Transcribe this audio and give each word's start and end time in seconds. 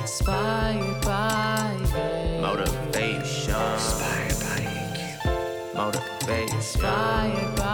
Inspired 0.00 1.00
by. 1.02 1.76
Motivation. 2.40 3.54
Inspired 3.54 4.38
by. 4.42 4.62
Motivation. 5.74 6.56
Inspired 6.56 7.56
by 7.56 7.69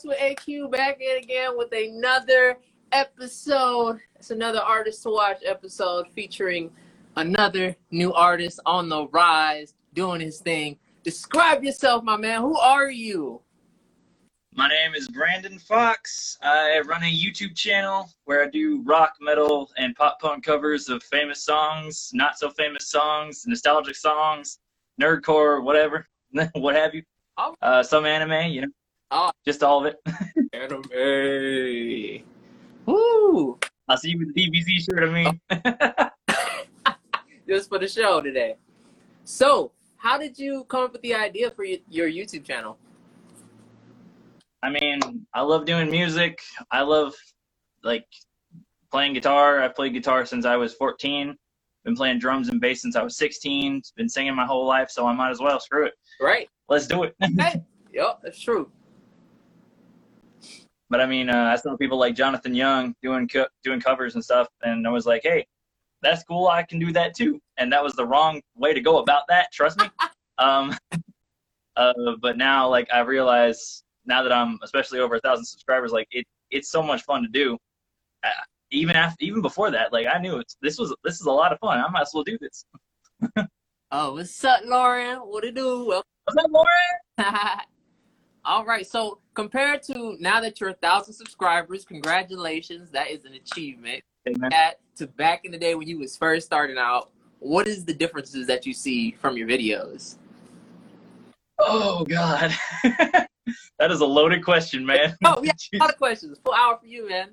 Talks 0.00 0.04
with 0.04 0.18
AQ 0.18 0.70
back 0.70 1.00
in 1.00 1.18
again 1.18 1.56
with 1.56 1.72
another 1.72 2.56
episode. 2.92 4.00
It's 4.16 4.30
another 4.30 4.60
artist 4.60 5.02
to 5.02 5.10
watch 5.10 5.38
episode 5.44 6.06
featuring 6.14 6.70
another 7.16 7.76
new 7.90 8.12
artist 8.12 8.60
on 8.64 8.88
the 8.88 9.08
rise, 9.08 9.74
doing 9.94 10.20
his 10.20 10.38
thing. 10.38 10.78
Describe 11.02 11.64
yourself, 11.64 12.02
my 12.04 12.16
man. 12.16 12.40
Who 12.40 12.56
are 12.56 12.90
you? 12.90 13.42
My 14.54 14.68
name 14.68 14.94
is 14.94 15.08
Brandon 15.08 15.58
Fox. 15.58 16.38
I 16.42 16.80
run 16.86 17.02
a 17.02 17.12
YouTube 17.12 17.54
channel 17.54 18.10
where 18.24 18.44
I 18.44 18.48
do 18.48 18.82
rock, 18.82 19.14
metal, 19.20 19.70
and 19.76 19.94
pop 19.96 20.20
punk 20.20 20.44
covers 20.44 20.88
of 20.88 21.02
famous 21.02 21.44
songs, 21.44 22.10
not 22.14 22.38
so 22.38 22.50
famous 22.50 22.88
songs, 22.88 23.44
nostalgic 23.46 23.96
songs, 23.96 24.60
nerdcore, 25.00 25.62
whatever, 25.62 26.06
what 26.54 26.74
have 26.74 26.94
you. 26.94 27.02
Uh, 27.62 27.82
some 27.82 28.04
anime, 28.04 28.50
you 28.50 28.62
know, 28.62 28.68
Oh. 29.10 29.30
just 29.44 29.62
all 29.62 29.84
of 29.84 29.92
it. 29.92 30.00
Anime. 30.52 32.24
Woo! 32.86 33.58
I'll 33.88 33.96
see 33.96 34.10
you 34.10 34.18
with 34.18 34.34
the 34.34 34.48
DBZ 34.48 34.84
shirt. 34.84 35.08
I 35.08 35.12
mean, 35.12 35.40
oh. 35.50 36.94
Just 37.48 37.68
for 37.68 37.80
the 37.80 37.88
show 37.88 38.20
today. 38.20 38.54
So, 39.24 39.72
how 39.96 40.16
did 40.16 40.38
you 40.38 40.64
come 40.64 40.84
up 40.84 40.92
with 40.92 41.02
the 41.02 41.14
idea 41.14 41.50
for 41.50 41.64
your, 41.64 42.08
YouTube 42.08 42.44
channel? 42.44 42.78
I 44.62 44.70
mean, 44.70 45.00
I 45.34 45.40
love 45.42 45.64
doing 45.64 45.90
music. 45.90 46.40
I 46.70 46.82
love 46.82 47.14
like 47.82 48.06
playing 48.92 49.14
guitar. 49.14 49.60
I've 49.60 49.74
played 49.74 49.92
guitar 49.92 50.24
since 50.24 50.46
I 50.46 50.54
was 50.54 50.74
14. 50.74 51.36
Been 51.84 51.96
playing 51.96 52.18
drums 52.18 52.48
and 52.48 52.60
bass 52.60 52.82
since 52.82 52.94
I 52.94 53.02
was 53.02 53.16
16. 53.16 53.82
Been 53.96 54.08
singing 54.08 54.34
my 54.34 54.46
whole 54.46 54.66
life, 54.66 54.90
so 54.90 55.06
I 55.06 55.12
might 55.12 55.30
as 55.30 55.40
well. 55.40 55.58
Screw 55.58 55.86
it. 55.86 55.94
Right? 56.20 56.48
Let's 56.68 56.86
do 56.86 57.02
it. 57.02 57.16
Hey, 57.20 57.62
yep, 57.92 58.20
that's 58.22 58.40
true. 58.40 58.70
But 60.90 61.00
I 61.00 61.06
mean, 61.06 61.30
uh, 61.30 61.44
I 61.44 61.56
saw 61.56 61.76
people 61.76 61.98
like 61.98 62.16
Jonathan 62.16 62.54
Young 62.54 62.94
doing 63.00 63.28
co- 63.28 63.46
doing 63.62 63.80
covers 63.80 64.16
and 64.16 64.24
stuff, 64.24 64.48
and 64.62 64.86
I 64.86 64.90
was 64.90 65.06
like, 65.06 65.22
hey, 65.22 65.46
that's 66.02 66.24
cool. 66.24 66.48
I 66.48 66.64
can 66.64 66.78
do 66.78 66.92
that 66.92 67.14
too. 67.14 67.40
And 67.56 67.72
that 67.72 67.82
was 67.82 67.94
the 67.94 68.04
wrong 68.04 68.42
way 68.56 68.74
to 68.74 68.80
go 68.80 68.98
about 68.98 69.22
that. 69.28 69.52
Trust 69.52 69.78
me. 69.78 69.88
um, 70.38 70.76
uh, 71.76 71.92
but 72.20 72.36
now, 72.36 72.68
like, 72.68 72.88
I 72.92 73.00
realize 73.00 73.84
now 74.04 74.22
that 74.22 74.32
I'm 74.32 74.58
especially 74.62 74.98
over 74.98 75.14
a 75.14 75.20
thousand 75.20 75.44
subscribers, 75.44 75.92
like 75.92 76.08
it 76.10 76.26
it's 76.50 76.70
so 76.70 76.82
much 76.82 77.02
fun 77.04 77.22
to 77.22 77.28
do. 77.28 77.56
Uh, 78.24 78.28
even 78.72 78.96
after, 78.96 79.24
even 79.24 79.42
before 79.42 79.70
that, 79.70 79.92
like 79.92 80.06
I 80.12 80.18
knew 80.18 80.38
it's 80.38 80.56
this 80.60 80.78
was 80.78 80.94
this 81.04 81.20
is 81.20 81.26
a 81.26 81.32
lot 81.32 81.52
of 81.52 81.58
fun. 81.60 81.78
I 81.78 81.88
might 81.88 82.02
as 82.02 82.10
well 82.12 82.24
do 82.24 82.36
this. 82.38 82.64
Oh, 83.92 84.12
what's 84.12 84.44
up, 84.44 84.60
Lauren? 84.64 85.16
What 85.18 85.42
it 85.42 85.56
do? 85.56 85.84
Welcome. 85.84 86.08
What's 86.24 86.44
up, 86.44 86.50
Lauren? 86.52 87.60
All 88.44 88.64
right. 88.64 88.86
So 88.86 89.18
compared 89.34 89.82
to 89.84 90.16
now 90.18 90.40
that 90.40 90.60
you're 90.60 90.70
a 90.70 90.74
thousand 90.74 91.14
subscribers, 91.14 91.84
congratulations. 91.84 92.90
That 92.90 93.10
is 93.10 93.24
an 93.24 93.34
achievement. 93.34 94.02
That 94.50 94.74
to 94.96 95.06
back 95.06 95.44
in 95.44 95.52
the 95.52 95.58
day 95.58 95.74
when 95.74 95.88
you 95.88 95.98
was 95.98 96.16
first 96.16 96.46
starting 96.46 96.78
out, 96.78 97.10
what 97.38 97.66
is 97.66 97.84
the 97.84 97.94
differences 97.94 98.46
that 98.46 98.66
you 98.66 98.72
see 98.72 99.12
from 99.12 99.36
your 99.36 99.48
videos? 99.48 100.16
Oh 101.58 102.04
God, 102.04 102.54
that 102.84 103.90
is 103.90 104.00
a 104.00 104.06
loaded 104.06 104.44
question, 104.44 104.84
man. 104.84 105.16
Oh, 105.24 105.42
yeah. 105.42 105.52
A 105.74 105.76
lot 105.80 105.90
of 105.90 105.98
questions. 105.98 106.38
Full 106.42 106.54
hour 106.54 106.78
for 106.78 106.86
you, 106.86 107.08
man. 107.08 107.30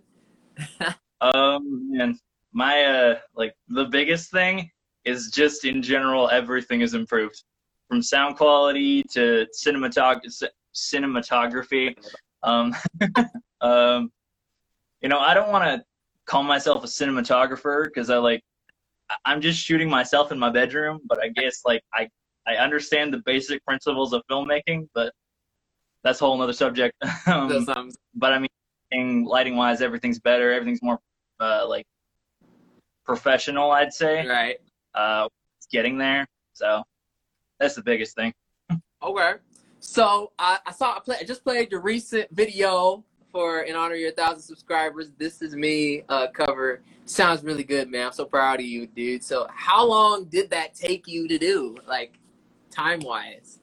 Um, 1.22 1.92
and 2.00 2.18
my 2.54 2.84
uh, 2.84 3.20
like 3.36 3.54
the 3.70 3.86
biggest 3.86 4.32
thing 4.32 4.70
is 5.06 5.32
just 5.34 5.66
in 5.66 5.82
general, 5.82 6.30
everything 6.30 6.82
is 6.82 6.94
improved, 6.94 7.42
from 7.88 8.02
sound 8.02 8.36
quality 8.36 9.04
to 9.12 9.48
cinematog- 9.58 10.30
c- 10.30 10.48
cinematography. 10.78 11.96
Um, 12.44 12.76
um, 13.62 14.12
you 15.02 15.10
know, 15.10 15.20
I 15.20 15.34
don't 15.34 15.52
want 15.52 15.66
to 15.66 15.84
call 16.26 16.44
myself 16.44 16.84
a 16.84 16.88
cinematographer 16.88 17.86
because 17.86 18.10
I 18.10 18.18
like 18.18 18.42
I'm 19.26 19.42
just 19.42 19.60
shooting 19.60 19.90
myself 19.90 20.32
in 20.32 20.40
my 20.40 20.50
bedroom, 20.50 21.00
but 21.06 21.24
I 21.24 21.30
guess 21.30 21.62
like 21.66 21.82
I 21.94 22.08
I 22.46 22.56
understand 22.56 23.14
the 23.14 23.22
basic 23.26 23.64
principles 23.66 24.14
of 24.14 24.22
filmmaking, 24.30 24.88
but 24.94 25.14
that's 26.04 26.22
a 26.22 26.26
whole 26.26 26.36
another 26.36 26.54
subject. 26.54 26.96
um, 27.28 27.68
um, 27.70 27.92
but 28.16 28.34
I 28.34 28.40
mean, 28.40 29.26
lighting 29.26 29.56
wise, 29.56 29.82
everything's 29.82 30.20
better. 30.20 30.54
Everything's 30.54 30.82
more 30.82 31.00
uh, 31.40 31.66
like 31.68 31.86
professional, 33.06 33.72
I'd 33.72 33.94
say. 33.94 34.26
right. 34.28 34.58
Uh, 34.94 35.28
it's 35.58 35.68
getting 35.68 35.98
there, 35.98 36.28
so 36.54 36.84
that's 37.60 37.76
the 37.76 37.84
biggest 37.84 38.16
thing. 38.16 38.34
Okay. 39.04 39.34
So 39.90 40.34
I, 40.38 40.60
I 40.66 40.74
saw 40.74 40.98
I, 40.98 41.00
play, 41.00 41.16
I 41.22 41.24
just 41.24 41.46
played 41.46 41.72
your 41.72 41.80
recent 41.80 42.30
video 42.32 43.06
for 43.32 43.62
in 43.62 43.74
honor 43.74 43.94
of 43.94 44.02
your 44.02 44.12
thousand 44.12 44.42
subscribers. 44.42 45.12
This 45.18 45.42
is 45.42 45.56
me 45.56 46.04
uh, 46.10 46.28
cover. 46.34 46.82
Sounds 47.06 47.42
really 47.42 47.64
good, 47.64 47.90
man. 47.90 48.08
I'm 48.08 48.12
so 48.12 48.26
proud 48.26 48.60
of 48.60 48.66
you, 48.66 48.88
dude. 48.88 49.24
So 49.24 49.48
how 49.50 49.88
long 49.88 50.26
did 50.26 50.50
that 50.50 50.76
take 50.76 51.08
you 51.08 51.26
to 51.30 51.38
do, 51.38 51.78
like 51.88 52.20
time 52.70 53.00
wise? 53.00 53.60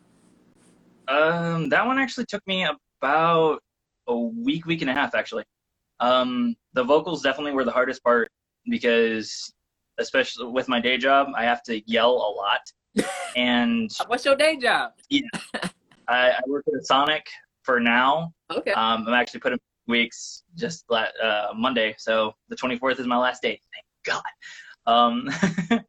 Um, 1.09 1.69
that 1.69 1.85
one 1.85 1.99
actually 1.99 2.25
took 2.25 2.45
me 2.47 2.67
about 3.03 3.63
a 4.07 4.17
week, 4.17 4.65
week 4.65 4.81
and 4.81 4.89
a 4.89 4.95
half, 4.95 5.15
actually. 5.15 5.45
Um, 6.01 6.57
the 6.73 6.85
vocals 6.85 7.21
definitely 7.21 7.53
were 7.53 7.65
the 7.65 7.71
hardest 7.71 8.03
part 8.03 8.31
because, 8.71 9.53
especially 9.99 10.47
with 10.47 10.69
my 10.69 10.81
day 10.81 10.97
job, 10.97 11.29
I 11.37 11.45
have 11.45 11.63
to 11.65 11.83
yell 11.87 12.13
a 12.13 12.31
lot, 12.33 13.13
and 13.37 13.91
What's 14.07 14.25
your 14.25 14.37
day 14.37 14.57
job? 14.57 14.93
I, 16.09 16.31
I 16.31 16.41
work 16.47 16.65
at 16.75 16.85
Sonic 16.87 17.27
for 17.63 17.81
now, 17.81 18.33
Okay. 18.53 18.73
Um, 18.73 19.07
I'm 19.09 19.15
actually 19.15 19.41
putting 19.41 19.59
weeks 19.87 20.43
just 20.57 20.85
uh, 20.91 21.07
Monday, 21.57 21.95
so 21.99 22.35
the 22.49 22.57
24th 22.57 23.01
is 23.01 23.07
my 23.07 23.17
last 23.17 23.43
day. 23.43 23.59
Thank 24.05 24.23
God. 24.23 24.23
Um, 24.87 25.31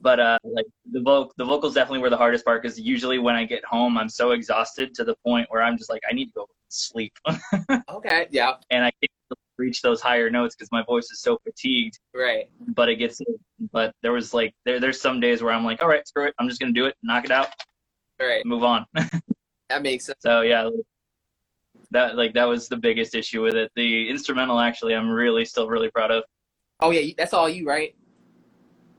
but 0.00 0.18
uh, 0.20 0.38
like 0.44 0.66
the 0.90 1.00
voc- 1.00 1.30
the 1.36 1.44
vocals 1.44 1.74
definitely 1.74 2.00
were 2.00 2.10
the 2.10 2.16
hardest 2.16 2.44
part 2.44 2.62
because 2.62 2.78
usually 2.78 3.18
when 3.18 3.34
I 3.36 3.44
get 3.44 3.64
home, 3.64 3.96
I'm 3.98 4.08
so 4.08 4.32
exhausted 4.32 4.94
to 4.94 5.04
the 5.04 5.14
point 5.24 5.46
where 5.50 5.62
I'm 5.62 5.78
just 5.78 5.90
like, 5.90 6.02
I 6.10 6.14
need 6.14 6.26
to 6.26 6.32
go 6.34 6.46
sleep, 6.68 7.12
Okay. 7.90 8.26
Yeah. 8.30 8.54
and 8.70 8.84
I 8.84 8.90
can't 9.00 9.38
reach 9.58 9.80
those 9.80 10.00
higher 10.02 10.28
notes 10.28 10.54
because 10.54 10.70
my 10.72 10.82
voice 10.82 11.04
is 11.12 11.20
so 11.20 11.38
fatigued. 11.44 11.98
Right. 12.14 12.50
But 12.74 12.88
it 12.88 12.96
gets, 12.96 13.20
but 13.72 13.94
there 14.02 14.12
was 14.12 14.34
like 14.34 14.54
there 14.64 14.80
there's 14.80 15.00
some 15.00 15.20
days 15.20 15.42
where 15.42 15.52
I'm 15.52 15.64
like, 15.64 15.80
all 15.82 15.88
right, 15.88 16.06
screw 16.06 16.26
it, 16.26 16.34
I'm 16.38 16.48
just 16.48 16.60
gonna 16.60 16.72
do 16.72 16.86
it, 16.86 16.94
knock 17.02 17.24
it 17.24 17.30
out, 17.30 17.48
Right. 18.20 18.44
move 18.44 18.64
on. 18.64 18.84
That 19.68 19.82
makes 19.82 20.06
sense. 20.06 20.18
So 20.20 20.42
yeah, 20.42 20.68
that 21.90 22.16
like 22.16 22.34
that 22.34 22.44
was 22.44 22.68
the 22.68 22.76
biggest 22.76 23.14
issue 23.14 23.42
with 23.42 23.54
it. 23.54 23.70
The 23.74 24.08
instrumental 24.08 24.60
actually, 24.60 24.94
I'm 24.94 25.10
really 25.10 25.44
still 25.44 25.68
really 25.68 25.90
proud 25.90 26.10
of. 26.10 26.24
Oh 26.80 26.90
yeah, 26.90 27.12
that's 27.16 27.32
all 27.32 27.48
you, 27.48 27.66
right? 27.66 27.94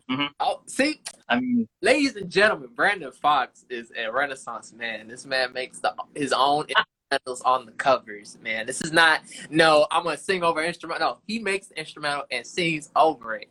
Mm-hmm. 0.09 0.27
Oh, 0.39 0.61
see, 0.67 1.01
I 1.27 1.39
mean, 1.39 1.67
ladies 1.81 2.15
and 2.15 2.29
gentlemen, 2.29 2.69
Brandon 2.73 3.11
Fox 3.11 3.65
is 3.69 3.91
a 3.97 4.09
renaissance 4.09 4.71
man. 4.71 5.09
This 5.09 5.25
man 5.25 5.51
makes 5.51 5.79
the, 5.79 5.93
his 6.15 6.31
own 6.31 6.65
instrumentals 7.11 7.41
on 7.43 7.65
the 7.65 7.73
covers, 7.73 8.37
man. 8.41 8.65
This 8.65 8.81
is 8.81 8.93
not 8.93 9.21
no, 9.49 9.85
I'm 9.91 10.03
gonna 10.03 10.17
sing 10.17 10.43
over 10.43 10.63
instrumental. 10.63 11.09
No, 11.09 11.17
he 11.27 11.39
makes 11.39 11.67
the 11.67 11.77
instrumental 11.79 12.23
and 12.31 12.47
sings 12.47 12.89
over 12.95 13.35
it. 13.35 13.49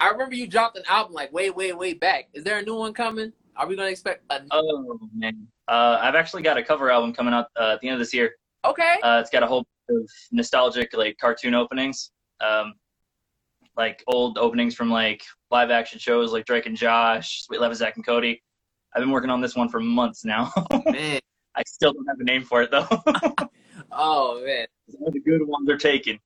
I 0.00 0.08
remember 0.10 0.34
you 0.34 0.48
dropped 0.48 0.76
an 0.76 0.84
album 0.88 1.14
like 1.14 1.32
way, 1.32 1.50
way, 1.50 1.72
way 1.72 1.94
back. 1.94 2.28
Is 2.34 2.42
there 2.42 2.58
a 2.58 2.62
new 2.62 2.74
one 2.74 2.92
coming? 2.92 3.32
Are 3.56 3.68
we 3.68 3.76
gonna 3.76 3.90
expect 3.90 4.24
a 4.30 4.42
oh 4.50 4.98
man, 5.14 5.46
uh, 5.68 5.98
I've 6.00 6.14
actually 6.14 6.42
got 6.42 6.56
a 6.56 6.62
cover 6.62 6.90
album 6.90 7.12
coming 7.12 7.34
out 7.34 7.46
uh, 7.58 7.72
at 7.74 7.80
the 7.80 7.88
end 7.88 7.94
of 7.94 8.00
this 8.00 8.14
year. 8.14 8.34
okay? 8.64 8.96
Uh, 9.02 9.18
it's 9.20 9.30
got 9.30 9.42
a 9.42 9.46
whole 9.46 9.64
bunch 9.88 10.02
of 10.02 10.10
nostalgic 10.32 10.94
like 10.94 11.16
cartoon 11.18 11.54
openings, 11.54 12.10
um, 12.40 12.74
like 13.76 14.02
old 14.06 14.38
openings 14.38 14.74
from 14.74 14.90
like 14.90 15.22
live 15.50 15.70
action 15.70 15.98
shows 15.98 16.32
like 16.32 16.44
Drake 16.44 16.66
and 16.66 16.76
Josh, 16.76 17.44
Sweet 17.44 17.60
Love, 17.60 17.74
Zach 17.74 17.96
and 17.96 18.06
Cody. 18.06 18.42
I've 18.94 19.02
been 19.02 19.10
working 19.10 19.30
on 19.30 19.40
this 19.40 19.56
one 19.56 19.68
for 19.68 19.80
months 19.80 20.24
now. 20.24 20.52
Man. 20.86 21.20
I 21.56 21.62
still 21.66 21.92
don't 21.92 22.06
have 22.06 22.18
a 22.18 22.24
name 22.24 22.42
for 22.42 22.62
it 22.62 22.70
though. 22.70 22.86
Oh 23.90 24.42
man. 24.44 24.66
All 25.00 25.10
the 25.10 25.20
good 25.20 25.46
ones 25.46 25.68
are 25.68 25.76
taken. 25.76 26.18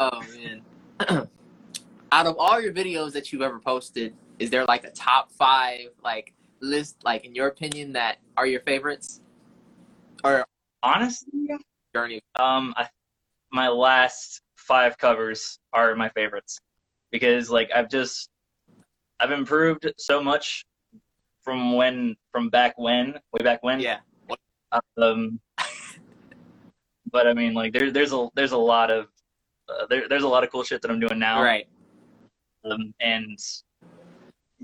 Oh 0.00 0.22
man. 0.34 0.62
Out 2.12 2.26
of 2.26 2.36
all 2.38 2.60
your 2.60 2.72
videos 2.72 3.12
that 3.12 3.32
you've 3.32 3.42
ever 3.42 3.58
posted, 3.58 4.14
is 4.38 4.50
there 4.50 4.64
like 4.64 4.84
a 4.84 4.90
top 4.90 5.30
five 5.32 5.88
like 6.02 6.32
list, 6.60 6.96
like 7.04 7.24
in 7.24 7.34
your 7.34 7.48
opinion, 7.48 7.92
that 7.92 8.18
are 8.36 8.46
your 8.46 8.60
favorites? 8.60 9.20
Or 10.24 10.44
Honestly, 10.82 11.48
journey? 11.94 12.20
um, 12.36 12.74
I, 12.76 12.88
my 13.52 13.68
last 13.68 14.42
five 14.56 14.98
covers 14.98 15.58
are 15.72 15.94
my 15.94 16.08
favorites 16.10 16.60
because 17.10 17.50
like 17.50 17.70
I've 17.74 17.88
just 17.88 18.28
I've 19.20 19.32
improved 19.32 19.90
so 19.98 20.22
much 20.22 20.64
from 21.42 21.74
when 21.74 22.16
from 22.30 22.50
back 22.50 22.78
when 22.78 23.14
way 23.32 23.42
back 23.42 23.62
when. 23.62 23.80
Yeah. 23.80 23.98
Um, 24.98 25.40
but 27.10 27.26
I 27.26 27.32
mean, 27.32 27.54
like 27.54 27.72
there, 27.72 27.90
there's 27.90 28.12
a 28.12 28.28
there's 28.34 28.52
a 28.52 28.58
lot 28.58 28.90
of 28.90 29.06
uh, 29.68 29.86
there, 29.86 30.08
there's 30.08 30.24
a 30.24 30.28
lot 30.28 30.44
of 30.44 30.50
cool 30.50 30.62
shit 30.62 30.82
that 30.82 30.90
I'm 30.90 31.00
doing 31.00 31.18
now. 31.18 31.42
Right. 31.42 31.66
Um, 32.64 32.92
and 33.00 33.38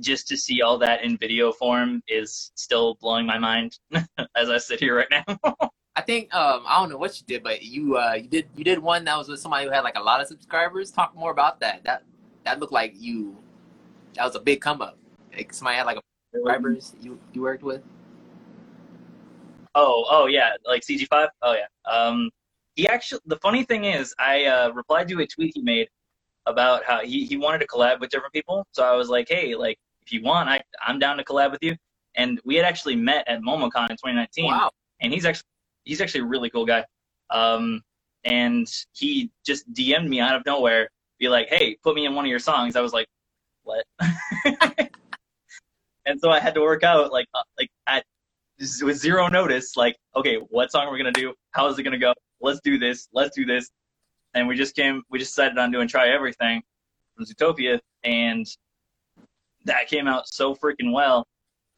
just 0.00 0.28
to 0.28 0.36
see 0.36 0.62
all 0.62 0.78
that 0.78 1.04
in 1.04 1.16
video 1.16 1.52
form 1.52 2.02
is 2.08 2.50
still 2.54 2.96
blowing 3.00 3.26
my 3.26 3.38
mind 3.38 3.78
as 4.36 4.50
I 4.50 4.58
sit 4.58 4.80
here 4.80 4.96
right 4.96 5.08
now. 5.10 5.56
I 5.96 6.02
think 6.02 6.34
um 6.34 6.64
I 6.66 6.80
don't 6.80 6.90
know 6.90 6.96
what 6.96 7.20
you 7.20 7.26
did, 7.26 7.44
but 7.44 7.62
you 7.62 7.96
uh 7.96 8.14
you 8.14 8.28
did 8.28 8.48
you 8.56 8.64
did 8.64 8.78
one 8.80 9.04
that 9.04 9.16
was 9.16 9.28
with 9.28 9.38
somebody 9.38 9.64
who 9.64 9.70
had 9.70 9.84
like 9.84 9.96
a 9.96 10.02
lot 10.02 10.20
of 10.20 10.26
subscribers. 10.26 10.90
Talk 10.90 11.14
more 11.14 11.30
about 11.30 11.60
that. 11.60 11.84
That 11.84 12.02
that 12.44 12.58
looked 12.58 12.72
like 12.72 12.94
you 12.96 13.36
that 14.14 14.24
was 14.24 14.34
a 14.34 14.40
big 14.40 14.60
come 14.60 14.82
up. 14.82 14.98
Like 15.36 15.52
somebody 15.52 15.76
had 15.76 15.86
like 15.86 15.98
a 15.98 16.02
subscribers 16.32 16.94
you 17.00 17.18
you 17.32 17.42
worked 17.42 17.62
with. 17.62 17.82
Oh, 19.76 20.04
oh 20.08 20.26
yeah, 20.26 20.50
like 20.66 20.82
CG5. 20.82 21.28
Oh 21.42 21.54
yeah. 21.54 21.92
Um, 21.92 22.30
he 22.76 22.88
actually. 22.88 23.20
The 23.26 23.38
funny 23.38 23.64
thing 23.64 23.84
is, 23.84 24.14
I 24.18 24.44
uh, 24.44 24.70
replied 24.72 25.08
to 25.08 25.20
a 25.20 25.26
tweet 25.26 25.52
he 25.54 25.62
made 25.62 25.88
about 26.46 26.84
how 26.84 27.00
he, 27.00 27.24
he 27.24 27.36
wanted 27.36 27.58
to 27.58 27.66
collab 27.66 28.00
with 28.00 28.10
different 28.10 28.32
people. 28.32 28.66
So 28.72 28.84
I 28.84 28.94
was 28.94 29.08
like, 29.08 29.28
hey, 29.28 29.54
like 29.54 29.78
if 30.06 30.12
you 30.12 30.22
want, 30.22 30.48
I 30.48 30.62
I'm 30.86 30.98
down 30.98 31.16
to 31.16 31.24
collab 31.24 31.50
with 31.50 31.62
you. 31.62 31.76
And 32.16 32.40
we 32.44 32.54
had 32.54 32.64
actually 32.64 32.96
met 32.96 33.26
at 33.26 33.40
MomoCon 33.40 33.90
in 33.90 33.96
2019. 33.96 34.46
Wow. 34.46 34.70
And 35.00 35.12
he's 35.12 35.24
actually 35.24 35.46
he's 35.84 36.00
actually 36.00 36.20
a 36.20 36.26
really 36.26 36.50
cool 36.50 36.66
guy. 36.66 36.84
Um, 37.30 37.82
and 38.24 38.66
he 38.92 39.30
just 39.44 39.70
DM'd 39.72 40.08
me 40.08 40.20
out 40.20 40.36
of 40.36 40.46
nowhere, 40.46 40.88
be 41.18 41.28
like, 41.28 41.48
hey, 41.48 41.76
put 41.82 41.94
me 41.94 42.06
in 42.06 42.14
one 42.14 42.24
of 42.24 42.30
your 42.30 42.38
songs. 42.38 42.76
I 42.76 42.80
was 42.80 42.92
like, 42.92 43.06
what? 43.64 43.84
and 46.06 46.20
so 46.20 46.30
I 46.30 46.40
had 46.40 46.54
to 46.54 46.60
work 46.60 46.82
out 46.82 47.12
like 47.12 47.26
uh, 47.34 47.42
like 47.58 47.70
at 47.86 48.04
with 48.82 48.96
zero 48.96 49.26
notice, 49.28 49.76
like, 49.76 49.96
okay, 50.14 50.36
what 50.50 50.70
song 50.70 50.86
are 50.86 50.92
we 50.92 50.98
gonna 50.98 51.12
do? 51.12 51.34
How 51.50 51.66
is 51.68 51.78
it 51.78 51.82
gonna 51.82 51.98
go? 51.98 52.14
Let's 52.40 52.60
do 52.62 52.78
this. 52.78 53.08
Let's 53.12 53.36
do 53.36 53.44
this. 53.44 53.70
And 54.34 54.48
we 54.48 54.56
just 54.56 54.74
came. 54.76 55.02
We 55.10 55.18
just 55.18 55.32
decided 55.32 55.58
on 55.58 55.70
doing 55.70 55.88
try 55.88 56.08
everything 56.08 56.62
from 57.14 57.24
Zootopia, 57.24 57.78
and 58.04 58.46
that 59.64 59.88
came 59.88 60.06
out 60.06 60.28
so 60.28 60.54
freaking 60.54 60.92
well. 60.92 61.26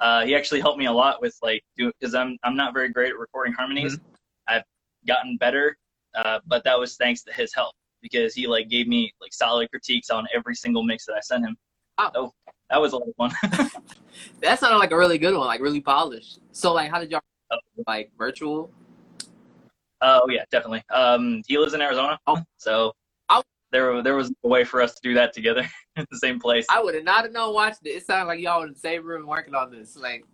Uh, 0.00 0.24
he 0.26 0.34
actually 0.34 0.60
helped 0.60 0.78
me 0.78 0.86
a 0.86 0.92
lot 0.92 1.20
with 1.22 1.36
like 1.42 1.62
do 1.76 1.90
because 1.98 2.14
I'm 2.14 2.36
I'm 2.42 2.56
not 2.56 2.74
very 2.74 2.88
great 2.90 3.10
at 3.10 3.18
recording 3.18 3.54
harmonies. 3.54 3.98
I've 4.48 4.62
gotten 5.06 5.36
better, 5.38 5.76
uh, 6.14 6.40
but 6.46 6.64
that 6.64 6.78
was 6.78 6.96
thanks 6.96 7.22
to 7.22 7.32
his 7.32 7.54
help 7.54 7.74
because 8.02 8.34
he 8.34 8.46
like 8.46 8.68
gave 8.68 8.88
me 8.88 9.12
like 9.20 9.32
solid 9.32 9.70
critiques 9.70 10.10
on 10.10 10.26
every 10.34 10.54
single 10.54 10.82
mix 10.82 11.06
that 11.06 11.14
I 11.14 11.20
sent 11.20 11.44
him. 11.46 11.56
Oh, 11.98 12.10
So 12.14 12.32
that 12.70 12.80
was 12.80 12.92
a 12.92 12.98
lot 12.98 13.08
of 13.08 13.14
fun. 13.16 13.70
That 14.40 14.58
sounded 14.58 14.78
like 14.78 14.92
a 14.92 14.96
really 14.96 15.18
good 15.18 15.34
one, 15.36 15.46
like 15.46 15.60
really 15.60 15.80
polished. 15.80 16.40
So 16.52 16.72
like 16.74 16.90
how 16.90 17.00
did 17.00 17.10
y'all 17.10 17.20
Oh. 17.50 17.58
like 17.86 18.10
virtual? 18.18 18.70
Oh 20.02 20.28
yeah, 20.28 20.44
definitely. 20.50 20.82
Um, 20.90 21.42
he 21.46 21.56
lives 21.58 21.74
in 21.74 21.80
Arizona, 21.80 22.18
Oh. 22.26 22.38
so 22.58 22.72
Oh. 22.72 22.92
There 23.76 24.02
there 24.02 24.14
was 24.14 24.32
a 24.42 24.48
way 24.48 24.64
for 24.64 24.80
us 24.80 24.94
to 24.94 25.00
do 25.02 25.14
that 25.14 25.34
together 25.34 25.68
in 25.96 26.06
the 26.10 26.18
same 26.18 26.40
place. 26.40 26.66
I 26.70 26.82
would 26.82 26.94
have 26.94 27.04
not 27.04 27.24
have 27.24 27.32
known 27.32 27.54
watching 27.54 27.80
it. 27.84 27.90
It 27.90 28.06
sounded 28.06 28.26
like 28.26 28.40
y'all 28.40 28.62
in 28.62 28.72
the 28.72 28.78
same 28.78 29.04
room 29.04 29.26
working 29.26 29.54
on 29.54 29.70
this. 29.70 29.96
Like 29.96 30.24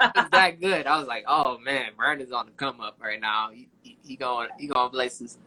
it's 0.00 0.30
that 0.30 0.60
good. 0.60 0.86
I 0.86 0.98
was 0.98 1.08
like, 1.08 1.24
oh 1.26 1.58
man, 1.58 1.90
Brandon's 1.96 2.32
on 2.32 2.46
the 2.46 2.52
come 2.52 2.80
up 2.80 2.98
right 3.00 3.20
now. 3.20 3.50
He, 3.52 3.68
he, 3.82 3.98
he 4.04 4.16
going 4.16 4.48
he 4.58 4.68
going 4.68 4.90
places. 4.90 5.38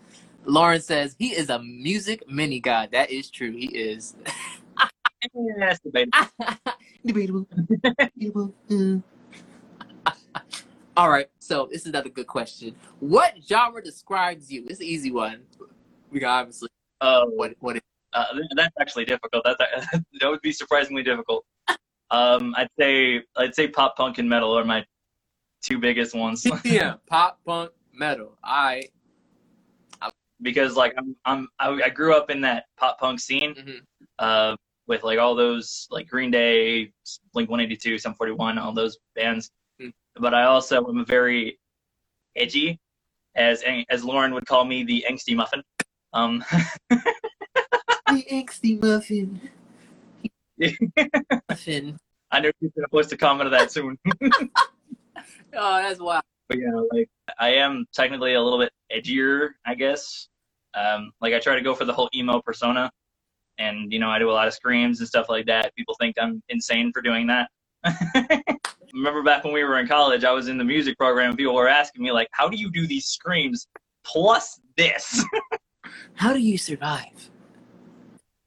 Lauren 0.46 0.82
says 0.82 1.16
he 1.18 1.30
is 1.30 1.50
a 1.50 1.60
music 1.60 2.30
mini 2.30 2.60
god. 2.60 2.90
That 2.92 3.10
is 3.10 3.30
true. 3.30 3.52
He 3.52 3.68
is. 3.68 4.16
That's 5.60 5.80
debatable. 5.80 6.28
Debatable. 7.06 7.48
Debatable. 7.68 8.54
Mm. 8.70 9.04
All 10.96 11.10
right. 11.10 11.28
So 11.40 11.68
this 11.72 11.82
is 11.82 11.88
another 11.88 12.10
good 12.10 12.28
question. 12.28 12.76
What 13.00 13.36
genre 13.48 13.82
describes 13.82 14.52
you? 14.52 14.66
It's 14.70 14.80
an 14.80 14.86
easy 14.86 15.12
one. 15.12 15.42
We 16.12 16.20
can 16.20 16.30
obviously 16.30 16.70
Uh, 17.02 17.26
what 17.28 17.54
what 17.60 17.80
uh, 18.14 18.26
that's 18.56 18.74
actually 18.80 19.06
difficult. 19.06 19.44
That's 19.46 19.58
that 20.20 20.30
would 20.30 20.42
be 20.42 20.52
surprisingly 20.52 21.04
difficult. 21.04 21.46
Um, 22.10 22.54
I'd 22.58 22.70
say 22.80 23.22
I'd 23.36 23.56
say 23.56 23.68
pop 23.68 23.98
punk 23.98 24.18
and 24.18 24.30
metal 24.30 24.58
are 24.58 24.66
my 24.66 24.86
two 25.62 25.80
biggest 25.80 26.16
ones 26.16 26.46
yeah, 26.64 26.96
pop 27.10 27.40
punk 27.46 27.72
metal. 27.94 28.38
I 28.44 28.84
because 30.42 30.76
like 30.76 30.94
I'm, 30.98 31.16
I'm 31.26 31.48
I, 31.60 31.82
I 31.86 31.90
grew 31.90 32.16
up 32.16 32.30
in 32.30 32.42
that 32.42 32.66
pop 32.78 33.00
punk 33.00 33.20
scene 33.20 33.56
Mhm. 33.56 33.82
uh, 34.20 34.56
with 34.88 35.04
like 35.04 35.20
all 35.20 35.36
those 35.36 35.88
like 35.92 36.08
Green 36.08 36.32
Day, 36.32 36.92
Blink 37.34 37.50
182, 37.50 37.98
Sum 37.98 38.14
41, 38.14 38.58
all 38.58 38.74
those 38.74 38.98
bands. 39.16 39.50
Mm. 39.82 39.92
But 40.16 40.34
I 40.34 40.44
also 40.44 40.88
am 40.88 41.06
very 41.06 41.60
edgy, 42.36 42.80
as 43.36 43.64
as 43.90 44.04
Lauren 44.04 44.34
would 44.34 44.46
call 44.46 44.64
me, 44.64 44.84
the 44.84 45.06
angsty 45.10 45.36
muffin. 45.36 45.62
Um, 46.14 46.44
the 46.90 48.26
angsty 48.32 48.82
muffin. 48.82 49.42
muffin. 51.50 51.98
I 52.32 52.40
know 52.40 52.52
you're 52.60 52.72
gonna 52.76 52.88
post 52.90 53.12
a 53.14 53.18
comment 53.18 53.48
of 53.48 53.52
that 53.52 53.72
soon. 53.72 53.98
Oh, 55.60 55.82
that's 55.82 56.00
wild. 56.00 56.24
but 56.50 56.60
yeah, 56.60 56.72
like 56.94 57.10
I 57.40 57.50
am 57.50 57.86
technically 57.94 58.36
a 58.36 58.42
little 58.42 58.60
bit 58.60 58.72
edgier, 58.96 59.50
I 59.66 59.74
guess. 59.76 60.28
Um, 60.76 61.12
like 61.22 61.34
I 61.34 61.40
try 61.40 61.56
to 61.56 61.62
go 61.62 61.74
for 61.74 61.86
the 61.86 61.94
whole 61.94 62.10
emo 62.14 62.42
persona, 62.42 62.92
and 63.58 63.92
you 63.92 63.98
know 63.98 64.10
I 64.10 64.20
do 64.20 64.30
a 64.30 64.34
lot 64.34 64.48
of 64.48 64.54
screams 64.54 65.00
and 65.00 65.08
stuff 65.08 65.30
like 65.30 65.46
that. 65.48 65.74
People 65.76 65.96
think 66.00 66.16
I'm 66.22 66.44
insane 66.50 66.92
for 66.94 67.02
doing 67.02 67.28
that. 67.28 67.50
Remember 68.94 69.24
back 69.24 69.44
when 69.44 69.54
we 69.54 69.64
were 69.64 69.80
in 69.80 69.88
college, 69.88 70.24
I 70.24 70.32
was 70.32 70.48
in 70.48 70.58
the 70.58 70.64
music 70.64 70.98
program. 70.98 71.30
and 71.30 71.38
People 71.38 71.56
were 71.56 71.68
asking 71.68 72.04
me 72.04 72.12
like, 72.12 72.28
"How 72.32 72.48
do 72.48 72.58
you 72.58 72.70
do 72.70 72.86
these 72.86 73.06
screams 73.08 73.68
plus 74.06 74.60
this?" 74.76 75.24
How 76.16 76.34
do 76.34 76.40
you 76.40 76.58
survive? 76.58 77.30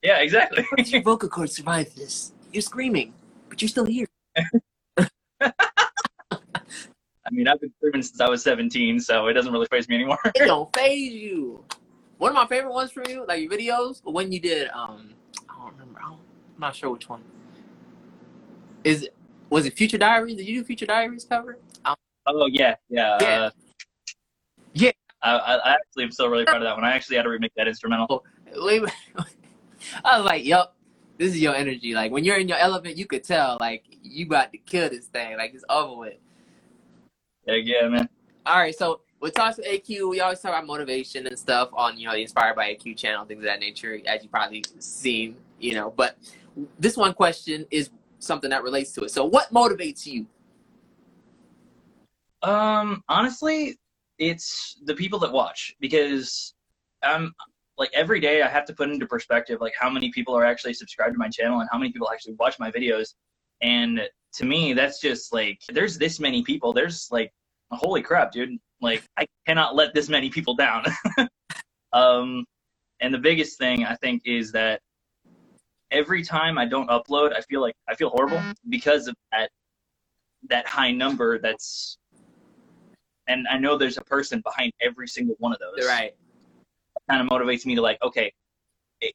yeah, 0.02 0.18
exactly. 0.18 0.62
How 0.70 0.76
does 0.76 0.92
your 0.92 1.02
vocal 1.02 1.28
cords 1.28 1.54
survive 1.56 1.94
this? 1.94 2.32
You're 2.52 2.62
screaming, 2.62 3.12
but 3.48 3.60
you're 3.60 3.68
still 3.68 3.84
here. 3.84 4.06
I 5.40 7.32
mean, 7.32 7.46
I've 7.46 7.60
been 7.60 7.72
screaming 7.78 8.02
since 8.02 8.20
I 8.20 8.28
was 8.28 8.42
17, 8.42 8.98
so 9.00 9.26
it 9.28 9.34
doesn't 9.34 9.52
really 9.52 9.66
faze 9.70 9.88
me 9.88 9.96
anymore. 9.96 10.18
It 10.34 10.46
don't 10.46 10.74
faze 10.74 11.12
you. 11.12 11.64
One 12.18 12.30
of 12.30 12.34
my 12.34 12.46
favorite 12.46 12.72
ones 12.72 12.92
from 12.92 13.04
you, 13.08 13.24
like 13.26 13.40
your 13.40 13.50
videos, 13.50 14.00
when 14.04 14.32
you 14.32 14.40
did, 14.40 14.68
um, 14.70 15.14
I 15.48 15.56
don't 15.58 15.72
remember. 15.72 16.00
I 16.00 16.08
don't, 16.08 16.20
I'm 16.54 16.60
not 16.60 16.74
sure 16.74 16.90
which 16.90 17.08
one. 17.08 17.22
Is 18.84 19.04
it? 19.04 19.14
Was 19.48 19.66
it 19.66 19.74
Future 19.74 19.98
Diaries? 19.98 20.36
Did 20.36 20.46
you 20.46 20.60
do 20.60 20.64
Future 20.64 20.86
Diaries 20.86 21.24
cover? 21.24 21.58
oh 22.26 22.46
yeah, 22.46 22.76
yeah. 22.88 23.18
Yeah. 23.20 23.26
Uh, 23.26 23.50
Yeah. 23.56 23.69
I, 25.22 25.56
I 25.56 25.72
actually 25.74 26.04
am 26.04 26.10
still 26.12 26.28
really 26.28 26.44
proud 26.44 26.62
of 26.62 26.62
that 26.62 26.76
one. 26.76 26.84
I 26.84 26.92
actually 26.92 27.16
had 27.16 27.24
to 27.24 27.28
remake 27.28 27.52
that 27.56 27.68
instrumental. 27.68 28.24
Wait, 28.56 28.82
I 30.04 30.16
was 30.18 30.26
like, 30.26 30.44
"Yup, 30.44 30.76
this 31.18 31.34
is 31.34 31.40
your 31.40 31.54
energy." 31.54 31.94
Like 31.94 32.10
when 32.10 32.24
you're 32.24 32.38
in 32.38 32.48
your 32.48 32.58
element, 32.58 32.96
you 32.96 33.06
could 33.06 33.24
tell, 33.24 33.58
like 33.60 33.84
you 34.02 34.26
about 34.26 34.52
to 34.52 34.58
kill 34.58 34.88
this 34.88 35.06
thing. 35.06 35.36
Like 35.36 35.52
it's 35.54 35.64
over 35.68 35.98
with. 35.98 36.14
Yeah, 37.46 37.54
yeah, 37.54 37.88
man. 37.88 38.08
All 38.46 38.58
right, 38.58 38.74
so 38.74 39.02
with 39.20 39.34
Talks 39.34 39.58
with 39.58 39.66
AQ, 39.66 40.10
we 40.10 40.20
always 40.20 40.40
talk 40.40 40.50
about 40.50 40.66
motivation 40.66 41.26
and 41.26 41.38
stuff 41.38 41.68
on 41.74 41.98
you 41.98 42.06
know 42.06 42.14
the 42.14 42.22
Inspired 42.22 42.56
by 42.56 42.74
AQ 42.74 42.96
channel, 42.96 43.24
things 43.24 43.40
of 43.40 43.44
that 43.44 43.60
nature, 43.60 44.00
as 44.06 44.22
you 44.22 44.28
probably 44.28 44.64
seen, 44.78 45.36
you 45.58 45.74
know. 45.74 45.92
But 45.94 46.16
this 46.78 46.96
one 46.96 47.12
question 47.12 47.66
is 47.70 47.90
something 48.18 48.50
that 48.50 48.62
relates 48.62 48.92
to 48.92 49.02
it. 49.02 49.10
So, 49.10 49.24
what 49.24 49.52
motivates 49.52 50.06
you? 50.06 50.26
Um, 52.42 53.04
honestly, 53.08 53.78
it's 54.20 54.76
the 54.84 54.94
people 54.94 55.18
that 55.18 55.32
watch 55.32 55.74
because 55.80 56.54
I'm 57.02 57.34
like 57.78 57.90
every 57.94 58.20
day 58.20 58.42
I 58.42 58.48
have 58.48 58.66
to 58.66 58.74
put 58.74 58.90
into 58.90 59.06
perspective 59.06 59.60
like 59.60 59.72
how 59.80 59.88
many 59.88 60.10
people 60.12 60.36
are 60.36 60.44
actually 60.44 60.74
subscribed 60.74 61.14
to 61.14 61.18
my 61.18 61.28
channel 61.28 61.60
and 61.60 61.68
how 61.72 61.78
many 61.78 61.90
people 61.90 62.10
actually 62.12 62.34
watch 62.38 62.58
my 62.58 62.70
videos. 62.70 63.14
And 63.62 64.02
to 64.34 64.44
me, 64.44 64.74
that's 64.74 65.00
just 65.00 65.32
like 65.32 65.58
there's 65.70 65.96
this 65.96 66.20
many 66.20 66.42
people. 66.42 66.74
There's 66.74 67.08
like 67.10 67.32
holy 67.72 68.02
crap, 68.02 68.30
dude. 68.30 68.58
Like 68.82 69.02
I 69.16 69.26
cannot 69.46 69.74
let 69.74 69.94
this 69.94 70.10
many 70.10 70.28
people 70.28 70.54
down. 70.54 70.84
um, 71.94 72.44
and 73.00 73.12
the 73.12 73.18
biggest 73.18 73.58
thing 73.58 73.86
I 73.86 73.96
think 73.96 74.20
is 74.26 74.52
that 74.52 74.80
every 75.90 76.22
time 76.22 76.58
I 76.58 76.66
don't 76.66 76.90
upload, 76.90 77.34
I 77.34 77.40
feel 77.40 77.62
like 77.62 77.74
I 77.88 77.94
feel 77.94 78.10
horrible 78.10 78.42
because 78.68 79.08
of 79.08 79.14
that 79.32 79.50
that 80.50 80.66
high 80.66 80.92
number 80.92 81.38
that's 81.38 81.96
and 83.30 83.46
I 83.48 83.58
know 83.58 83.78
there's 83.78 83.96
a 83.96 84.02
person 84.02 84.40
behind 84.40 84.72
every 84.82 85.06
single 85.06 85.36
one 85.38 85.52
of 85.52 85.60
those. 85.60 85.86
Right. 85.86 86.14
Kind 87.08 87.22
of 87.22 87.28
motivates 87.28 87.64
me 87.64 87.76
to 87.76 87.80
like, 87.80 87.98
okay, 88.02 88.32
it, 89.00 89.14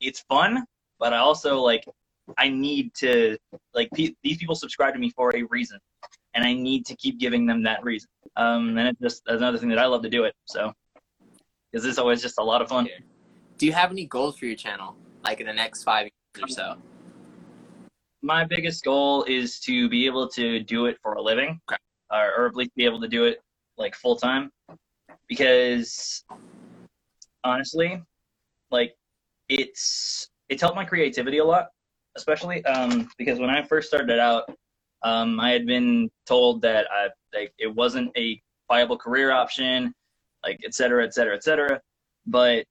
it's 0.00 0.20
fun, 0.28 0.64
but 0.98 1.12
I 1.12 1.18
also 1.18 1.60
like 1.60 1.84
I 2.36 2.48
need 2.48 2.92
to 2.94 3.38
like 3.72 3.88
pe- 3.94 4.14
these 4.22 4.36
people 4.38 4.54
subscribe 4.54 4.94
to 4.94 4.98
me 4.98 5.10
for 5.10 5.34
a 5.34 5.42
reason, 5.44 5.78
and 6.34 6.44
I 6.44 6.52
need 6.52 6.84
to 6.86 6.96
keep 6.96 7.18
giving 7.18 7.46
them 7.46 7.62
that 7.62 7.82
reason. 7.84 8.08
Um, 8.36 8.76
and 8.76 8.88
it's 8.88 9.00
just 9.00 9.22
another 9.28 9.58
thing 9.58 9.68
that 9.70 9.78
I 9.78 9.86
love 9.86 10.02
to 10.02 10.10
do 10.10 10.24
it. 10.24 10.34
So, 10.44 10.72
because 11.70 11.86
it's 11.86 11.98
always 11.98 12.20
just 12.20 12.38
a 12.38 12.42
lot 12.42 12.62
of 12.62 12.68
fun. 12.68 12.88
Do 13.58 13.66
you 13.66 13.72
have 13.72 13.92
any 13.92 14.06
goals 14.06 14.38
for 14.38 14.46
your 14.46 14.56
channel, 14.56 14.96
like 15.22 15.40
in 15.40 15.46
the 15.46 15.52
next 15.52 15.84
five 15.84 16.08
years 16.36 16.50
or 16.50 16.52
so? 16.52 16.76
my 18.24 18.44
biggest 18.44 18.84
goal 18.84 19.24
is 19.24 19.58
to 19.58 19.88
be 19.88 20.06
able 20.06 20.28
to 20.28 20.60
do 20.60 20.86
it 20.86 20.96
for 21.02 21.14
a 21.14 21.20
living, 21.20 21.60
Okay. 21.68 21.76
or, 22.12 22.32
or 22.38 22.46
at 22.46 22.54
least 22.54 22.70
be 22.76 22.84
able 22.84 23.00
to 23.00 23.08
do 23.08 23.24
it 23.24 23.42
like 23.82 23.94
full 23.94 24.16
time. 24.16 24.50
Because 25.28 26.24
honestly, 27.44 28.02
like 28.70 28.94
it's 29.48 30.28
it's 30.48 30.62
helped 30.62 30.76
my 30.76 30.84
creativity 30.84 31.38
a 31.38 31.44
lot, 31.44 31.66
especially 32.16 32.64
um, 32.64 33.08
because 33.18 33.38
when 33.38 33.50
I 33.50 33.62
first 33.62 33.88
started 33.88 34.18
out, 34.18 34.44
um, 35.02 35.38
I 35.40 35.50
had 35.50 35.66
been 35.66 36.10
told 36.26 36.62
that 36.62 36.86
I 36.90 37.08
like 37.34 37.52
it 37.58 37.74
wasn't 37.74 38.16
a 38.16 38.40
viable 38.68 38.96
career 38.96 39.32
option, 39.32 39.94
like 40.44 40.60
et 40.64 40.74
cetera, 40.74 41.04
et 41.04 41.12
cetera, 41.12 41.34
et 41.34 41.44
cetera. 41.44 41.80
But 42.26 42.64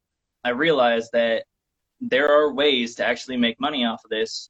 I 0.44 0.50
realized 0.50 1.10
that 1.14 1.44
there 2.00 2.30
are 2.30 2.54
ways 2.54 2.96
to 2.96 3.06
actually 3.06 3.38
make 3.38 3.60
money 3.60 3.86
off 3.86 4.02
of 4.04 4.10
this 4.10 4.50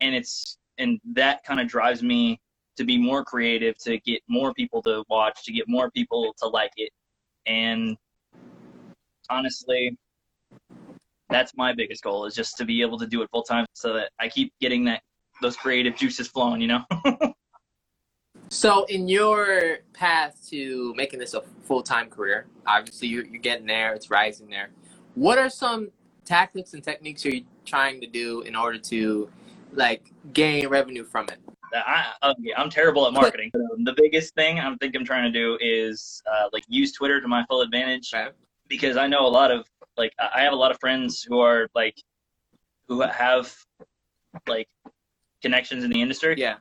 and 0.00 0.14
it's 0.14 0.58
and 0.78 1.00
that 1.12 1.44
kind 1.44 1.60
of 1.60 1.68
drives 1.68 2.02
me 2.02 2.40
to 2.78 2.84
be 2.84 2.96
more 2.96 3.24
creative 3.24 3.76
to 3.76 3.98
get 3.98 4.22
more 4.28 4.54
people 4.54 4.82
to 4.82 5.04
watch 5.08 5.44
to 5.44 5.52
get 5.52 5.68
more 5.68 5.90
people 5.90 6.34
to 6.38 6.46
like 6.46 6.72
it 6.76 6.90
and 7.46 7.96
honestly 9.30 9.96
that's 11.28 11.52
my 11.56 11.74
biggest 11.74 12.02
goal 12.02 12.24
is 12.24 12.34
just 12.34 12.56
to 12.56 12.64
be 12.64 12.80
able 12.80 12.98
to 12.98 13.06
do 13.06 13.20
it 13.22 13.28
full 13.30 13.42
time 13.42 13.66
so 13.74 13.92
that 13.92 14.10
i 14.18 14.28
keep 14.28 14.52
getting 14.60 14.84
that 14.84 15.02
those 15.42 15.56
creative 15.56 15.94
juices 15.94 16.26
flowing 16.28 16.60
you 16.60 16.68
know 16.68 16.84
So, 18.50 18.84
in 18.86 19.08
your 19.08 19.78
path 19.92 20.46
to 20.48 20.94
making 20.96 21.18
this 21.18 21.34
a 21.34 21.42
full 21.64 21.82
time 21.82 22.08
career, 22.08 22.46
obviously 22.66 23.08
you're, 23.08 23.24
you're 23.24 23.42
getting 23.42 23.66
there, 23.66 23.92
it's 23.92 24.10
rising 24.10 24.48
there. 24.48 24.70
What 25.14 25.36
are 25.36 25.50
some 25.50 25.90
tactics 26.24 26.72
and 26.72 26.82
techniques 26.82 27.26
are 27.26 27.30
you're 27.30 27.44
trying 27.66 28.00
to 28.00 28.06
do 28.06 28.40
in 28.42 28.56
order 28.56 28.78
to 28.78 29.28
like 29.72 30.12
gain 30.32 30.66
revenue 30.68 31.04
from 31.04 31.26
it? 31.28 31.38
I, 31.74 32.12
okay, 32.24 32.52
I'm 32.56 32.70
terrible 32.70 33.06
at 33.06 33.12
marketing. 33.12 33.50
The 33.52 33.94
biggest 33.96 34.34
thing 34.34 34.58
I'm 34.58 34.78
think 34.78 34.94
I'm 34.96 35.04
trying 35.04 35.30
to 35.30 35.38
do 35.38 35.58
is 35.60 36.22
uh, 36.30 36.48
like 36.52 36.64
use 36.68 36.92
Twitter 36.92 37.20
to 37.20 37.28
my 37.28 37.44
full 37.46 37.60
advantage 37.60 38.10
Right. 38.12 38.32
because 38.68 38.96
I 38.96 39.06
know 39.06 39.26
a 39.26 39.28
lot 39.28 39.50
of 39.50 39.66
like 39.96 40.12
I 40.18 40.28
I 40.36 40.40
have 40.42 40.52
a 40.52 40.56
lot 40.56 40.70
of 40.70 40.78
friends 40.80 41.22
who 41.22 41.40
are 41.40 41.68
like 41.74 41.96
who 42.88 43.00
have 43.02 43.54
like 44.46 44.68
connections 45.42 45.84
in 45.84 45.90
the 45.90 46.00
industry. 46.00 46.34
Yeah. 46.38 46.56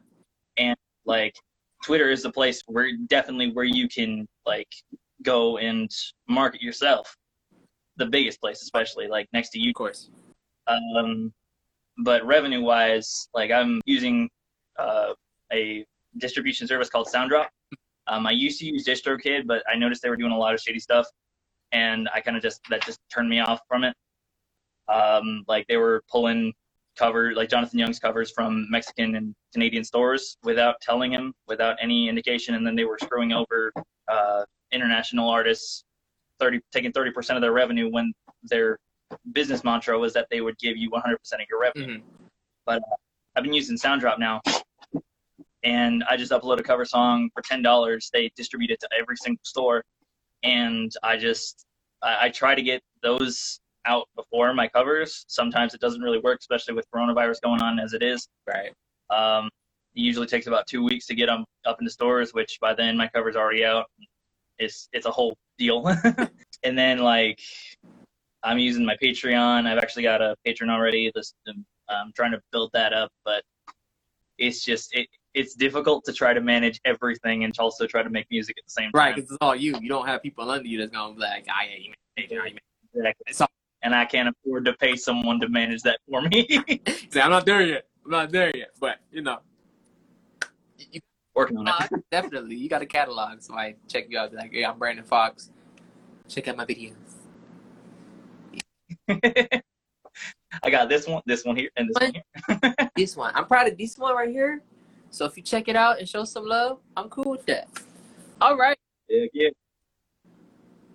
And 0.58 0.76
like 1.06 1.36
Twitter 1.84 2.10
is 2.10 2.24
the 2.24 2.32
place 2.32 2.62
where 2.68 2.92
definitely 3.08 3.52
where 3.52 3.66
you 3.66 3.88
can 3.88 4.28
like 4.46 4.70
go 5.24 5.58
and 5.58 5.90
market 6.28 6.62
yourself. 6.62 7.16
The 7.98 8.06
biggest 8.06 8.40
place, 8.42 8.62
especially 8.62 9.08
like 9.08 9.28
next 9.34 9.50
to 9.52 9.60
you. 9.60 9.70
Of 9.72 9.76
course. 9.76 10.10
Um, 10.68 11.34
but 12.04 12.26
revenue 12.26 12.62
wise, 12.62 13.30
like 13.34 13.52
I'm 13.52 13.82
using 13.86 14.30
uh, 14.78 15.14
a 15.52 15.86
distribution 16.18 16.68
service 16.68 16.90
called 16.90 17.08
SoundDrop. 17.14 17.48
Um, 18.08 18.26
I 18.26 18.32
used 18.32 18.60
to 18.60 18.66
use 18.66 18.86
DistroKid, 18.86 19.46
but 19.46 19.64
I 19.72 19.76
noticed 19.76 20.02
they 20.02 20.10
were 20.10 20.16
doing 20.16 20.32
a 20.32 20.38
lot 20.38 20.54
of 20.54 20.60
shady 20.60 20.80
stuff, 20.80 21.08
and 21.72 22.10
I 22.14 22.22
kind 22.22 22.38
of 22.38 22.44
just 22.44 22.62
that 22.70 22.86
just 22.86 23.00
turned 23.14 23.30
me 23.30 23.40
off 23.40 23.62
from 23.68 23.84
it. 23.84 23.96
Um, 24.88 25.44
like 25.48 25.68
they 25.68 25.78
were 25.78 26.04
pulling 26.10 26.54
cover 26.98 27.34
like 27.36 27.50
Jonathan 27.50 27.80
Young's 27.80 28.00
covers 28.00 28.32
from 28.32 28.68
Mexican 28.72 29.16
and 29.16 29.36
Canadian 29.54 29.84
stores 29.84 30.38
without 30.44 30.80
telling 30.82 31.12
him, 31.12 31.34
without 31.48 31.78
any 31.82 32.08
indication, 32.08 32.56
and 32.56 32.66
then 32.66 32.76
they 32.76 32.86
were 32.86 32.98
screwing 33.02 33.34
over 33.34 33.74
uh, 34.08 34.44
international 34.72 35.30
artists, 35.30 35.84
thirty 36.40 36.62
taking 36.72 36.92
thirty 36.94 37.12
percent 37.12 37.36
of 37.36 37.42
their 37.42 37.52
revenue 37.52 37.90
when 37.92 38.14
their 38.44 38.80
business 39.34 39.64
mantra 39.64 39.98
was 39.98 40.14
that 40.14 40.28
they 40.30 40.42
would 40.42 40.58
give 40.60 40.76
you 40.76 40.90
100% 40.90 41.16
of 41.34 41.40
your 41.50 41.62
revenue. 41.62 42.02
Mhm. 42.68 42.80
I've 43.36 43.44
been 43.44 43.54
using 43.54 43.78
SoundDrop 43.78 44.20
now, 44.20 44.42
and 45.68 46.02
I 46.10 46.16
just 46.16 46.32
upload 46.32 46.60
a 46.60 46.64
cover 46.64 46.86
song 46.86 47.30
for 47.34 47.42
ten 47.42 47.62
dollars. 47.62 48.10
They 48.14 48.32
distribute 48.38 48.72
it 48.72 48.80
to 48.80 48.90
every 48.98 49.18
single 49.18 49.44
store, 49.44 49.84
and 50.44 50.92
I 51.04 51.18
just 51.18 51.66
I, 52.02 52.18
I 52.26 52.30
try 52.30 52.56
to 52.56 52.62
get 52.62 52.82
those 53.04 53.60
out 53.86 54.08
before 54.16 54.54
my 54.54 54.70
covers. 54.70 55.26
Sometimes 55.28 55.74
it 55.74 55.82
doesn't 55.82 56.02
really 56.02 56.20
work, 56.20 56.40
especially 56.40 56.74
with 56.74 56.86
coronavirus 56.94 57.42
going 57.44 57.62
on 57.62 57.80
as 57.80 57.94
it 57.94 58.02
is. 58.02 58.30
Right. 58.48 58.72
Um, 59.10 59.50
it 59.94 60.02
usually 60.02 60.28
takes 60.28 60.48
about 60.48 60.68
two 60.68 60.84
weeks 60.84 61.06
to 61.08 61.16
get 61.16 61.26
them 61.26 61.44
up 61.66 61.78
into 61.82 61.92
stores, 61.92 62.34
which 62.34 62.58
by 62.62 62.74
then 62.74 62.96
my 62.96 63.10
cover's 63.10 63.36
already 63.36 63.66
out. 63.66 63.88
It's 64.60 64.88
it's 64.94 65.06
a 65.06 65.12
whole 65.12 65.36
deal. 65.58 65.86
and 66.64 66.78
then 66.78 67.00
like 67.00 67.42
I'm 68.42 68.58
using 68.58 68.86
my 68.86 68.96
Patreon. 69.04 69.68
I've 69.68 69.80
actually 69.80 70.04
got 70.04 70.22
a 70.22 70.34
Patreon 70.48 70.70
already. 70.70 71.12
This 71.14 71.34
I'm 71.90 72.14
trying 72.16 72.32
to 72.32 72.42
build 72.54 72.70
that 72.74 72.94
up, 72.94 73.12
but 73.26 73.44
it's 74.38 74.64
just 74.64 74.96
it 74.96 75.08
it's 75.38 75.54
difficult 75.54 76.04
to 76.06 76.12
try 76.12 76.34
to 76.34 76.42
manage 76.42 76.82
everything 76.84 77.44
and 77.44 77.54
to 77.54 77.62
also 77.62 77.86
try 77.86 78.02
to 78.02 78.10
make 78.10 78.26
music 78.32 78.58
at 78.58 78.66
the 78.66 78.72
same 78.72 78.86
time. 78.86 78.92
Right, 78.94 79.16
because 79.16 79.30
it's 79.30 79.38
all 79.40 79.56
you. 79.56 79.78
You 79.80 79.88
don't 79.88 80.08
have 80.08 80.24
people 80.24 80.50
under 80.50 80.68
you 80.68 80.80
that's 80.80 80.92
gonna 80.92 81.14
be 81.14 81.20
like, 81.22 81.46
"Ah, 81.50 81.62
yeah, 81.70 81.78
you 81.78 81.94
made 82.18 82.32
it, 82.32 82.32
you 82.32 82.42
made 82.44 82.60
Exactly. 82.94 83.24
It's 83.28 83.42
all- 83.42 83.48
And 83.84 83.94
I 83.94 84.06
can't 84.06 84.28
afford 84.30 84.66
to 84.66 84.74
pay 84.74 84.96
someone 84.96 85.40
to 85.40 85.48
manage 85.50 85.84
that 85.84 86.00
for 86.10 86.22
me. 86.24 86.48
it." 86.68 87.14
Say, 87.14 87.22
I'm 87.22 87.30
not 87.30 87.46
there 87.46 87.62
yet. 87.62 87.86
I'm 88.04 88.12
not 88.12 88.32
there 88.32 88.52
yet, 88.56 88.72
but 88.80 88.98
you 89.12 89.22
know, 89.22 89.40
you, 90.92 91.00
Working 91.36 91.58
on 91.58 91.68
it. 91.68 92.04
definitely, 92.10 92.56
you 92.56 92.68
got 92.68 92.82
a 92.82 92.88
catalog. 92.88 93.42
So 93.44 93.54
I 93.54 93.76
check 93.88 94.08
you 94.10 94.18
out. 94.18 94.34
Like, 94.34 94.52
"Hey, 94.52 94.66
I'm 94.66 94.80
Brandon 94.80 95.06
Fox. 95.06 95.52
Check 96.28 96.48
out 96.48 96.58
my 96.58 96.66
videos." 96.66 96.96
I 100.64 100.70
got 100.72 100.90
this 100.90 101.06
one, 101.08 101.22
this 101.28 101.46
one 101.46 101.56
here, 101.56 101.70
and 101.78 101.90
this 101.90 101.96
one 102.02 102.14
here. 102.16 102.88
This 102.96 103.16
one, 103.16 103.32
I'm 103.36 103.46
proud 103.46 103.68
of 103.68 103.78
this 103.78 103.96
one 104.00 104.16
right 104.16 104.30
here. 104.30 104.64
So 105.10 105.26
if 105.26 105.38
you 105.38 105.44
check 105.44 105.68
it 105.68 105.76
out 105.76 106.00
and 106.00 106.08
show 106.08 106.24
some 106.24 106.46
love, 106.46 106.80
I'm 106.96 107.10
cool 107.10 107.32
with 107.32 107.46
that. 107.48 107.68
All 108.42 108.58
right. 108.58 108.78
Yeah, 109.10 109.26
yeah. 109.34 109.50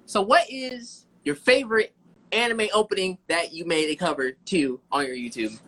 So 0.07 0.21
what 0.23 0.45
is 0.50 1.07
your 1.25 1.35
favorite 1.35 1.95
anime 2.33 2.69
opening 2.73 3.19
that 3.28 3.52
you 3.52 3.64
made 3.64 3.88
a 3.90 3.97
cover 3.97 4.33
to 4.33 4.81
on 4.90 5.07
your 5.07 5.16
YouTube, 5.16 5.59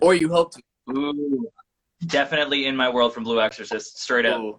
or 0.00 0.14
you 0.14 0.28
hope 0.28 0.52
to? 0.52 0.62
Ooh, 0.96 1.48
definitely 2.06 2.66
in 2.66 2.76
my 2.76 2.88
world 2.88 3.12
from 3.12 3.24
Blue 3.24 3.40
Exorcist, 3.40 3.98
straight 3.98 4.26
up. 4.26 4.40
Ooh. 4.40 4.58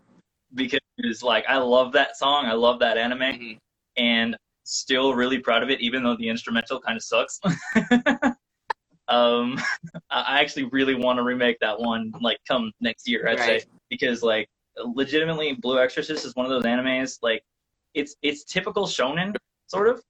Because 0.54 0.80
like 1.24 1.46
I 1.50 1.58
love 1.58 1.92
that 1.94 2.18
song, 2.18 2.46
I 2.46 2.54
love 2.54 2.80
that 2.80 2.98
anime, 2.98 3.20
Mhm. 3.20 3.58
and 3.98 4.38
still 4.64 5.14
really 5.14 5.40
proud 5.40 5.64
of 5.64 5.70
it, 5.70 5.82
even 5.82 6.04
though 6.04 6.16
the 6.16 6.30
instrumental 6.30 6.80
kind 6.80 6.96
of 6.98 7.04
sucks. 7.04 7.40
um, 9.08 9.60
I 10.10 10.40
actually 10.42 10.66
really 10.66 10.96
want 10.96 11.18
to 11.18 11.24
remake 11.24 11.58
that 11.62 11.80
one, 11.80 12.12
like 12.22 12.40
come 12.48 12.72
next 12.80 13.08
year, 13.08 13.28
I'd 13.28 13.40
Right. 13.40 13.62
say, 13.62 13.68
because 13.90 14.24
like 14.24 14.48
legitimately, 14.78 15.54
Blue 15.54 15.80
Exorcist 15.80 16.26
is 16.26 16.36
one 16.36 16.46
of 16.46 16.52
those 16.52 16.64
animes 16.64 17.20
like 17.22 17.44
it's 17.94 18.16
it's 18.22 18.44
typical 18.44 18.86
shonen 18.86 19.36
sort 19.68 19.88
of, 19.88 20.04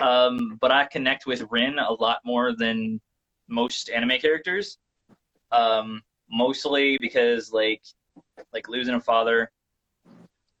um, 0.00 0.58
but 0.60 0.70
I 0.70 0.86
connect 0.86 1.26
with 1.26 1.46
Rin 1.50 1.78
a 1.78 1.92
lot 1.92 2.18
more 2.24 2.54
than 2.54 3.00
most 3.48 3.90
anime 3.90 4.18
characters. 4.20 4.78
Um, 5.50 6.02
mostly 6.30 6.98
because 7.00 7.52
like 7.52 7.82
like 8.52 8.68
losing 8.68 8.94
a 8.94 9.00
father 9.00 9.50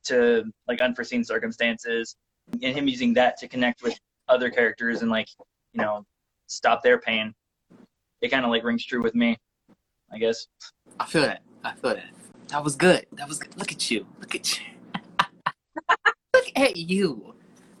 to 0.04 0.44
like 0.68 0.80
unforeseen 0.80 1.24
circumstances 1.24 2.16
and 2.62 2.76
him 2.76 2.88
using 2.88 3.14
that 3.14 3.38
to 3.38 3.48
connect 3.48 3.82
with 3.82 3.98
other 4.28 4.50
characters 4.50 5.02
and 5.02 5.10
like 5.10 5.28
you 5.72 5.80
know 5.80 6.04
stop 6.46 6.82
their 6.82 6.98
pain 7.00 7.34
it 8.22 8.30
kind 8.30 8.44
of 8.44 8.50
like 8.50 8.64
rings 8.64 8.84
true 8.84 9.02
with 9.02 9.14
me 9.14 9.36
i 10.12 10.18
guess 10.18 10.46
I 11.00 11.06
feel 11.06 11.22
that. 11.22 11.42
I 11.64 11.72
feel 11.74 11.94
that. 11.94 12.10
That 12.48 12.62
was 12.62 12.76
good. 12.76 13.06
That 13.12 13.28
was 13.28 13.38
good. 13.38 13.56
Look 13.58 13.72
at 13.72 13.90
you. 13.90 14.06
Look 14.20 14.34
at 14.34 14.58
you. 14.58 14.64
Look 16.34 16.52
at 16.54 16.76
you. 16.76 17.34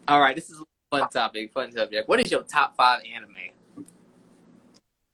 All 0.08 0.20
right, 0.20 0.34
this 0.34 0.50
is 0.50 0.60
a 0.60 0.64
fun 0.90 1.08
topic. 1.10 1.52
Fun 1.52 1.70
subject. 1.72 2.08
What 2.08 2.20
is 2.20 2.30
your 2.30 2.42
top 2.42 2.76
five 2.76 3.02
anime, 3.14 3.84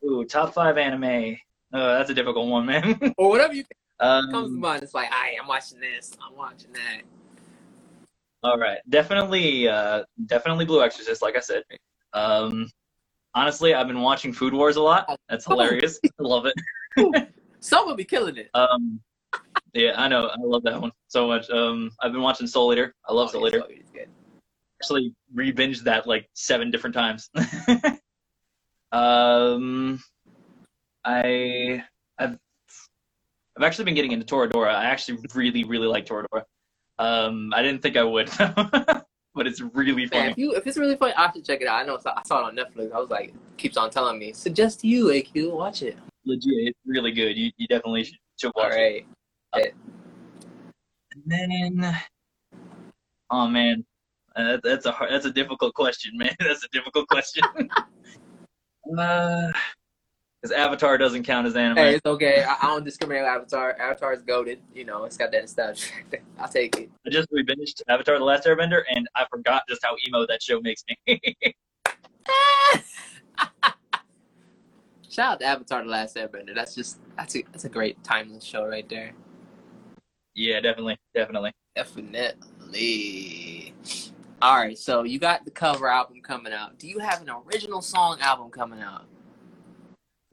ooh 0.04 0.24
top 0.24 0.54
five 0.54 0.78
anime 0.78 1.36
uh, 1.72 1.98
that's 1.98 2.10
a 2.10 2.14
difficult 2.14 2.48
one 2.48 2.64
man 2.66 2.98
or 3.18 3.28
whatever 3.28 3.52
you 3.52 3.64
comes 4.00 4.32
to 4.32 4.36
um, 4.36 4.60
mind? 4.60 4.82
It's 4.82 4.94
like, 4.94 5.08
I 5.12 5.34
I'm 5.40 5.48
watching 5.48 5.80
this. 5.80 6.16
I'm 6.26 6.36
watching 6.36 6.72
that. 6.72 7.02
all 8.44 8.58
right 8.58 8.78
definitely 8.88 9.68
uh 9.68 10.04
definitely 10.26 10.64
blue 10.64 10.82
exorcist 10.82 11.20
like 11.20 11.36
i 11.36 11.40
said 11.40 11.64
um 12.12 12.70
honestly 13.38 13.72
i've 13.74 13.86
been 13.86 14.00
watching 14.00 14.32
food 14.32 14.52
wars 14.52 14.76
a 14.76 14.82
lot 14.82 15.18
that's 15.28 15.44
hilarious 15.46 16.00
i 16.04 16.22
love 16.22 16.46
it 16.46 16.54
Someone 17.60 17.96
be 17.96 18.04
killing 18.04 18.36
it. 18.36 18.50
Um, 18.54 19.00
Yeah, 19.74 19.92
I 19.96 20.08
know. 20.08 20.28
I 20.28 20.36
love 20.38 20.62
that 20.64 20.80
one 20.80 20.92
so 21.08 21.26
much. 21.26 21.50
Um, 21.50 21.90
I've 22.00 22.12
been 22.12 22.22
watching 22.22 22.46
Soul 22.46 22.72
Eater. 22.72 22.94
I 23.08 23.12
love 23.12 23.28
Oh, 23.28 23.32
Soul 23.32 23.48
Eater. 23.48 23.62
Good. 23.92 24.08
Actually, 24.80 25.14
re-binged 25.34 25.82
that 25.84 26.06
like 26.06 26.28
seven 26.34 26.70
different 26.70 26.94
times. 26.94 27.30
um, 28.92 30.00
I 31.04 31.82
I've 32.18 32.38
I've 33.56 33.64
actually 33.64 33.86
been 33.86 33.94
getting 33.94 34.12
into 34.12 34.26
Toradora. 34.26 34.74
I 34.74 34.84
actually 34.84 35.18
really 35.34 35.64
really 35.64 35.88
like 35.88 36.06
Toradora. 36.06 36.44
Um, 36.98 37.52
I 37.54 37.62
didn't 37.62 37.82
think 37.82 37.96
I 37.96 38.04
would, 38.04 38.28
but 39.38 39.46
it's 39.46 39.60
really 39.60 39.94
Man, 40.06 40.08
funny. 40.08 40.30
if 40.32 40.36
you 40.36 40.52
if 40.54 40.66
it's 40.66 40.76
really 40.76 40.96
funny, 40.96 41.14
I 41.16 41.30
should 41.32 41.44
check 41.44 41.60
it 41.60 41.68
out. 41.68 41.80
I 41.80 41.84
know 41.84 41.96
I 42.04 42.22
saw 42.24 42.40
it 42.40 42.44
on 42.44 42.56
Netflix. 42.56 42.92
I 42.92 42.98
was 42.98 43.08
like, 43.08 43.32
keeps 43.56 43.76
on 43.76 43.88
telling 43.88 44.18
me, 44.18 44.32
suggest 44.32 44.80
to 44.80 44.88
you, 44.88 45.06
AQ, 45.06 45.52
watch 45.52 45.82
it. 45.82 45.96
Legit, 46.26 46.50
it's 46.52 46.78
really 46.84 47.12
good. 47.12 47.36
You 47.38 47.52
you 47.56 47.68
definitely 47.68 48.02
should, 48.02 48.18
should 48.36 48.50
All 48.56 48.64
watch 48.64 48.74
it. 48.74 49.06
right. 49.54 49.74
And 51.12 51.22
then, 51.24 51.96
oh 53.30 53.46
man, 53.46 53.86
uh, 54.34 54.42
that, 54.42 54.62
that's 54.64 54.86
a 54.86 54.90
hard, 54.90 55.12
that's 55.12 55.26
a 55.26 55.32
difficult 55.32 55.72
question, 55.72 56.18
man. 56.18 56.34
That's 56.40 56.64
a 56.64 56.68
difficult 56.72 57.06
question. 57.06 57.44
uh, 58.98 59.52
because 60.40 60.56
Avatar 60.56 60.96
doesn't 60.98 61.24
count 61.24 61.46
as 61.46 61.56
anime. 61.56 61.76
Hey, 61.76 61.96
it's 61.96 62.06
okay. 62.06 62.44
I, 62.44 62.56
I 62.62 62.66
don't 62.68 62.84
discriminate 62.84 63.22
with 63.22 63.30
Avatar. 63.30 63.76
Avatar's 63.78 64.22
goaded. 64.22 64.60
You 64.74 64.84
know, 64.84 65.04
it's 65.04 65.16
got 65.16 65.32
that 65.32 65.42
nostalgia. 65.42 65.86
I'll 66.38 66.48
take 66.48 66.76
it. 66.76 66.90
I 67.06 67.10
just 67.10 67.28
re-finished 67.30 67.82
Avatar: 67.88 68.18
The 68.18 68.24
Last 68.24 68.46
Airbender, 68.46 68.82
and 68.94 69.08
I 69.14 69.26
forgot 69.30 69.62
just 69.68 69.84
how 69.84 69.96
emo 70.06 70.26
that 70.26 70.42
show 70.42 70.60
makes 70.60 70.84
me. 70.88 70.96
Shout 75.10 75.32
out 75.32 75.40
to 75.40 75.46
Avatar: 75.46 75.82
The 75.82 75.90
Last 75.90 76.16
Airbender. 76.16 76.54
That's 76.54 76.74
just 76.74 76.98
that's 77.16 77.36
a 77.36 77.42
that's 77.50 77.64
a 77.64 77.68
great 77.68 78.02
timeless 78.04 78.44
show 78.44 78.66
right 78.66 78.88
there. 78.88 79.12
yeah, 80.34 80.60
definitely, 80.60 80.96
definitely. 81.14 81.52
Definitely. 81.74 83.74
All 84.40 84.56
right, 84.56 84.78
so 84.78 85.02
you 85.02 85.18
got 85.18 85.44
the 85.44 85.50
cover 85.50 85.88
album 85.88 86.20
coming 86.22 86.52
out. 86.52 86.78
Do 86.78 86.88
you 86.88 87.00
have 87.00 87.22
an 87.22 87.30
original 87.46 87.82
song 87.82 88.18
album 88.20 88.50
coming 88.50 88.80
out? 88.80 89.04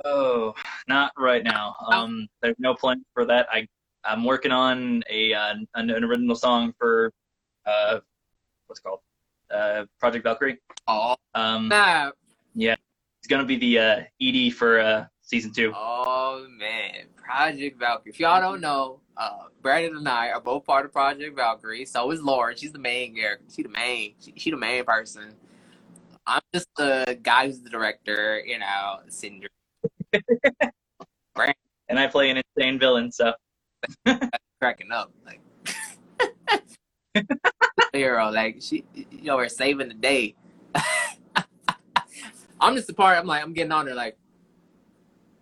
Oh, 0.03 0.53
not 0.87 1.11
right 1.17 1.43
now. 1.43 1.75
Um, 1.87 2.27
there's 2.41 2.55
no 2.59 2.73
plan 2.73 3.03
for 3.13 3.25
that. 3.25 3.47
I 3.51 3.67
I'm 4.03 4.23
working 4.23 4.51
on 4.51 5.03
a 5.09 5.33
uh, 5.33 5.55
an, 5.75 5.89
an 5.89 6.03
original 6.03 6.35
song 6.35 6.73
for 6.77 7.11
uh, 7.65 7.99
what's 8.67 8.79
it 8.79 8.83
called 8.83 8.99
uh 9.53 9.85
Project 9.99 10.23
Valkyrie. 10.23 10.57
Oh, 10.87 11.15
Um, 11.33 11.69
nah. 11.69 12.11
it's 12.55 13.27
gonna 13.27 13.45
be 13.45 13.57
the 13.57 13.79
uh 13.79 14.03
ED 14.21 14.53
for 14.53 14.79
uh 14.79 15.05
season 15.21 15.53
two. 15.53 15.71
Oh 15.75 16.45
man, 16.49 17.05
Project 17.15 17.79
Valkyrie. 17.79 18.11
If 18.11 18.19
y'all 18.19 18.41
don't 18.41 18.61
know, 18.61 18.99
uh, 19.17 19.45
Brandon 19.61 19.97
and 19.97 20.09
I 20.09 20.29
are 20.29 20.41
both 20.41 20.65
part 20.65 20.85
of 20.85 20.91
Project 20.91 21.35
Valkyrie. 21.35 21.85
So 21.85 22.11
is 22.11 22.21
Lauren. 22.21 22.57
She's 22.57 22.71
the 22.71 22.79
main 22.79 23.15
character. 23.15 23.45
She 23.53 23.63
the 23.63 23.69
main. 23.69 24.13
She, 24.19 24.33
she 24.35 24.51
the 24.51 24.57
main 24.57 24.83
person. 24.83 25.33
I'm 26.27 26.41
just 26.53 26.67
the 26.75 27.17
guy 27.21 27.47
who's 27.47 27.61
the 27.61 27.69
director. 27.69 28.41
You 28.45 28.59
know, 28.59 28.99
Cinder. 29.07 29.47
And 31.89 31.99
I 31.99 32.07
play 32.07 32.29
an 32.29 32.41
insane 32.57 32.79
villain. 32.79 33.11
So 33.11 33.33
cracking 34.61 34.91
up 34.91 35.11
like. 35.25 35.41
Hero, 37.93 38.29
like 38.29 38.57
she, 38.61 38.83
you 38.93 39.23
know, 39.23 39.37
we're 39.37 39.47
saving 39.47 39.87
the 39.87 39.93
day. 39.93 40.35
I'm 42.59 42.75
just 42.75 42.87
the 42.87 42.93
part. 42.93 43.17
I'm 43.17 43.25
like, 43.25 43.41
I'm 43.43 43.53
getting 43.53 43.71
on 43.71 43.85
there, 43.85 43.95
like, 43.95 44.17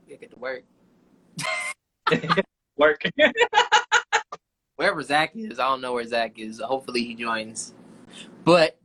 yeah, 0.07 0.17
get 0.17 0.31
to 0.31 0.39
work. 0.39 0.63
work. 2.77 3.01
wherever 4.75 5.01
Zach 5.01 5.35
is, 5.35 5.59
I 5.59 5.67
don't 5.67 5.81
know 5.81 5.93
where 5.93 6.05
Zach 6.05 6.37
is. 6.37 6.59
Hopefully 6.59 7.03
he 7.03 7.15
joins. 7.15 7.73
But 8.43 8.77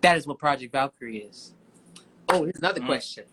that 0.00 0.16
is 0.16 0.26
what 0.26 0.38
Project 0.38 0.72
Valkyrie 0.72 1.18
is. 1.18 1.54
Oh, 2.28 2.44
here's 2.44 2.56
another 2.58 2.80
Mm. 2.80 2.86
question. 2.86 3.24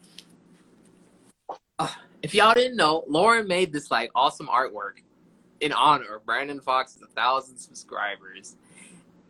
Uh, 1.81 1.89
if 2.21 2.35
y'all 2.35 2.53
didn't 2.53 2.77
know, 2.77 3.03
Lauren 3.07 3.47
made 3.47 3.73
this 3.73 3.89
like 3.89 4.11
awesome 4.13 4.47
artwork 4.47 5.01
in 5.61 5.71
honor 5.71 6.17
of 6.17 6.25
Brandon 6.27 6.61
Fox's 6.61 7.01
thousand 7.15 7.57
subscribers. 7.57 8.55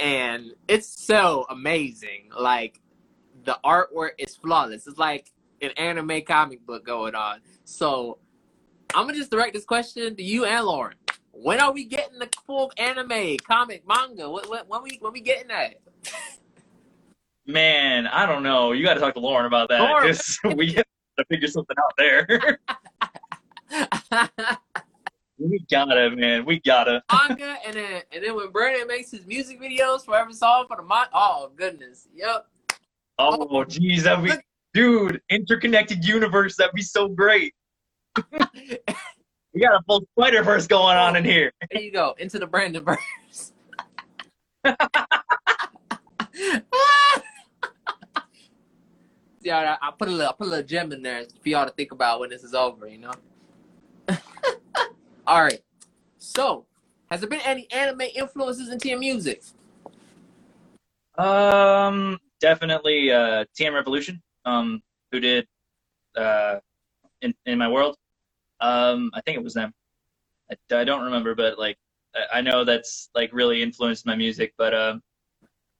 And 0.01 0.51
it's 0.67 1.05
so 1.05 1.45
amazing. 1.49 2.29
Like 2.37 2.81
the 3.45 3.57
artwork 3.63 4.11
is 4.17 4.35
flawless. 4.35 4.85
It's 4.85 4.97
like 4.97 5.31
an 5.61 5.69
anime 5.77 6.23
comic 6.27 6.65
book 6.65 6.85
going 6.85 7.15
on. 7.15 7.39
So 7.63 8.17
I'm 8.93 9.05
gonna 9.05 9.17
just 9.17 9.31
direct 9.31 9.53
this 9.53 9.63
question 9.63 10.13
to 10.17 10.23
you 10.23 10.43
and 10.43 10.65
Lauren. 10.65 10.95
When 11.31 11.61
are 11.61 11.71
we 11.71 11.85
getting 11.85 12.19
the 12.19 12.27
full 12.45 12.73
anime, 12.77 13.37
comic, 13.47 13.87
manga? 13.87 14.29
What, 14.29 14.49
what, 14.49 14.67
when 14.67 14.83
we 14.83 14.97
when 14.99 15.13
we 15.13 15.21
getting 15.21 15.47
that? 15.47 15.75
Man, 17.47 18.07
I 18.07 18.25
don't 18.25 18.43
know. 18.43 18.73
You 18.73 18.83
got 18.85 18.95
to 18.95 18.99
talk 18.99 19.13
to 19.13 19.19
Lauren 19.21 19.45
about 19.45 19.69
that 19.69 19.79
Lauren. 19.79 20.15
we 20.57 20.75
to 21.17 21.25
figure 21.25 21.47
something 21.47 21.75
out 21.77 21.93
there. 21.97 22.59
we 25.37 25.59
gotta, 25.69 26.15
man. 26.15 26.45
We 26.45 26.59
gotta. 26.61 27.03
manga, 27.11 27.57
and 27.65 27.75
then 27.75 28.01
and 28.11 28.23
then 28.23 28.35
when 28.35 28.51
Brandon 28.51 28.87
makes 28.87 29.11
his 29.11 29.25
music 29.25 29.61
videos 29.61 30.05
for 30.05 30.17
every 30.17 30.33
song 30.33 30.65
for 30.67 30.77
the 30.77 30.83
month, 30.83 31.09
oh 31.13 31.51
goodness, 31.55 32.07
yep. 32.13 32.47
Oh, 33.19 33.63
geez, 33.63 34.03
that'd 34.03 34.25
be, 34.25 34.31
dude, 34.73 35.21
interconnected 35.29 36.03
universe. 36.03 36.55
That'd 36.55 36.73
be 36.73 36.81
so 36.81 37.07
great. 37.07 37.53
We 39.53 39.59
got 39.59 39.75
a 39.75 39.83
full 39.83 40.07
Spider 40.17 40.43
Verse 40.43 40.65
going 40.65 40.95
on 40.95 41.17
in 41.17 41.25
here. 41.25 41.51
There 41.71 41.81
you 41.81 41.91
go, 41.91 42.15
into 42.17 42.39
the 42.39 42.47
Brandon 42.47 42.85
verse. 42.85 43.51
I, 49.49 49.77
I 49.81 49.91
put 49.97 50.07
a 50.07 50.11
little, 50.11 50.29
I 50.29 50.33
put 50.33 50.47
a 50.47 50.49
little 50.49 50.65
gem 50.65 50.91
in 50.91 51.01
there 51.01 51.25
for 51.41 51.49
y'all 51.49 51.65
to 51.65 51.71
think 51.71 51.91
about 51.91 52.19
when 52.19 52.29
this 52.29 52.43
is 52.43 52.53
over. 52.53 52.87
You 52.87 52.99
know. 52.99 53.13
All 55.27 55.43
right. 55.43 55.61
So, 56.17 56.65
has 57.09 57.21
there 57.21 57.29
been 57.29 57.41
any 57.41 57.67
anime 57.71 58.01
influences 58.15 58.69
into 58.69 58.89
your 58.89 58.99
music? 58.99 59.41
Um, 61.17 62.19
definitely 62.39 63.11
uh, 63.11 63.45
TM 63.57 63.73
Revolution. 63.73 64.21
Um, 64.45 64.81
who 65.11 65.19
did 65.19 65.47
uh, 66.15 66.59
in 67.21 67.33
in 67.45 67.57
my 67.57 67.67
world? 67.67 67.97
Um, 68.59 69.11
I 69.13 69.21
think 69.21 69.37
it 69.37 69.43
was 69.43 69.53
them. 69.53 69.73
I, 70.51 70.75
I 70.75 70.83
don't 70.83 71.03
remember, 71.03 71.35
but 71.35 71.57
like 71.59 71.77
I, 72.15 72.39
I 72.39 72.41
know 72.41 72.63
that's 72.63 73.09
like 73.15 73.31
really 73.33 73.61
influenced 73.61 74.05
my 74.05 74.15
music. 74.15 74.53
But 74.57 74.73
um, 74.73 75.01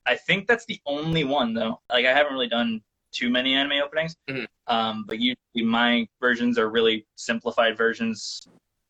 I 0.05 0.15
think 0.15 0.47
that's 0.47 0.65
the 0.65 0.79
only 0.85 1.23
one 1.23 1.53
though. 1.53 1.79
Like 1.89 2.05
I 2.05 2.13
haven't 2.13 2.33
really 2.33 2.49
done 2.49 2.81
too 3.11 3.29
many 3.29 3.53
anime 3.53 3.81
openings. 3.83 4.15
Mhm. 4.29 4.47
Um, 4.67 5.05
but 5.07 5.19
usually 5.19 5.63
my 5.63 6.07
versions 6.19 6.57
are 6.57 6.69
really 6.69 7.05
simplified 7.15 7.77
versions 7.77 8.47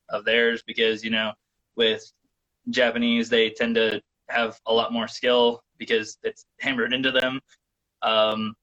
of 0.10 0.26
theirs 0.26 0.62
because 0.66 1.04
you 1.04 1.10
know 1.10 1.34
with 1.76 2.12
Japanese 2.70 3.30
they 3.30 3.50
tend 3.50 3.76
to 3.76 4.02
have 4.30 4.60
a 4.68 4.74
lot 4.74 4.94
more 4.94 5.08
skill 5.08 5.64
because 5.78 6.18
it's 6.24 6.46
hammered 6.60 6.94
into 6.94 7.12
them. 7.12 7.42
Um, 8.02 8.56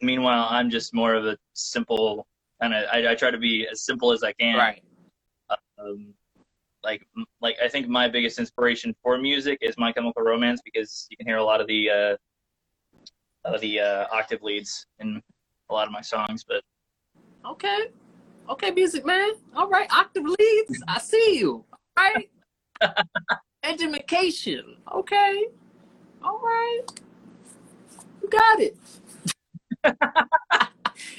meanwhile, 0.00 0.46
I'm 0.50 0.70
just 0.70 0.94
more 0.94 1.14
of 1.14 1.26
a 1.26 1.36
simple 1.54 2.26
kind 2.60 2.74
of. 2.74 2.84
I, 2.90 3.12
I 3.12 3.14
try 3.14 3.30
to 3.30 3.38
be 3.38 3.66
as 3.68 3.82
simple 3.82 4.12
as 4.12 4.22
I 4.22 4.32
can. 4.32 4.56
Right. 4.56 4.82
Um, 5.78 6.14
like, 6.82 7.06
like 7.40 7.56
I 7.62 7.68
think 7.68 7.88
my 7.88 8.08
biggest 8.08 8.38
inspiration 8.38 8.94
for 9.02 9.18
music 9.18 9.58
is 9.60 9.76
My 9.76 9.92
Chemical 9.92 10.22
Romance 10.22 10.60
because 10.64 11.06
you 11.10 11.16
can 11.16 11.26
hear 11.26 11.36
a 11.36 11.44
lot 11.44 11.60
of 11.60 11.66
the 11.66 11.90
uh, 11.90 12.16
of 13.46 13.60
the 13.60 13.80
uh, 13.80 14.06
octave 14.12 14.42
leads 14.42 14.86
in 14.98 15.22
a 15.70 15.74
lot 15.74 15.86
of 15.86 15.92
my 15.92 16.00
songs. 16.00 16.44
But 16.46 16.62
Okay. 17.44 17.86
Okay, 18.48 18.70
music 18.70 19.04
man. 19.04 19.32
All 19.54 19.68
right, 19.68 19.90
octave 19.92 20.24
leads. 20.24 20.82
I 20.88 20.98
see 20.98 21.38
you. 21.38 21.64
All 21.96 22.04
right. 22.04 22.30
Education. 23.62 24.76
Okay. 24.94 25.46
All 26.22 26.38
right. 26.38 26.82
You 28.22 28.28
got 28.28 28.60
it. 28.60 28.76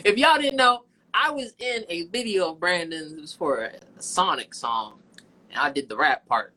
if 0.06 0.18
y'all 0.18 0.38
didn't 0.38 0.58
know, 0.58 0.84
I 1.13 1.32
was 1.32 1.54
in 1.60 1.84
a 1.90 2.04
video 2.08 2.52
of 2.52 2.60
Brandon's. 2.60 3.12
It 3.12 3.20
was 3.20 3.34
for 3.34 3.63
a 3.66 3.74
Sonic 4.00 4.54
song, 4.54 5.00
and 5.50 5.60
I 5.60 5.70
did 5.70 5.90
the 5.90 5.98
rap 5.98 6.26
part. 6.28 6.54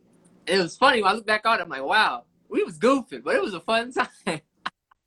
And 0.46 0.60
it 0.60 0.62
was 0.62 0.76
funny 0.76 1.02
when 1.02 1.10
I 1.10 1.14
look 1.14 1.26
back 1.26 1.46
on 1.46 1.58
it. 1.58 1.62
I'm 1.62 1.68
like, 1.68 1.82
wow, 1.82 2.24
we 2.48 2.62
was 2.62 2.78
goofing, 2.78 3.24
but 3.24 3.34
it 3.34 3.42
was 3.42 3.54
a 3.54 3.60
fun 3.60 3.92
time. 4.26 4.40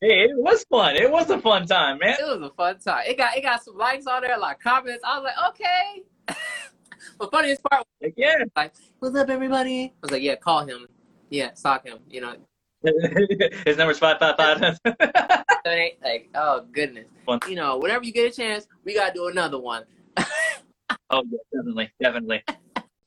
Hey, 0.04 0.24
it 0.26 0.32
was 0.36 0.66
fun. 0.70 0.96
It 0.96 1.10
was 1.10 1.30
a 1.30 1.40
fun 1.40 1.66
time, 1.66 2.00
man. 2.00 2.18
It 2.20 2.40
was 2.40 2.50
a 2.50 2.54
fun 2.54 2.78
time. 2.80 3.04
It 3.08 3.18
got 3.18 3.38
it 3.38 3.42
got 3.42 3.64
some 3.64 3.78
likes 3.78 4.06
on 4.06 4.22
there, 4.22 4.36
a 4.36 4.40
lot 4.40 4.56
of 4.56 4.62
comments. 4.62 5.04
I 5.06 5.18
was 5.18 5.24
like, 5.24 5.50
okay. 5.50 6.04
the 7.20 7.28
funniest 7.28 7.64
part 7.64 7.80
was, 7.82 7.88
Like, 8.02 8.14
yeah. 8.18 8.36
like, 8.56 8.74
what's 9.00 9.16
up, 9.16 9.30
everybody? 9.30 9.86
I 9.86 9.92
was 10.02 10.12
like, 10.12 10.22
yeah, 10.22 10.36
call 10.36 10.66
him. 10.66 10.88
Yeah, 11.30 11.54
stalk 11.54 11.86
him. 11.88 12.00
You 12.10 12.22
know, 12.22 12.36
His 13.66 13.78
number's 13.78 13.98
five 13.98 14.20
five 14.20 14.36
five. 14.36 14.78
like, 15.66 16.30
oh 16.36 16.66
goodness. 16.72 17.08
Fun. 17.26 17.40
You 17.48 17.56
know, 17.56 17.78
whenever 17.78 18.04
you 18.04 18.12
get 18.12 18.32
a 18.32 18.36
chance, 18.36 18.68
we 18.84 18.94
gotta 18.94 19.14
do 19.14 19.28
another 19.28 19.60
one. 19.60 19.86
Oh 21.10 21.24
yeah, 21.30 21.38
definitely, 21.54 21.92
definitely. 22.02 22.44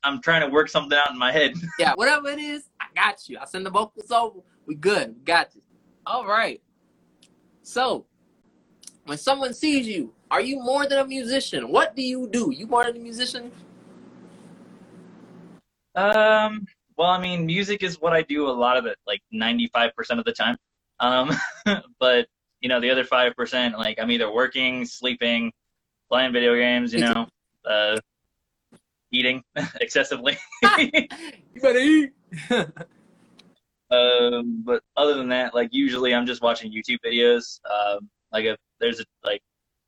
I'm 0.02 0.22
trying 0.22 0.42
to 0.42 0.48
work 0.48 0.68
something 0.68 0.96
out 0.96 1.10
in 1.10 1.18
my 1.18 1.32
head. 1.32 1.54
Yeah, 1.78 1.92
whatever 1.94 2.28
it 2.28 2.38
is, 2.38 2.70
I 2.80 2.86
got 2.94 3.28
you. 3.28 3.38
I 3.40 3.44
send 3.44 3.66
the 3.66 3.70
vocals 3.70 4.10
over. 4.10 4.40
We 4.66 4.76
good. 4.76 5.14
We 5.18 5.24
got 5.24 5.54
you. 5.54 5.60
All 6.06 6.26
right. 6.26 6.62
So, 7.66 8.06
when 9.06 9.18
someone 9.18 9.52
sees 9.52 9.88
you, 9.88 10.12
are 10.30 10.40
you 10.40 10.60
more 10.60 10.86
than 10.86 11.00
a 11.00 11.04
musician? 11.04 11.68
What 11.68 11.96
do 11.96 12.02
you 12.02 12.28
do? 12.28 12.52
You 12.54 12.68
more 12.68 12.84
than 12.84 12.94
a 12.94 13.00
musician? 13.00 13.50
Um, 15.96 16.64
well, 16.96 17.10
I 17.10 17.20
mean, 17.20 17.44
music 17.44 17.82
is 17.82 18.00
what 18.00 18.12
I 18.12 18.22
do 18.22 18.48
a 18.48 18.54
lot 18.54 18.76
of 18.76 18.86
it, 18.86 18.96
like 19.04 19.20
95% 19.34 19.90
of 20.16 20.24
the 20.24 20.32
time. 20.32 20.56
Um, 21.00 21.32
but 21.98 22.28
you 22.60 22.68
know, 22.68 22.80
the 22.80 22.88
other 22.88 23.02
5%, 23.02 23.76
like 23.76 23.98
I'm 24.00 24.12
either 24.12 24.32
working, 24.32 24.84
sleeping, 24.84 25.52
playing 26.08 26.32
video 26.32 26.54
games, 26.54 26.94
you 26.94 27.00
know, 27.00 27.26
uh, 27.68 27.98
eating 29.10 29.42
excessively. 29.80 30.38
You 31.56 31.62
better 31.62 31.78
eat. 31.78 32.12
Um, 33.90 34.62
but 34.64 34.82
other 34.96 35.14
than 35.14 35.28
that, 35.28 35.54
like 35.54 35.68
usually 35.72 36.14
I'm 36.14 36.26
just 36.26 36.42
watching 36.42 36.72
YouTube 36.72 36.98
videos. 37.04 37.60
Um, 37.70 38.08
like 38.32 38.44
if 38.44 38.56
there's 38.80 39.00
a, 39.00 39.04
like, 39.24 39.40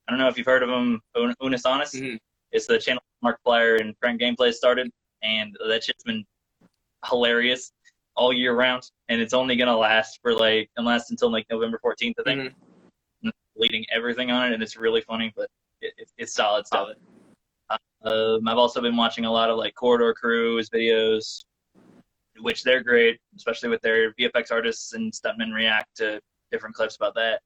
I 0.06 0.12
don't 0.12 0.18
know 0.18 0.28
if 0.28 0.38
you've 0.38 0.46
heard 0.46 0.62
of 0.62 0.68
them, 0.68 1.00
Un- 1.16 1.34
Unus 1.42 1.66
Annus. 1.66 1.94
Mhm. 1.94 2.18
It's 2.52 2.66
the 2.66 2.78
channel 2.78 3.02
Markiplier 3.24 3.80
and 3.80 3.94
CrankGameplays 4.00 4.54
started, 4.54 4.90
and 5.22 5.54
that 5.68 5.84
shit's 5.84 6.04
been 6.04 6.24
hilarious 7.06 7.72
all 8.14 8.32
year 8.32 8.54
round, 8.54 8.90
and 9.08 9.20
it's 9.20 9.34
only 9.34 9.54
gonna 9.56 9.76
last 9.76 10.18
for 10.22 10.34
like 10.34 10.70
and 10.76 10.86
last 10.86 11.10
until 11.10 11.30
like 11.30 11.46
November 11.50 11.78
14th, 11.84 12.14
I 12.18 12.22
think. 12.22 12.54
Mhm. 13.24 13.30
Leading 13.56 13.84
everything 13.92 14.30
on 14.30 14.46
it, 14.46 14.54
and 14.54 14.62
it's 14.62 14.76
really 14.76 15.00
funny, 15.00 15.32
but 15.36 15.50
it, 15.80 15.92
it, 15.98 16.08
it's 16.16 16.32
solid 16.32 16.66
stuff. 16.66 16.88
Solid. 16.88 16.96
Um, 18.02 18.46
I've 18.48 18.56
also 18.56 18.80
been 18.80 18.96
watching 18.96 19.24
a 19.24 19.32
lot 19.32 19.50
of 19.50 19.58
like 19.58 19.74
Corridor 19.74 20.14
Crew's 20.14 20.70
videos, 20.70 21.44
which 22.40 22.62
they're 22.62 22.82
great, 22.82 23.18
especially 23.36 23.68
with 23.68 23.80
their 23.82 24.12
VFX 24.14 24.50
artists 24.50 24.92
and 24.92 25.12
stuntmen 25.12 25.52
react 25.54 25.96
to 25.96 26.20
different 26.50 26.74
clips 26.74 26.96
about 26.96 27.14
that. 27.14 27.40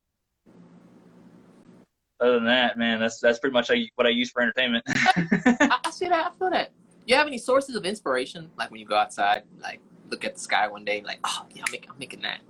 Other 2.21 2.35
than 2.35 2.45
that, 2.45 2.79
man, 2.79 3.01
that's 3.01 3.19
that's 3.19 3.41
pretty 3.41 3.53
much 3.53 3.71
what 3.97 4.07
I 4.07 4.11
use 4.11 4.31
for 4.31 4.43
entertainment. 4.43 4.85
I, 4.89 5.91
see 5.91 6.09
that. 6.09 6.33
I 6.33 6.39
feel 6.39 6.51
that. 6.51 6.71
You 7.05 7.17
have 7.17 7.27
any 7.27 7.39
sources 7.39 7.75
of 7.75 7.85
inspiration? 7.85 8.49
Like 8.57 8.71
when 8.71 8.79
you 8.79 8.87
go 8.87 8.95
outside, 8.95 9.43
like 9.61 9.81
look 10.09 10.25
at 10.25 10.35
the 10.35 10.41
sky 10.41 10.69
one 10.69 10.85
day, 10.85 11.03
like, 11.05 11.19
oh 11.25 11.47
yeah, 11.51 11.65
I'm 11.67 11.73
making, 11.73 11.91
I'm 11.91 11.99
making 11.99 12.23
that. 12.23 12.41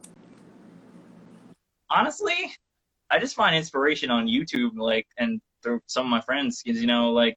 Honestly, 1.90 2.52
I 3.10 3.18
just 3.18 3.34
find 3.34 3.56
inspiration 3.56 4.10
on 4.10 4.26
YouTube, 4.26 4.76
like, 4.76 5.06
and 5.18 5.40
through 5.62 5.80
some 5.86 6.04
of 6.04 6.10
my 6.10 6.20
friends, 6.20 6.62
because 6.62 6.80
you 6.80 6.86
know, 6.86 7.10
like, 7.10 7.36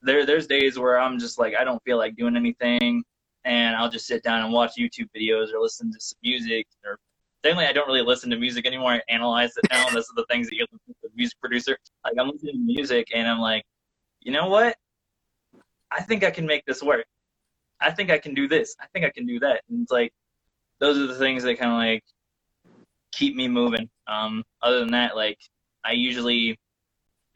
there 0.00 0.24
there's 0.24 0.46
days 0.46 0.78
where 0.78 0.98
I'm 0.98 1.18
just 1.18 1.38
like 1.38 1.54
I 1.58 1.64
don't 1.64 1.82
feel 1.84 1.98
like 1.98 2.16
doing 2.16 2.36
anything, 2.36 3.02
and 3.46 3.76
I'll 3.76 3.88
just 3.88 4.06
sit 4.06 4.22
down 4.24 4.44
and 4.44 4.52
watch 4.52 4.72
YouTube 4.78 5.08
videos 5.16 5.54
or 5.54 5.60
listen 5.60 5.90
to 5.92 6.00
some 6.00 6.18
music. 6.22 6.66
Or 6.84 6.98
thankfully, 7.42 7.66
I 7.66 7.72
don't 7.72 7.86
really 7.86 8.02
listen 8.02 8.28
to 8.30 8.36
music 8.36 8.66
anymore. 8.66 8.92
I 8.92 9.00
analyze 9.08 9.52
it 9.56 9.64
now. 9.70 9.88
Those 9.88 10.10
are 10.10 10.16
the 10.16 10.26
things 10.28 10.48
that 10.48 10.56
you 10.56 10.66
listen 10.70 10.94
to 11.02 11.10
music 11.14 11.40
producer. 11.40 11.78
Like 12.04 12.14
I'm 12.20 12.28
listening 12.28 12.54
to 12.54 12.60
music, 12.60 13.06
and 13.14 13.26
I'm 13.26 13.38
like, 13.38 13.64
you 14.20 14.32
know 14.32 14.48
what? 14.48 14.76
I 15.92 16.02
think 16.02 16.24
I 16.24 16.30
can 16.30 16.44
make 16.44 16.64
this 16.66 16.82
work. 16.82 17.06
I 17.80 17.92
think 17.92 18.10
I 18.10 18.18
can 18.18 18.34
do 18.34 18.48
this. 18.48 18.74
I 18.80 18.86
think 18.92 19.06
I 19.06 19.10
can 19.10 19.26
do 19.26 19.38
that. 19.40 19.62
And 19.70 19.82
it's 19.82 19.92
like 19.92 20.12
those 20.80 20.98
are 20.98 21.06
the 21.06 21.18
things 21.18 21.44
that 21.44 21.58
kind 21.58 21.70
of 21.70 21.78
like 21.78 22.02
keep 23.12 23.36
me 23.36 23.46
moving. 23.48 23.88
Um, 24.08 24.42
other 24.60 24.80
than 24.80 24.90
that, 24.90 25.14
like 25.14 25.38
I 25.84 25.92
usually 25.92 26.58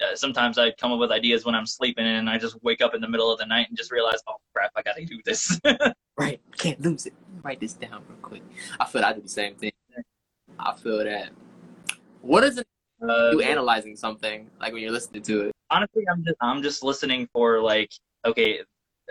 uh, 0.02 0.16
sometimes 0.16 0.58
I 0.58 0.70
come 0.72 0.92
up 0.92 0.98
with 0.98 1.10
ideas 1.10 1.44
when 1.44 1.54
I'm 1.54 1.66
sleeping, 1.66 2.06
and 2.06 2.28
I 2.28 2.38
just 2.38 2.56
wake 2.62 2.80
up 2.80 2.94
in 2.94 3.00
the 3.00 3.08
middle 3.08 3.32
of 3.32 3.38
the 3.38 3.46
night 3.46 3.68
and 3.68 3.76
just 3.76 3.90
realize, 3.90 4.18
oh 4.28 4.36
crap, 4.54 4.72
I 4.76 4.82
gotta 4.82 5.04
do 5.04 5.20
this. 5.24 5.58
Right. 6.18 6.38
Can't 6.58 6.78
lose 6.82 7.06
it. 7.06 7.14
Write 7.42 7.60
this 7.60 7.72
down 7.72 8.02
real 8.06 8.18
quick. 8.20 8.42
I 8.78 8.84
feel 8.84 9.02
I 9.02 9.14
do 9.14 9.22
the 9.22 9.28
same 9.28 9.54
thing. 9.54 9.72
I 10.58 10.74
feel 10.74 10.98
that. 10.98 11.30
What 12.20 12.44
is 12.44 12.58
it 12.58 12.66
uh, 13.02 13.30
you 13.30 13.40
analyzing 13.40 13.96
something 13.96 14.50
like 14.60 14.74
when 14.74 14.82
you're 14.82 14.92
listening 14.92 15.22
to 15.22 15.46
it? 15.46 15.52
honestly, 15.70 16.04
I'm 16.10 16.24
just 16.24 16.36
I'm 16.40 16.62
just 16.62 16.82
listening 16.82 17.28
for 17.32 17.60
like, 17.60 17.90
okay, 18.26 18.60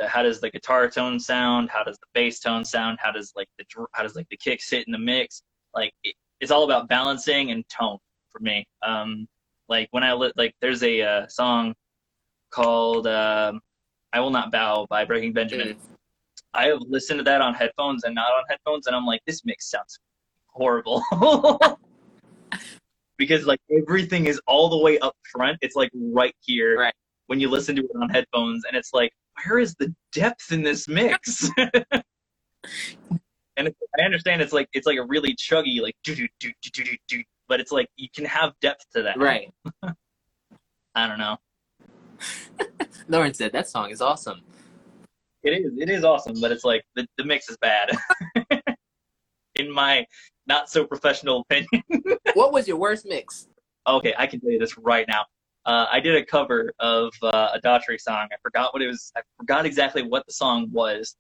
how 0.07 0.23
does 0.23 0.39
the 0.39 0.49
guitar 0.49 0.89
tone 0.89 1.19
sound? 1.19 1.69
How 1.69 1.83
does 1.83 1.97
the 1.97 2.07
bass 2.13 2.39
tone 2.39 2.63
sound? 2.63 2.99
How 3.01 3.11
does 3.11 3.33
like 3.35 3.47
the 3.57 3.65
how 3.93 4.03
does 4.03 4.15
like 4.15 4.27
the 4.29 4.37
kicks 4.37 4.69
hit 4.69 4.85
in 4.87 4.91
the 4.91 4.99
mix? 4.99 5.41
Like 5.73 5.93
it, 6.03 6.15
it's 6.39 6.51
all 6.51 6.63
about 6.63 6.87
balancing 6.87 7.51
and 7.51 7.67
tone 7.69 7.97
for 8.29 8.39
me. 8.39 8.65
Um, 8.83 9.27
like 9.69 9.87
when 9.91 10.03
I 10.03 10.13
li- 10.13 10.33
like 10.35 10.55
there's 10.61 10.83
a 10.83 11.01
uh, 11.01 11.27
song 11.27 11.73
called 12.51 13.07
um, 13.07 13.61
"I 14.11 14.19
Will 14.19 14.31
Not 14.31 14.51
Bow" 14.51 14.87
by 14.89 15.05
Breaking 15.05 15.31
Benjamin. 15.33 15.77
I 16.53 16.65
have 16.65 16.79
listened 16.87 17.19
to 17.19 17.23
that 17.25 17.41
on 17.41 17.53
headphones 17.53 18.03
and 18.03 18.15
not 18.15 18.31
on 18.31 18.43
headphones, 18.49 18.87
and 18.87 18.95
I'm 18.95 19.05
like, 19.05 19.21
this 19.27 19.45
mix 19.45 19.69
sounds 19.69 19.99
horrible. 20.47 21.03
because 23.17 23.45
like 23.45 23.59
everything 23.71 24.25
is 24.25 24.41
all 24.47 24.69
the 24.69 24.77
way 24.77 24.97
up 24.99 25.15
front. 25.31 25.57
It's 25.61 25.75
like 25.75 25.91
right 25.93 26.35
here 26.39 26.79
Right. 26.79 26.93
when 27.27 27.39
you 27.39 27.49
listen 27.49 27.75
to 27.75 27.83
it 27.83 27.91
on 28.01 28.09
headphones, 28.09 28.63
and 28.65 28.75
it's 28.75 28.93
like, 28.93 29.11
where 29.45 29.59
is 29.59 29.75
the 29.75 29.93
depth 30.11 30.51
in 30.51 30.63
this 30.63 30.87
mix? 30.87 31.49
and 33.59 33.69
I 33.99 34.01
understand 34.03 34.41
it's 34.41 34.53
like 34.53 34.67
it's 34.73 34.87
like 34.87 34.97
a 34.97 35.03
really 35.05 35.35
chuggy 35.35 35.81
like 35.81 35.95
do 36.03 36.15
do 36.15 36.27
do 36.39 36.51
do 36.61 36.69
do 36.71 36.83
do 36.83 36.97
do, 37.07 37.23
but 37.49 37.59
it's 37.59 37.71
like 37.71 37.89
you 37.97 38.07
can 38.15 38.23
have 38.23 38.53
depth 38.61 38.85
to 38.95 39.01
that. 39.01 39.17
Right. 39.17 39.51
I 40.95 41.07
don't 41.07 41.17
know. 41.17 41.37
Lauren 43.09 43.33
said 43.33 43.51
that 43.51 43.67
song 43.67 43.89
is 43.89 44.01
awesome. 44.01 44.41
It 45.43 45.49
is 45.51 45.73
it 45.77 45.89
is 45.89 46.03
awesome, 46.03 46.39
but 46.39 46.51
it's 46.51 46.63
like 46.63 46.85
the 46.95 47.05
the 47.17 47.25
mix 47.25 47.49
is 47.49 47.57
bad. 47.57 47.89
in 49.55 49.71
my 49.71 50.05
not 50.47 50.69
so 50.69 50.85
professional 50.85 51.41
opinion. 51.41 51.83
what 52.33 52.53
was 52.53 52.67
your 52.67 52.77
worst 52.77 53.05
mix? 53.05 53.47
Okay, 53.87 54.13
I 54.17 54.27
can 54.27 54.39
tell 54.39 54.51
you 54.51 54.59
this 54.59 54.77
right 54.77 55.07
now. 55.07 55.25
Uh, 55.65 55.87
I 55.91 55.99
did 55.99 56.15
a 56.15 56.25
cover 56.25 56.71
of 56.79 57.11
uh, 57.21 57.49
a 57.53 57.59
Daughtry 57.59 57.99
song. 57.99 58.27
I 58.31 58.35
forgot 58.41 58.73
what 58.73 58.81
it 58.81 58.87
was. 58.87 59.11
I 59.15 59.21
forgot 59.37 59.65
exactly 59.65 60.03
what 60.03 60.25
the 60.25 60.33
song 60.33 60.69
was. 60.71 61.15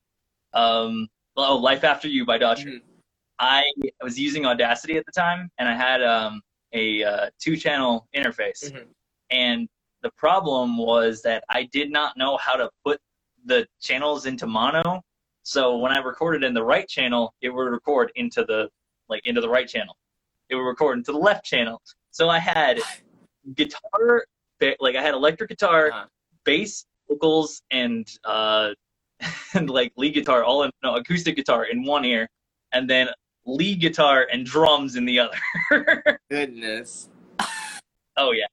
Um, 0.53 1.07
oh, 1.37 1.57
"Life 1.57 1.83
After 1.83 2.07
You" 2.07 2.25
by 2.25 2.37
Daughtry. 2.37 2.65
Mhm. 2.65 2.81
I 3.39 3.63
was 4.03 4.19
using 4.19 4.45
Audacity 4.45 4.97
at 4.97 5.05
the 5.05 5.11
time, 5.11 5.49
and 5.57 5.67
I 5.69 5.73
had 5.75 6.03
um, 6.03 6.41
a 6.73 7.03
uh, 7.03 7.29
two-channel 7.39 8.07
interface. 8.15 8.69
Mhm. 8.71 8.85
And 9.31 9.69
the 10.01 10.11
problem 10.17 10.77
was 10.77 11.21
that 11.23 11.43
I 11.49 11.63
did 11.71 11.91
not 11.91 12.17
know 12.17 12.37
how 12.37 12.55
to 12.55 12.69
put 12.85 12.99
the 13.45 13.65
channels 13.81 14.25
into 14.25 14.45
mono. 14.47 15.01
So 15.43 15.77
when 15.77 15.91
I 15.91 15.99
recorded 15.99 16.43
in 16.43 16.53
the 16.53 16.63
right 16.63 16.87
channel, 16.87 17.33
it 17.41 17.49
would 17.49 17.69
record 17.71 18.11
into 18.15 18.43
the 18.43 18.69
like 19.07 19.25
into 19.25 19.41
the 19.41 19.49
right 19.49 19.67
channel. 19.67 19.95
It 20.49 20.55
would 20.55 20.63
record 20.63 20.97
into 20.97 21.11
the 21.11 21.17
left 21.17 21.45
channel. 21.45 21.81
So 22.11 22.29
I 22.29 22.39
had 22.39 22.79
guitar, 23.55 24.25
ba- 24.59 24.75
like 24.79 24.95
I 24.95 25.01
had 25.01 25.13
electric 25.13 25.49
guitar, 25.49 25.87
Uh-huh. 25.91 26.05
bass, 26.43 26.85
vocals, 27.07 27.61
and 27.71 28.07
uh, 28.25 28.73
and 29.53 29.69
like 29.69 29.91
lead 29.97 30.13
guitar, 30.13 30.43
all 30.43 30.63
in 30.63 30.71
no 30.83 30.95
acoustic 30.95 31.35
guitar 31.35 31.65
in 31.65 31.83
one 31.83 32.05
ear, 32.05 32.27
and 32.73 32.89
then 32.89 33.07
lead 33.49 33.81
guitar 33.81 34.27
and 34.31 34.45
drums 34.45 34.95
in 34.95 35.05
the 35.05 35.19
other. 35.19 36.19
Goodness. 36.29 37.09
oh 38.17 38.31
yeah, 38.31 38.45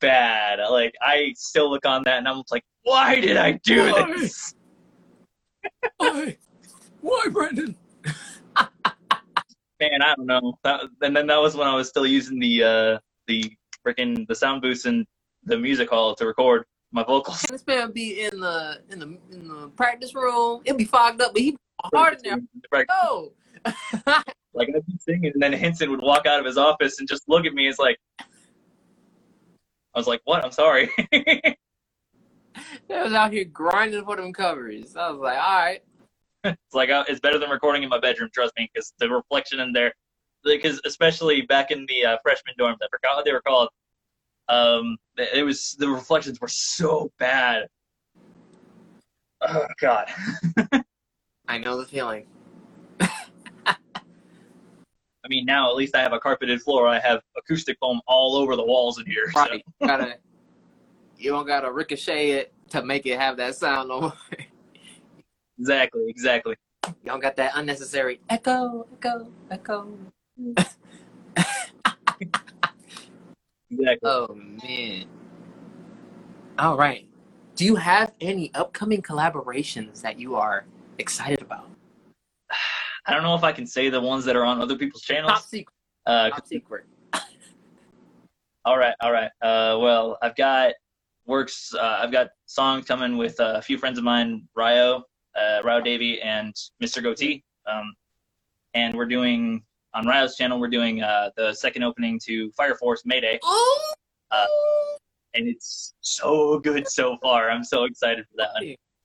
bad. 0.00 0.58
Like 0.70 0.94
I 1.02 1.32
still 1.36 1.70
look 1.70 1.86
on 1.86 2.02
that 2.04 2.18
and 2.18 2.28
I'm 2.28 2.42
like, 2.50 2.64
why 2.82 3.20
did 3.20 3.36
I 3.36 3.52
do 3.64 3.92
Why? 3.92 4.14
this? 4.18 4.54
Why? 5.98 6.36
Why, 7.00 7.26
Brendan? 7.30 7.76
Man, 9.80 10.02
I 10.02 10.14
don't 10.16 10.26
know. 10.26 10.58
That, 10.64 10.80
and 11.02 11.14
then 11.14 11.28
that 11.28 11.40
was 11.40 11.56
when 11.56 11.68
I 11.68 11.74
was 11.74 11.88
still 11.88 12.06
using 12.06 12.40
the 12.40 12.62
uh, 12.64 12.98
the 13.28 13.52
freaking 13.86 14.26
the 14.26 14.34
sound 14.34 14.62
boost 14.62 14.86
in 14.86 15.06
the 15.44 15.56
music 15.56 15.90
hall 15.90 16.14
to 16.16 16.26
record 16.26 16.64
my 16.90 17.04
vocals. 17.04 17.42
This 17.42 17.66
man 17.66 17.86
would 17.86 17.94
be 17.94 18.22
in 18.22 18.40
the 18.40 18.80
in 18.90 18.98
the 18.98 19.18
in 19.30 19.48
the 19.48 19.68
practice 19.76 20.14
room. 20.14 20.62
It'll 20.64 20.78
be 20.78 20.84
fogged 20.84 21.20
up, 21.20 21.32
but 21.32 21.42
he 21.42 21.56
hard 21.94 22.20
in 22.24 22.48
there. 22.72 22.86
Oh. 22.90 23.32
Like 24.54 24.68
I'd 24.74 24.86
be 24.86 24.98
singing, 24.98 25.30
and 25.34 25.42
then 25.42 25.52
Henson 25.52 25.90
would 25.90 26.00
walk 26.00 26.26
out 26.26 26.40
of 26.40 26.46
his 26.46 26.58
office 26.58 26.98
and 26.98 27.08
just 27.08 27.28
look 27.28 27.46
at 27.46 27.52
me. 27.52 27.68
It's 27.68 27.78
like, 27.78 27.96
I 28.20 28.24
was 29.94 30.06
like, 30.06 30.20
"What? 30.24 30.44
I'm 30.44 30.50
sorry." 30.50 30.90
I 31.12 33.02
was 33.02 33.12
out 33.12 33.32
here 33.32 33.44
grinding 33.44 34.04
for 34.04 34.16
them 34.16 34.32
covers. 34.32 34.96
I 34.96 35.10
was 35.10 35.20
like, 35.20 35.38
all 35.38 35.58
right. 35.58 35.80
it's 36.44 36.74
like 36.74 36.90
uh, 36.90 37.04
it's 37.08 37.20
better 37.20 37.38
than 37.38 37.50
recording 37.50 37.82
in 37.82 37.88
my 37.88 38.00
bedroom. 38.00 38.30
Trust 38.32 38.52
me, 38.58 38.70
because 38.72 38.92
the 38.98 39.08
reflection 39.08 39.60
in 39.60 39.72
there, 39.72 39.92
because 40.44 40.80
especially 40.84 41.42
back 41.42 41.70
in 41.70 41.86
the 41.88 42.04
uh, 42.04 42.16
freshman 42.22 42.54
dorms, 42.58 42.76
I 42.82 42.88
forgot 42.90 43.16
what 43.16 43.24
they 43.24 43.32
were 43.32 43.42
called. 43.42 43.68
Um, 44.48 44.96
it 45.16 45.44
was 45.44 45.76
the 45.78 45.88
reflections 45.88 46.40
were 46.40 46.48
so 46.48 47.12
bad. 47.18 47.66
Oh 49.40 49.66
God. 49.80 50.08
I 51.48 51.58
know 51.58 51.78
the 51.78 51.86
feeling. 51.86 52.26
I 55.28 55.30
mean, 55.30 55.44
now 55.44 55.68
at 55.68 55.76
least 55.76 55.94
I 55.94 56.00
have 56.00 56.14
a 56.14 56.18
carpeted 56.18 56.62
floor. 56.62 56.88
I 56.88 56.98
have 57.00 57.20
acoustic 57.36 57.76
foam 57.78 58.00
all 58.06 58.34
over 58.34 58.56
the 58.56 58.64
walls 58.64 58.98
in 58.98 59.04
here. 59.04 59.30
so- 59.32 59.46
gotta 59.86 60.16
you 61.18 61.30
don't 61.30 61.46
gotta 61.46 61.70
ricochet 61.70 62.30
it 62.30 62.52
to 62.70 62.82
make 62.82 63.04
it 63.04 63.18
have 63.18 63.36
that 63.36 63.54
sound 63.54 63.90
no 63.90 64.00
more. 64.00 64.12
exactly, 65.58 66.06
exactly. 66.08 66.56
Y'all 67.04 67.18
got 67.18 67.36
that 67.36 67.52
unnecessary 67.56 68.20
echo, 68.30 68.86
echo, 68.94 69.28
echo. 69.50 69.86
Exactly. 73.70 73.98
Oh 74.04 74.34
man. 74.34 75.04
All 76.58 76.78
right. 76.78 77.06
Do 77.54 77.66
you 77.66 77.76
have 77.76 78.14
any 78.18 78.50
upcoming 78.54 79.02
collaborations 79.02 80.00
that 80.00 80.18
you 80.18 80.36
are 80.36 80.64
excited 80.96 81.42
about? 81.42 81.68
I 83.08 83.14
don't 83.14 83.22
know 83.22 83.34
if 83.34 83.42
I 83.42 83.52
can 83.52 83.66
say 83.66 83.88
the 83.88 84.00
ones 84.00 84.24
that 84.26 84.36
are 84.36 84.44
on 84.44 84.60
other 84.60 84.76
people's 84.76 85.02
channels. 85.02 85.32
Top 85.32 85.42
secret. 85.42 85.74
Uh, 86.06 86.28
Top 86.28 86.46
secret. 86.46 86.84
all 88.66 88.76
right, 88.78 88.94
all 89.00 89.10
right. 89.12 89.30
Uh, 89.40 89.78
well, 89.80 90.18
I've 90.20 90.36
got 90.36 90.74
works. 91.26 91.72
Uh, 91.74 91.98
I've 92.02 92.12
got 92.12 92.28
songs 92.46 92.84
coming 92.86 93.16
with 93.16 93.40
uh, 93.40 93.54
a 93.56 93.62
few 93.62 93.78
friends 93.78 93.96
of 93.96 94.04
mine, 94.04 94.46
Ryo, 94.54 95.04
uh, 95.34 95.60
Ryo 95.64 95.80
Davy, 95.80 96.20
and 96.20 96.54
Mr. 96.82 97.02
Goatee. 97.02 97.42
Um, 97.66 97.94
and 98.74 98.94
we're 98.94 99.06
doing 99.06 99.62
on 99.94 100.06
Ryo's 100.06 100.36
channel. 100.36 100.60
We're 100.60 100.68
doing 100.68 101.02
uh, 101.02 101.30
the 101.36 101.54
second 101.54 101.84
opening 101.84 102.20
to 102.26 102.50
Fire 102.52 102.74
Force 102.74 103.02
Mayday, 103.06 103.38
Oh. 103.42 103.94
Uh, 104.30 104.46
and 105.32 105.48
it's 105.48 105.94
so 106.00 106.58
good 106.58 106.86
so 106.86 107.16
far. 107.22 107.50
I'm 107.50 107.64
so 107.64 107.84
excited 107.84 108.26
for 108.30 108.36
that 108.36 108.50
one. 108.54 108.64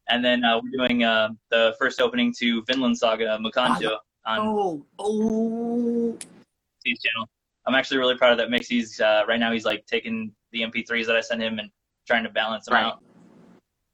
And 0.10 0.24
then 0.24 0.44
uh, 0.44 0.60
we're 0.62 0.88
doing 0.88 1.04
uh, 1.04 1.30
the 1.50 1.76
first 1.80 2.02
opening 2.02 2.34
to 2.40 2.64
Vinland 2.68 2.98
Saga 2.98 3.38
Mukanjo 3.42 3.98
on 4.26 4.40
Oh. 4.40 4.86
Oh. 5.00 6.18
Mixie's 6.86 7.02
channel. 7.02 7.28
I'm 7.66 7.76
actually 7.76 7.98
really 7.98 8.18
proud 8.18 8.32
of 8.34 8.38
that 8.40 8.50
mix. 8.50 8.68
He's 8.68 9.00
uh, 9.00 9.24
right 9.28 9.40
now 9.40 9.52
he's 9.54 9.64
like 9.66 9.86
taking 9.86 10.34
the 10.52 10.62
MP3s 10.62 11.06
that 11.08 11.16
I 11.16 11.22
sent 11.22 11.42
him 11.42 11.60
and 11.60 11.70
trying 12.06 12.24
to 12.24 12.30
balance 12.30 12.66
them 12.66 12.74
Right. 12.76 12.86
out. 12.86 13.04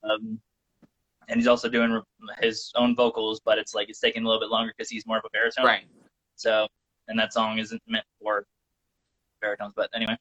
Um, 0.04 0.40
and 1.28 1.38
he's 1.40 1.46
also 1.48 1.70
doing 1.70 2.02
his 2.42 2.72
own 2.76 2.96
vocals, 2.96 3.40
but 3.46 3.60
it's 3.60 3.76
like 3.76 3.90
it's 3.90 4.00
taking 4.00 4.24
a 4.24 4.26
little 4.28 4.40
bit 4.40 4.50
longer 4.50 4.74
because 4.76 4.90
he's 4.90 5.06
more 5.06 5.18
of 5.20 5.24
a 5.26 5.30
baritone. 5.30 5.66
Right. 5.66 5.86
So, 6.36 6.68
and 7.08 7.20
that 7.20 7.34
song 7.34 7.60
isn't 7.60 7.82
meant 7.88 8.06
for 8.20 8.46
baritones. 9.42 9.74
But 9.76 9.92
anyway, 9.94 10.18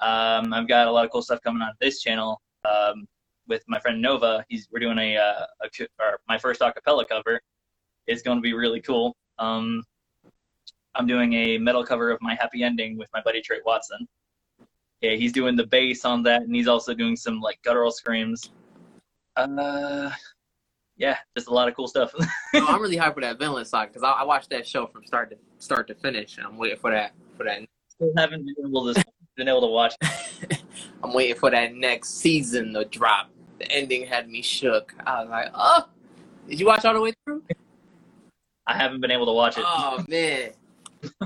um, 0.00 0.54
I've 0.54 0.66
got 0.68 0.86
a 0.88 0.90
lot 0.90 1.04
of 1.04 1.10
cool 1.10 1.20
stuff 1.20 1.40
coming 1.42 1.60
on 1.60 1.72
this 1.80 2.00
channel 2.00 2.40
um, 2.64 3.06
with 3.48 3.62
my 3.66 3.78
friend 3.80 4.00
Nova. 4.00 4.44
He's 4.48 4.68
we're 4.70 4.80
doing 4.80 4.98
a, 4.98 5.16
uh, 5.16 5.46
a 5.62 5.68
my 6.28 6.38
first 6.38 6.60
acapella 6.60 7.06
cover. 7.08 7.40
It's 8.06 8.22
going 8.22 8.38
to 8.38 8.42
be 8.42 8.54
really 8.54 8.80
cool. 8.80 9.16
Um, 9.38 9.82
I'm 10.94 11.06
doing 11.06 11.32
a 11.34 11.58
metal 11.58 11.84
cover 11.84 12.10
of 12.10 12.18
My 12.22 12.34
Happy 12.34 12.62
Ending 12.62 12.96
with 12.96 13.08
my 13.12 13.20
buddy 13.20 13.42
Trey 13.42 13.58
Watson. 13.64 14.06
Yeah, 15.02 15.12
he's 15.12 15.32
doing 15.32 15.56
the 15.56 15.66
bass 15.66 16.04
on 16.04 16.22
that, 16.22 16.42
and 16.42 16.54
he's 16.54 16.68
also 16.68 16.94
doing 16.94 17.16
some 17.16 17.40
like 17.40 17.60
guttural 17.62 17.90
screams. 17.90 18.50
Uh, 19.36 20.10
yeah, 20.96 21.18
just 21.36 21.48
a 21.48 21.52
lot 21.52 21.68
of 21.68 21.76
cool 21.76 21.88
stuff. 21.88 22.14
No, 22.54 22.66
I'm 22.66 22.80
really 22.80 22.96
hyped 22.96 23.12
for 23.12 23.20
that 23.20 23.38
Vinland 23.38 23.66
Saga 23.66 23.88
because 23.88 24.02
I, 24.02 24.12
I 24.12 24.24
watched 24.24 24.48
that 24.48 24.66
show 24.66 24.86
from 24.86 25.04
start 25.04 25.28
to 25.28 25.36
start 25.58 25.86
to 25.88 25.94
finish, 25.94 26.38
and 26.38 26.46
I'm 26.46 26.56
waiting 26.56 26.78
for 26.78 26.90
that 26.90 27.12
for 27.36 27.44
that. 27.44 27.60
Still 27.88 28.10
haven't 28.16 28.46
been 28.46 28.66
able 28.66 28.94
to 28.94 29.04
been 29.36 29.48
able 29.48 29.60
to 29.60 29.66
watch. 29.66 29.94
I'm 31.04 31.12
waiting 31.12 31.36
for 31.36 31.50
that 31.50 31.74
next 31.74 32.20
season 32.20 32.72
to 32.72 32.86
drop. 32.86 33.30
The 33.58 33.70
ending 33.70 34.06
had 34.06 34.28
me 34.28 34.42
shook. 34.42 34.94
I 35.06 35.20
was 35.20 35.30
like, 35.30 35.50
oh, 35.54 35.88
did 36.48 36.60
you 36.60 36.66
watch 36.66 36.84
all 36.84 36.94
the 36.94 37.00
way 37.00 37.12
through? 37.24 37.42
I 38.66 38.76
haven't 38.76 39.00
been 39.00 39.10
able 39.10 39.26
to 39.26 39.32
watch 39.32 39.56
it. 39.58 39.64
Oh 39.66 40.04
man, 40.08 40.50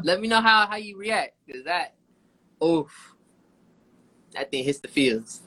let 0.02 0.20
me 0.20 0.28
know 0.28 0.40
how 0.40 0.66
how 0.66 0.76
you 0.76 0.96
react 0.96 1.34
because 1.46 1.64
that, 1.64 1.94
oof, 2.62 3.14
that 4.34 4.50
thing 4.50 4.64
hits 4.64 4.80
the 4.80 4.88
fields, 4.88 5.42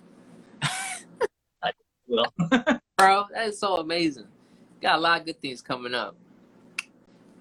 Well, 2.07 2.33
bro. 2.97 3.25
That 3.33 3.47
is 3.47 3.59
so 3.59 3.77
amazing. 3.77 4.27
Got 4.81 4.99
a 4.99 5.01
lot 5.01 5.19
of 5.21 5.25
good 5.25 5.41
things 5.41 5.61
coming 5.61 5.93
up. 5.93 6.15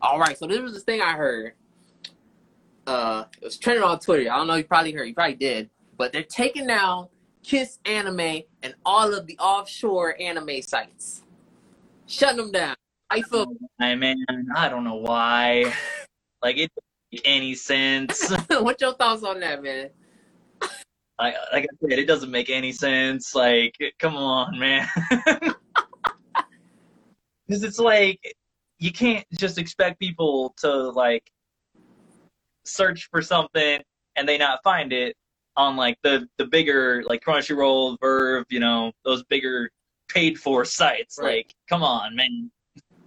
All 0.01 0.19
right, 0.19 0.37
so 0.37 0.47
this 0.47 0.61
was 0.61 0.75
the 0.75 0.81
thing 0.81 1.01
I 1.01 1.13
heard. 1.13 1.53
Uh, 2.87 3.25
it 3.41 3.45
was 3.45 3.57
trending 3.59 3.85
on 3.85 3.99
Twitter. 3.99 4.31
I 4.31 4.37
don't 4.37 4.47
know. 4.47 4.55
You 4.55 4.65
probably 4.65 4.93
heard. 4.93 5.05
You 5.05 5.15
probably 5.15 5.37
did. 5.37 5.71
But 5.97 6.13
they're 6.13 6.23
taking 6.23 6.67
down 6.67 7.09
Kiss 7.43 7.79
Anime 7.85 8.43
and 8.63 8.75
all 8.85 9.15
of 9.15 9.27
the 9.27 9.37
offshore 9.39 10.17
anime 10.21 10.63
sites, 10.63 11.23
shutting 12.07 12.37
them 12.37 12.53
down. 12.53 12.77
I 13.11 13.23
feel. 13.23 13.47
I 13.81 13.95
man, 13.95 14.17
I 14.57 14.69
don't 14.69 14.85
know 14.85 14.97
why. 14.97 15.73
Like 16.43 16.59
it 16.59 16.73
doesn't 16.75 17.13
make 17.13 17.23
any 17.25 17.55
sense. 17.55 18.35
What's 18.51 18.83
your 18.83 18.95
thoughts 18.95 19.23
on 19.23 19.39
that, 19.39 19.63
man? 19.63 19.91
Like, 21.21 21.37
like 21.53 21.65
I 21.65 21.89
said, 21.89 22.01
it 22.01 22.07
doesn't 22.07 22.33
make 22.33 22.51
any 22.51 22.73
sense. 22.73 23.33
Like, 23.33 23.77
come 24.01 24.17
on, 24.17 24.59
man. 24.59 24.89
Because 27.47 27.63
it's 27.63 27.79
like 27.79 28.19
you 28.79 28.91
can't 28.91 29.25
just 29.39 29.59
expect 29.59 30.01
people 30.01 30.55
to 30.59 30.91
like 30.91 31.31
search 32.65 33.09
for 33.11 33.23
something 33.23 33.81
and 34.17 34.29
they 34.29 34.39
not 34.39 34.59
find 34.65 34.93
it 34.93 35.15
on 35.57 35.77
like 35.77 35.97
the 36.03 36.29
the 36.39 36.47
bigger 36.47 37.03
like 37.07 37.25
Crunchyroll, 37.25 37.99
VRV, 37.99 38.45
you 38.51 38.61
know, 38.61 38.93
those 39.05 39.23
bigger 39.25 39.71
paid 40.09 40.39
for 40.39 40.65
sites. 40.65 41.19
Right. 41.21 41.47
Like, 41.47 41.55
come 41.69 41.83
on, 41.83 42.15
man. 42.15 42.51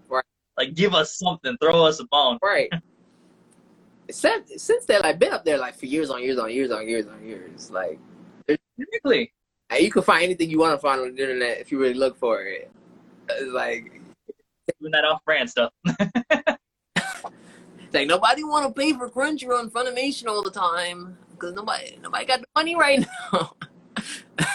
Right. 0.09 0.23
Like, 0.57 0.73
give 0.75 0.93
us 0.93 1.17
something. 1.17 1.57
Throw 1.61 1.85
us 1.85 1.99
a 1.99 2.05
bone. 2.05 2.37
Right. 2.43 2.69
since 4.11 4.63
since 4.63 4.85
they 4.85 4.99
like 4.99 5.17
been 5.19 5.33
up 5.33 5.43
there 5.45 5.57
like 5.57 5.75
for 5.75 5.87
years 5.87 6.09
on 6.09 6.21
years 6.21 6.37
on 6.37 6.51
years 6.51 6.71
on 6.71 6.87
years 6.87 7.07
on 7.07 7.25
years, 7.25 7.71
like 7.71 7.99
and 8.47 9.79
you 9.79 9.91
can 9.91 10.03
find 10.03 10.23
anything 10.23 10.49
you 10.49 10.59
want 10.59 10.73
to 10.73 10.79
find 10.79 11.01
on 11.01 11.15
the 11.15 11.21
internet 11.21 11.59
if 11.59 11.71
you 11.71 11.79
really 11.79 11.95
look 11.95 12.15
for 12.17 12.43
it. 12.43 12.71
It's 13.29 13.51
like 13.51 14.01
Doing 14.79 14.91
that 14.91 15.05
off-brand 15.05 15.49
stuff. 15.49 15.71
like 17.93 18.07
nobody 18.07 18.43
want 18.43 18.67
to 18.67 18.79
pay 18.79 18.93
for 18.93 19.09
Crunchyroll 19.09 19.61
and 19.61 19.71
Funimation 19.71 20.27
all 20.27 20.43
the 20.43 20.51
time 20.51 21.17
because 21.35 21.53
nobody 21.53 21.97
nobody 22.01 22.25
got 22.25 22.41
the 22.41 22.47
money 22.55 22.75
right 22.75 23.05
now. 23.31 23.53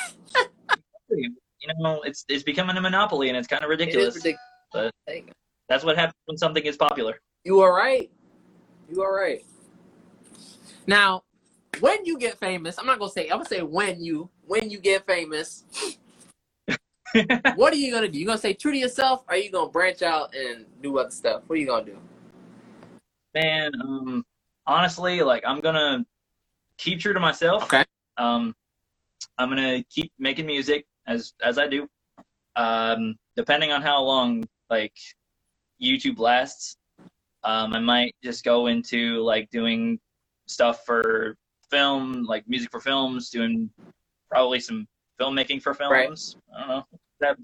you 1.10 1.34
know, 1.78 2.02
it's 2.02 2.24
it's 2.28 2.42
becoming 2.42 2.76
a 2.76 2.80
monopoly 2.80 3.28
and 3.28 3.36
it's 3.36 3.46
kind 3.48 3.62
of 3.64 3.70
it 3.70 3.80
is 3.80 3.80
ridiculous. 3.80 4.14
ridiculous. 4.16 4.92
but- 5.06 5.34
That's 5.68 5.84
what 5.84 5.96
happens 5.96 6.16
when 6.26 6.36
something 6.38 6.64
is 6.64 6.76
popular. 6.76 7.20
You 7.44 7.60
are 7.60 7.74
right. 7.74 8.10
You 8.88 9.02
are 9.02 9.14
right. 9.14 9.44
Now, 10.86 11.22
when 11.80 12.04
you 12.04 12.18
get 12.18 12.38
famous, 12.38 12.78
I'm 12.78 12.86
not 12.86 12.98
gonna 12.98 13.10
say. 13.10 13.28
I'm 13.28 13.38
gonna 13.38 13.44
say 13.44 13.62
when 13.62 14.02
you 14.02 14.28
when 14.46 14.68
you 14.70 14.78
get 14.78 15.06
famous. 15.06 15.64
what 17.54 17.72
are 17.72 17.76
you 17.76 17.92
gonna 17.92 18.08
do? 18.08 18.18
You 18.18 18.26
gonna 18.26 18.38
stay 18.38 18.54
true 18.54 18.72
to 18.72 18.78
yourself, 18.78 19.24
or 19.28 19.34
are 19.34 19.36
you 19.36 19.50
gonna 19.50 19.70
branch 19.70 20.02
out 20.02 20.34
and 20.34 20.66
do 20.82 20.98
other 20.98 21.10
stuff? 21.10 21.42
What 21.46 21.56
are 21.56 21.60
you 21.60 21.66
gonna 21.66 21.84
do? 21.84 21.98
Man, 23.34 23.72
um, 23.80 24.24
honestly, 24.66 25.20
like 25.22 25.42
I'm 25.46 25.60
gonna 25.60 26.04
keep 26.80 26.98
true 27.00 27.12
to 27.12 27.20
myself. 27.20 27.64
Okay. 27.64 27.84
Um, 28.16 28.54
I'm 29.38 29.48
gonna 29.48 29.84
keep 29.90 30.12
making 30.18 30.46
music 30.46 30.86
as 31.06 31.34
as 31.42 31.58
I 31.58 31.66
do. 31.68 31.88
Um, 32.56 33.16
depending 33.36 33.70
on 33.70 33.82
how 33.82 34.02
long 34.02 34.44
like 34.70 34.94
YouTube 35.82 36.18
lasts, 36.18 36.76
um, 37.44 37.72
I 37.74 37.80
might 37.80 38.14
just 38.24 38.44
go 38.44 38.66
into 38.66 39.22
like 39.22 39.48
doing 39.50 39.98
stuff 40.46 40.84
for 40.84 41.36
film, 41.70 42.24
like 42.24 42.48
music 42.48 42.70
for 42.70 42.80
films, 42.80 43.30
doing 43.30 43.70
probably 44.30 44.60
some 44.60 44.86
filmmaking 45.20 45.62
for 45.62 45.72
Right. 45.78 46.06
films. 46.06 46.36
I 46.54 46.60
don't 46.60 46.68
know. 46.68 46.84
That 47.20 47.36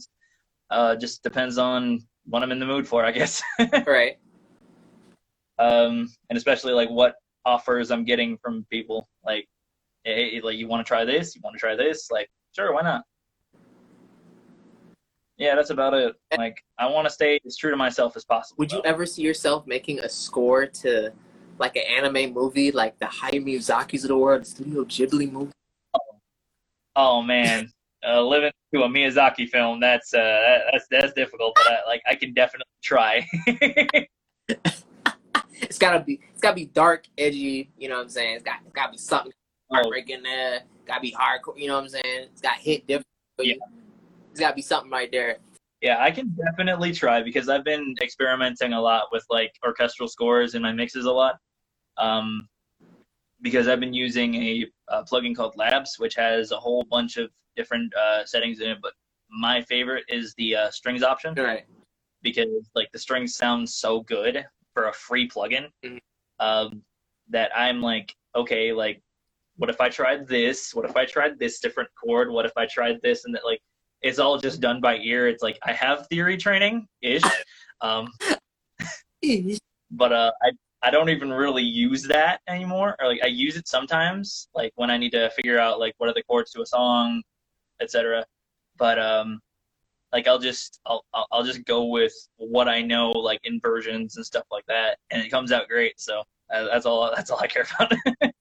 uh, 0.71 0.97
just 0.97 1.23
depends 1.23 1.59
on 1.59 2.01
what 2.25 2.43
I'm 2.43 2.51
in 2.53 2.59
the 2.59 2.67
mood 2.67 2.89
for, 2.89 3.05
I 3.05 3.13
guess. 3.13 3.43
Right. 3.87 4.19
um, 5.59 6.09
and 6.29 6.37
especially 6.37 6.73
like 6.73 6.91
what 6.91 7.15
offers 7.47 7.91
I'm 7.91 8.05
getting 8.05 8.37
from 8.37 8.67
people. 8.71 9.09
Like, 9.25 9.49
hey, 10.05 10.41
like 10.43 10.59
you 10.59 10.69
want 10.69 10.85
to 10.85 10.89
try 10.89 11.07
this? 11.07 11.35
You 11.35 11.41
want 11.43 11.55
to 11.55 11.61
try 11.61 11.75
this? 11.75 12.11
Like, 12.11 12.29
sure, 12.55 12.75
why 12.75 12.83
not? 12.83 13.05
Yeah, 15.39 15.55
that's 15.55 15.71
about 15.71 15.95
it. 15.95 16.15
Like, 16.37 16.63
I 16.79 16.89
want 16.89 17.07
to 17.07 17.13
stay 17.13 17.39
as 17.47 17.57
true 17.57 17.71
to 17.71 17.77
myself 17.77 18.17
as 18.17 18.25
possible. 18.25 18.57
Would 18.59 18.73
you 18.73 18.81
ever 18.85 19.07
see 19.07 19.23
yourself 19.23 19.67
making 19.67 20.01
a 20.01 20.09
score 20.09 20.67
to 20.67 21.13
like 21.59 21.77
an 21.77 21.83
anime 21.83 22.35
movie, 22.35 22.73
like 22.73 22.99
the 22.99 23.07
Hayao 23.07 23.45
Miyazaki's 23.45 24.05
of 24.05 24.09
the 24.09 24.17
world, 24.17 24.43
the 24.43 24.47
Studio 24.47 24.85
Ghibli 24.85 25.31
movie? 25.31 25.53
Oh 26.97 27.21
man, 27.21 27.71
uh, 28.07 28.23
living 28.23 28.51
to 28.75 28.83
a 28.83 28.89
Miyazaki 28.89 29.49
film 29.49 29.81
that's 29.81 30.15
uh, 30.15 30.59
that's 30.73 30.87
that's 30.91 31.13
difficult. 31.13 31.55
But 31.57 31.73
I, 31.73 31.87
like, 31.87 32.03
I 32.09 32.15
can 32.15 32.33
definitely 32.33 32.65
try. 32.83 33.27
It's 35.77 35.83
gotta 35.83 36.01
be. 36.03 36.19
It's 36.33 36.41
gotta 36.41 36.55
be 36.55 36.65
dark, 36.65 37.05
edgy. 37.19 37.69
You 37.77 37.91
know 37.91 37.97
what 37.97 38.05
I'm 38.05 38.09
saying? 38.09 38.37
It's 38.37 38.43
got. 38.43 38.61
It's 38.65 38.73
gotta 38.73 38.93
be 38.93 38.97
something 38.97 39.33
heartbreak 39.71 40.09
in 40.09 40.23
there. 40.23 40.63
Gotta 40.87 41.03
be 41.03 41.13
hardcore. 41.13 41.59
You 41.59 41.69
know 41.69 41.75
what 41.75 41.83
I'm 41.83 41.89
saying? 41.91 42.29
It's 42.33 42.41
got 42.41 42.57
hit 42.57 42.87
different. 42.87 43.07
you. 43.41 43.61
It's 44.31 44.41
gotta 44.41 44.55
be 44.55 44.63
something 44.63 44.91
right 44.91 45.13
there. 45.13 45.37
Yeah, 45.83 45.99
I 46.01 46.11
can 46.11 46.35
definitely 46.35 46.95
try 46.95 47.23
because 47.23 47.51
I've 47.51 47.63
been 47.63 47.95
experimenting 48.01 48.73
a 48.73 48.81
lot 48.81 49.09
with 49.13 49.27
like 49.29 49.53
orchestral 49.67 50.09
scores 50.09 50.55
in 50.55 50.63
my 50.63 50.73
mixes 50.73 51.05
a 51.05 51.13
lot. 51.13 51.37
Um, 51.99 52.49
because 53.43 53.69
I've 53.69 53.79
been 53.79 53.93
using 53.93 54.35
a, 54.35 54.67
uh 54.89 55.03
plugin 55.05 55.37
called 55.37 55.59
Labs, 55.59 55.97
which 55.99 56.15
has 56.15 56.53
a 56.53 56.57
whole 56.57 56.85
bunch 56.85 57.19
of 57.19 57.29
different 57.55 57.93
uh, 57.95 58.25
settings 58.25 58.61
in 58.61 58.71
it. 58.71 58.79
But 58.81 58.95
my 59.29 59.61
favorite 59.61 60.05
is 60.09 60.33
the 60.39 60.57
uh, 60.57 60.71
strings 60.71 61.03
option 61.03 61.35
right. 61.35 61.67
because 62.23 62.47
like 62.75 62.91
the 62.93 62.99
strings 62.99 63.37
sound 63.37 63.69
so 63.69 64.01
good 64.01 64.47
for 64.77 64.89
a 64.89 64.93
free 64.93 65.27
plugin 65.27 65.71
Mhm. 65.83 66.01
um, 66.39 66.85
that 67.31 67.51
I'm 67.57 67.81
like, 67.81 68.15
okay, 68.35 68.73
like, 68.75 69.01
what 69.57 69.71
if 69.71 69.81
I 69.81 69.89
tried 69.89 70.29
this? 70.29 70.75
What 70.75 70.85
if 70.85 70.95
I 70.97 71.07
tried 71.07 71.39
this 71.39 71.61
different 71.61 71.89
chord? 71.95 72.31
What 72.31 72.45
if 72.45 72.53
I 72.59 72.67
tried 72.67 73.01
this? 73.01 73.25
And 73.25 73.35
that 73.35 73.43
like, 73.47 73.63
it's 74.03 74.19
all 74.19 74.37
just 74.39 74.61
done 74.61 74.83
by 74.83 74.99
ear. 74.99 75.29
It's 75.29 75.43
like 75.43 75.59
I 75.63 75.73
have 75.73 76.07
theory 76.09 76.37
training 76.37 76.87
ish, 77.01 77.23
um, 77.81 78.09
but 79.91 80.13
uh, 80.13 80.33
I 80.43 80.51
I 80.83 80.91
don't 80.91 81.09
even 81.09 81.33
really 81.33 81.63
use 81.63 82.03
that 82.03 82.43
anymore. 82.47 82.97
Or 83.01 83.07
like 83.09 83.23
I 83.25 83.29
use 83.29 83.57
it 83.57 83.67
sometimes, 83.67 84.49
like 84.55 84.73
when 84.77 84.91
I 84.91 84.99
need 84.99 85.13
to 85.13 85.31
figure 85.31 85.59
out 85.59 85.81
like 85.81 85.95
what 85.97 86.11
are 86.11 86.15
the 86.15 86.23
chords 86.25 86.51
to 86.53 86.61
a 86.61 86.67
song, 86.67 87.23
etc. 87.81 88.27
But 88.77 88.99
um, 88.99 89.41
like 90.13 90.27
I'll 90.27 90.39
just 90.39 90.81
I'll 90.87 91.05
I'll 91.31 91.45
just 91.45 91.65
go 91.65 91.87
with 91.87 92.15
what 92.37 92.69
I 92.69 92.83
know, 92.83 93.11
like 93.11 93.41
inversions 93.45 94.17
and 94.17 94.25
stuff 94.25 94.45
like 94.51 94.67
that, 94.67 94.99
and 95.11 95.23
it 95.23 95.31
comes 95.31 95.53
out 95.53 95.69
great. 95.69 96.01
So 96.01 96.23
uh, 96.53 96.67
that's 96.73 96.87
all 96.87 97.13
that's 97.15 97.31
all 97.31 97.41
I 97.41 97.47
care 97.47 97.67
about. 97.79 97.93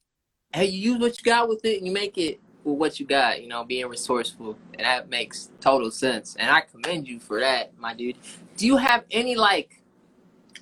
hey, 0.54 0.65
you 0.65 0.93
use 0.93 1.01
what 1.01 1.17
you 1.17 1.23
got 1.23 1.49
with 1.49 1.65
it 1.65 1.78
and 1.78 1.88
you 1.88 1.93
make 1.93 2.17
it 2.17 2.39
with 2.63 2.78
what 2.78 2.99
you 2.99 3.06
got, 3.06 3.41
you 3.41 3.47
know, 3.47 3.63
being 3.63 3.88
resourceful. 3.88 4.58
And 4.78 4.86
that 4.86 5.10
makes 5.10 5.49
total 5.60 5.91
sense. 5.91 6.36
And 6.38 6.49
I 6.49 6.62
commend 6.62 7.08
you 7.08 7.19
for 7.19 7.39
that, 7.39 7.78
my 7.78 7.93
dude. 7.93 8.17
Do 8.58 8.65
you 8.65 8.78
have 8.78 9.04
any 9.12 9.36
like 9.36 9.82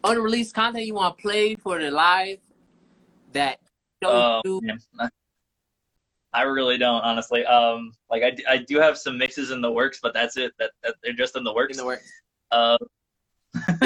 unreleased 0.04 0.54
content 0.54 0.86
you 0.86 0.96
want 0.96 1.18
to 1.18 1.22
play 1.22 1.56
for 1.56 1.80
the 1.80 1.92
live 1.92 2.40
that 3.34 3.60
do? 4.44 4.62
man. 4.64 5.10
I 6.34 6.44
really 6.44 6.78
don't, 6.78 7.02
honestly. 7.02 7.46
Um, 7.46 7.92
like 8.10 8.24
I 8.48 8.58
do 8.58 8.80
have 8.80 8.98
some 8.98 9.18
mixes 9.18 9.52
in 9.52 9.62
the 9.62 9.72
works, 9.72 10.00
but 10.02 10.14
that's 10.14 10.36
it. 10.38 10.52
That, 10.60 10.72
that 10.84 10.96
they're 11.04 11.14
just 11.14 11.38
in 11.38 11.44
the 11.44 11.54
works. 11.54 11.78
in 11.78 11.78
the 11.78 11.86
works? 11.86 12.12
Uh, 12.52 12.78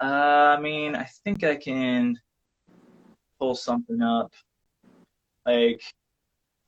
uh, 0.00 0.04
I 0.04 0.60
mean, 0.60 0.94
I 0.94 1.08
think 1.24 1.42
I 1.42 1.56
can 1.56 2.18
pull 3.38 3.54
something 3.54 4.00
up. 4.00 4.32
Like, 5.44 5.82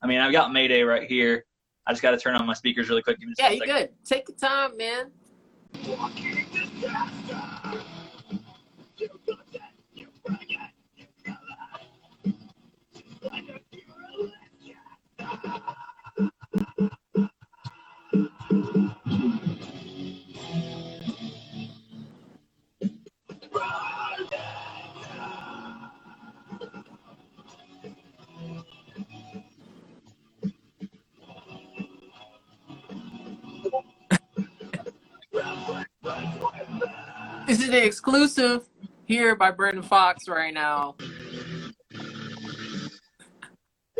I 0.01 0.07
mean, 0.07 0.19
I've 0.19 0.33
got 0.33 0.51
Mayday 0.51 0.81
right 0.81 1.09
here. 1.09 1.45
I 1.85 1.91
just 1.91 2.01
got 2.01 2.11
to 2.11 2.17
turn 2.17 2.35
on 2.35 2.45
my 2.45 2.53
speakers 2.53 2.89
really 2.89 3.01
quick. 3.01 3.19
Give 3.19 3.29
me 3.29 3.35
Yeah, 3.37 3.45
one 3.45 3.53
you 3.53 3.59
second. 3.59 3.75
good. 3.75 3.89
Take 4.05 4.27
your 4.29 4.37
time, 4.37 4.77
man. 4.77 5.11
This 37.47 37.61
is 37.61 37.69
the 37.69 37.85
exclusive 37.85 38.69
here 39.05 39.35
by 39.35 39.51
Brandon 39.51 39.83
Fox 39.83 40.27
right 40.27 40.53
now. 40.53 40.95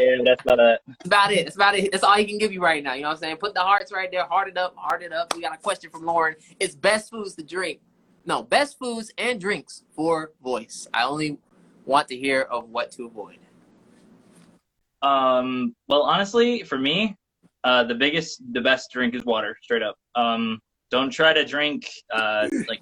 Yeah, 0.03 0.23
that's 0.23 0.41
about 0.41 0.59
it. 0.59 0.81
That's 0.87 1.05
about 1.05 1.31
it. 1.31 1.43
That's 1.45 1.55
about 1.55 1.75
it. 1.75 1.91
That's 1.91 2.03
all 2.03 2.15
he 2.15 2.25
can 2.25 2.37
give 2.37 2.51
you 2.51 2.61
right 2.61 2.83
now. 2.83 2.93
You 2.93 3.03
know 3.03 3.09
what 3.09 3.15
I'm 3.15 3.19
saying? 3.19 3.37
Put 3.37 3.53
the 3.53 3.61
hearts 3.61 3.91
right 3.91 4.09
there. 4.11 4.25
Heart 4.25 4.49
it 4.49 4.57
up. 4.57 4.75
Heart 4.75 5.03
it 5.03 5.13
up. 5.13 5.33
We 5.35 5.41
got 5.41 5.53
a 5.53 5.57
question 5.57 5.89
from 5.89 6.05
Lauren. 6.05 6.35
It's 6.59 6.75
best 6.75 7.09
foods 7.09 7.35
to 7.35 7.43
drink. 7.43 7.79
No, 8.25 8.43
best 8.43 8.77
foods 8.79 9.11
and 9.17 9.39
drinks 9.39 9.83
for 9.95 10.31
voice. 10.43 10.87
I 10.93 11.03
only 11.03 11.37
want 11.85 12.07
to 12.09 12.17
hear 12.17 12.41
of 12.41 12.69
what 12.69 12.91
to 12.91 13.05
avoid. 13.05 13.37
Um, 15.01 15.75
well, 15.87 16.03
honestly, 16.03 16.63
for 16.63 16.77
me, 16.77 17.17
uh, 17.63 17.83
the 17.83 17.95
biggest, 17.95 18.41
the 18.53 18.61
best 18.61 18.91
drink 18.91 19.15
is 19.15 19.25
water, 19.25 19.57
straight 19.61 19.83
up. 19.83 19.97
Um, 20.15 20.59
don't 20.91 21.09
try 21.09 21.33
to 21.33 21.45
drink, 21.45 21.89
uh, 22.13 22.47
like, 22.69 22.81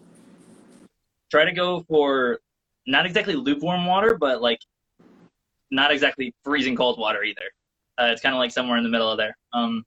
try 1.32 1.46
to 1.46 1.52
go 1.52 1.84
for 1.88 2.40
not 2.86 3.06
exactly 3.06 3.36
lukewarm 3.36 3.86
water, 3.86 4.18
but 4.20 4.42
like, 4.42 4.60
not 5.72 5.92
exactly 5.92 6.34
freezing 6.44 6.76
cold 6.76 7.00
water 7.00 7.24
either. 7.24 7.50
Uh, 8.00 8.10
it's 8.12 8.22
kind 8.22 8.36
of 8.36 8.40
like 8.40 8.52
somewhere 8.52 8.78
in 8.78 8.84
the 8.84 8.90
middle 8.90 9.10
of 9.10 9.18
there. 9.18 9.36
Um, 9.54 9.84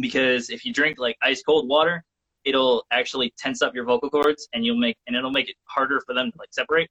because 0.00 0.50
if 0.50 0.64
you 0.64 0.72
drink 0.72 0.98
like 0.98 1.16
ice 1.22 1.42
cold 1.42 1.68
water, 1.68 2.02
it'll 2.44 2.84
actually 2.90 3.32
tense 3.38 3.62
up 3.62 3.74
your 3.74 3.84
vocal 3.84 4.10
cords, 4.10 4.48
and 4.52 4.64
you'll 4.64 4.78
make, 4.78 4.96
and 5.06 5.16
it'll 5.16 5.30
make 5.30 5.48
it 5.48 5.56
harder 5.64 6.00
for 6.06 6.14
them 6.14 6.30
to 6.30 6.38
like 6.38 6.52
separate. 6.52 6.88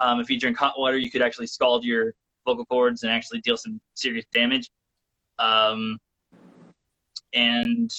Um, 0.00 0.20
if 0.20 0.28
you 0.28 0.38
drink 0.38 0.56
hot 0.56 0.78
water, 0.78 0.98
you 0.98 1.10
could 1.10 1.22
actually 1.22 1.46
scald 1.46 1.84
your 1.84 2.12
vocal 2.44 2.64
cords 2.66 3.02
and 3.02 3.12
actually 3.12 3.40
deal 3.40 3.56
some 3.56 3.80
serious 3.94 4.26
damage. 4.32 4.68
Um, 5.38 5.98
and 7.32 7.90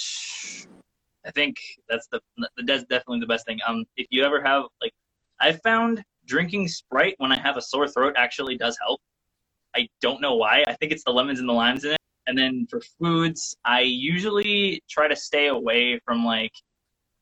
I 1.26 1.32
think 1.32 1.58
that's 1.90 2.08
the 2.08 2.20
that's 2.66 2.84
definitely 2.84 3.22
the 3.22 3.28
best 3.28 3.46
thing. 3.46 3.60
Um, 3.68 3.86
if 3.98 4.08
you 4.12 4.24
ever 4.24 4.44
have 4.44 4.64
like, 4.82 4.94
I 5.40 5.54
found 5.54 6.04
drinking 6.28 6.68
Sprite 6.68 7.16
when 7.18 7.32
I 7.32 7.40
have 7.40 7.58
a 7.58 7.62
sore 7.62 7.88
throat 7.88 8.14
actually 8.18 8.58
does 8.58 8.78
help. 8.86 9.02
I 9.76 9.88
don't 10.02 10.22
know 10.22 10.36
why. 10.36 10.64
I 10.68 10.74
think 10.74 10.92
it's 10.92 11.04
the 11.04 11.12
lemons 11.12 11.40
and 11.40 11.50
the 11.50 11.54
limes 11.54 11.84
in 11.84 11.92
it. 11.92 12.00
And 12.28 12.38
then 12.38 12.66
for 12.70 12.82
foods, 13.00 13.56
I 13.66 13.82
usually 13.82 14.82
try 14.90 15.08
to 15.08 15.16
stay 15.16 15.48
away 15.48 16.00
from 16.06 16.26
like, 16.26 16.54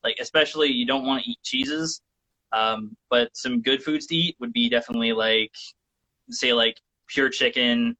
like 0.02 0.16
especially 0.20 0.68
you 0.68 0.86
don't 0.86 1.04
want 1.04 1.24
to 1.24 1.30
eat 1.30 1.38
cheeses. 1.42 2.00
Um, 2.52 2.96
but 3.10 3.36
some 3.36 3.60
good 3.60 3.82
foods 3.82 4.06
to 4.06 4.16
eat 4.16 4.36
would 4.38 4.52
be 4.52 4.68
definitely 4.68 5.12
like, 5.12 5.52
say 6.30 6.52
like 6.52 6.78
pure 7.08 7.28
chicken, 7.28 7.96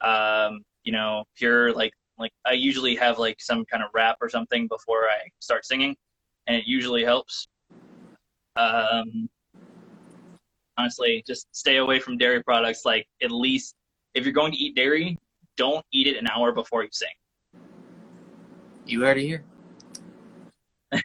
um, 0.00 0.62
you 0.84 0.92
know, 0.92 1.24
pure 1.36 1.72
like 1.72 1.92
like 2.18 2.32
I 2.46 2.52
usually 2.52 2.94
have 2.96 3.18
like 3.18 3.40
some 3.40 3.64
kind 3.66 3.82
of 3.82 3.90
wrap 3.92 4.16
or 4.20 4.30
something 4.30 4.68
before 4.68 5.04
I 5.04 5.28
start 5.40 5.66
singing, 5.66 5.96
and 6.46 6.56
it 6.56 6.66
usually 6.66 7.04
helps. 7.04 7.48
Um, 8.56 9.28
honestly, 10.78 11.22
just 11.26 11.46
stay 11.54 11.76
away 11.76 12.00
from 12.00 12.16
dairy 12.16 12.42
products. 12.42 12.84
Like 12.84 13.06
at 13.22 13.30
least 13.30 13.74
if 14.16 14.24
you're 14.24 14.32
going 14.32 14.50
to 14.50 14.58
eat 14.58 14.74
dairy, 14.74 15.18
don't 15.56 15.84
eat 15.92 16.06
it 16.06 16.16
an 16.16 16.26
hour 16.26 16.50
before 16.50 16.82
you 16.82 16.88
sing. 16.90 17.08
You 18.86 19.02
heard 19.02 19.18
it 19.18 19.26
here. 19.26 19.44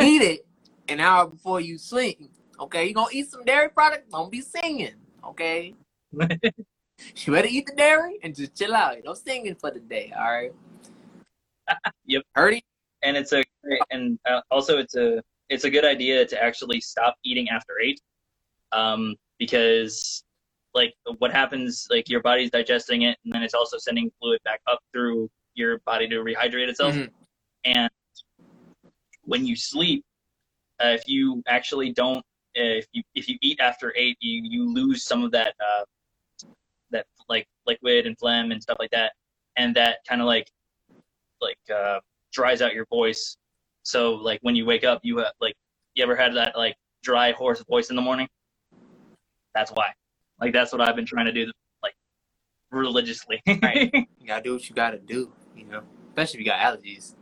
eat 0.00 0.22
it 0.22 0.46
an 0.88 1.00
hour 1.00 1.26
before 1.26 1.60
you 1.60 1.78
sing. 1.78 2.28
Okay, 2.58 2.84
you're 2.84 2.94
gonna 2.94 3.08
eat 3.12 3.30
some 3.30 3.44
dairy 3.44 3.70
product? 3.70 4.10
Don't 4.10 4.30
be 4.30 4.42
singing. 4.42 4.94
Okay, 5.24 5.74
you 6.12 7.32
better 7.32 7.48
eat 7.48 7.66
the 7.66 7.74
dairy 7.74 8.18
and 8.22 8.34
just 8.36 8.54
chill 8.56 8.74
out. 8.74 8.98
No 9.04 9.14
singing 9.14 9.54
for 9.54 9.70
the 9.70 9.80
day. 9.80 10.12
All 10.16 10.30
right. 10.30 10.52
Yep. 12.06 12.24
Heard 12.34 12.54
it. 12.54 12.64
and 13.04 13.16
it's 13.16 13.32
a 13.32 13.44
and 13.92 14.18
uh, 14.28 14.40
also 14.50 14.78
it's 14.78 14.96
a 14.96 15.22
it's 15.48 15.62
a 15.62 15.70
good 15.70 15.84
idea 15.84 16.26
to 16.26 16.42
actually 16.42 16.80
stop 16.80 17.14
eating 17.24 17.48
after 17.48 17.74
eight 17.80 18.00
um 18.72 19.14
because 19.38 20.24
like 20.74 20.94
what 21.18 21.32
happens 21.32 21.86
like 21.90 22.08
your 22.08 22.20
body's 22.20 22.50
digesting 22.50 23.02
it 23.02 23.18
and 23.24 23.32
then 23.32 23.42
it's 23.42 23.54
also 23.54 23.76
sending 23.78 24.10
fluid 24.20 24.40
back 24.44 24.60
up 24.66 24.80
through 24.92 25.28
your 25.54 25.78
body 25.80 26.08
to 26.08 26.16
rehydrate 26.16 26.68
itself 26.68 26.94
Mhm. 26.94 27.10
and 27.64 27.90
when 29.24 29.46
you 29.46 29.56
sleep 29.56 30.04
uh, 30.82 30.88
if 30.88 31.06
you 31.06 31.42
actually 31.48 31.92
don't 31.92 32.18
uh, 32.18 32.78
if 32.82 32.86
you 32.92 33.02
if 33.14 33.28
you 33.28 33.36
eat 33.42 33.58
after 33.60 33.92
eight 33.96 34.16
you 34.20 34.42
you 34.44 34.72
lose 34.72 35.04
some 35.04 35.22
of 35.24 35.30
that 35.32 35.54
uh 35.60 35.84
that 36.90 37.06
like 37.28 37.46
liquid 37.66 38.06
and 38.06 38.18
phlegm 38.18 38.50
and 38.52 38.62
stuff 38.62 38.76
like 38.80 38.90
that 38.90 39.12
and 39.56 39.74
that 39.76 39.98
kind 40.08 40.20
of 40.20 40.26
like 40.26 40.48
like 41.40 41.58
uh 41.74 42.00
dries 42.32 42.62
out 42.62 42.74
your 42.74 42.86
voice. 42.86 43.36
So 43.82 44.14
like 44.14 44.38
when 44.42 44.54
you 44.54 44.64
wake 44.64 44.84
up, 44.84 45.00
you 45.02 45.18
have 45.18 45.32
like 45.40 45.54
you 45.94 46.02
ever 46.04 46.14
had 46.16 46.34
that 46.34 46.56
like 46.56 46.76
dry 47.02 47.32
hoarse 47.32 47.62
voice 47.68 47.90
in 47.90 47.96
the 47.96 48.02
morning? 48.02 48.28
That's 49.54 49.70
why. 49.72 49.92
Like 50.40 50.52
that's 50.52 50.72
what 50.72 50.80
I've 50.80 50.96
been 50.96 51.06
trying 51.06 51.26
to 51.26 51.32
do 51.32 51.50
like 51.82 51.94
religiously. 52.70 53.42
Right. 53.62 53.92
You 54.20 54.26
gotta 54.26 54.42
do 54.42 54.52
what 54.52 54.68
you 54.68 54.74
gotta 54.74 54.98
do. 54.98 55.32
You 55.56 55.64
know, 55.64 55.82
especially 56.10 56.40
if 56.40 56.46
you 56.46 56.52
got 56.52 56.60
allergies. 56.60 57.14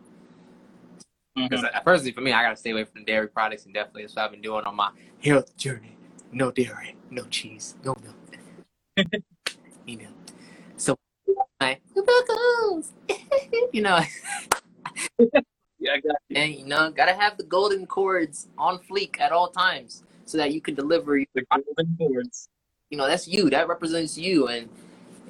Because 1.37 1.63
Mhm. 1.63 1.85
personally, 1.85 2.11
for 2.13 2.21
me, 2.23 2.33
I 2.33 2.43
gotta 2.43 2.57
stay 2.57 2.71
away 2.71 2.83
from 2.85 3.03
the 3.03 3.07
dairy 3.07 3.29
products, 3.29 3.65
and 3.67 3.73
definitely 3.73 4.03
that's 4.03 4.17
what 4.17 4.25
I've 4.25 4.31
been 4.33 4.41
doing 4.41 4.65
on 4.65 4.75
my 4.75 4.91
health 5.23 5.57
journey. 5.57 5.97
No 6.33 6.51
dairy, 6.51 6.97
no 7.11 7.25
cheese, 7.27 7.77
no 7.85 7.95
milk. 8.03 8.17
you 9.87 9.97
know, 9.99 10.09
so 10.77 10.97
like 11.61 11.81
you 13.73 13.81
know, 13.83 14.01
Yeah, 15.79 15.93
I 15.93 16.01
got 16.01 16.17
you. 16.29 16.37
and 16.37 16.55
you 16.55 16.67
know, 16.67 16.91
gotta 16.91 17.15
have 17.15 17.39
the 17.39 17.45
golden 17.45 17.87
cords 17.87 18.49
on 18.59 18.79
fleek 18.81 19.21
at 19.21 19.31
all 19.31 19.51
times 19.51 20.03
so 20.25 20.37
that 20.37 20.53
you 20.53 20.61
can 20.61 20.75
deliver. 20.75 21.21
the 21.35 21.45
golden 21.53 21.97
chords. 21.97 22.49
You 22.91 22.99
know, 22.99 23.07
that's 23.07 23.29
you. 23.29 23.51
That 23.51 23.69
represents 23.69 24.17
you. 24.17 24.49
And 24.49 24.69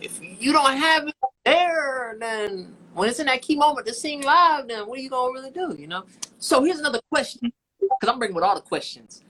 if 0.00 0.20
you 0.22 0.52
don't 0.52 0.76
have 0.76 1.08
it 1.08 1.14
there, 1.44 2.16
then 2.20 2.74
when 2.94 3.08
it's 3.08 3.18
in 3.18 3.26
that 3.26 3.42
key 3.42 3.56
moment 3.56 3.86
to 3.86 3.94
sing 3.94 4.22
live, 4.22 4.68
then 4.68 4.86
what 4.86 4.98
are 4.98 5.02
you 5.02 5.10
gonna 5.10 5.32
really 5.32 5.50
do? 5.50 5.74
You 5.78 5.88
know. 5.88 6.04
So 6.38 6.62
here's 6.62 6.78
another 6.78 7.00
question. 7.10 7.52
because 7.80 8.12
I'm 8.12 8.18
bringing 8.18 8.34
with 8.34 8.44
all 8.44 8.54
the 8.54 8.60
questions. 8.60 9.22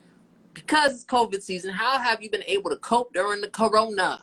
Because 0.52 0.94
it's 0.94 1.04
COVID 1.04 1.40
season, 1.42 1.72
how 1.72 1.98
have 1.98 2.22
you 2.22 2.30
been 2.30 2.42
able 2.46 2.70
to 2.70 2.76
cope 2.76 3.12
during 3.14 3.40
the 3.40 3.48
corona? 3.48 4.20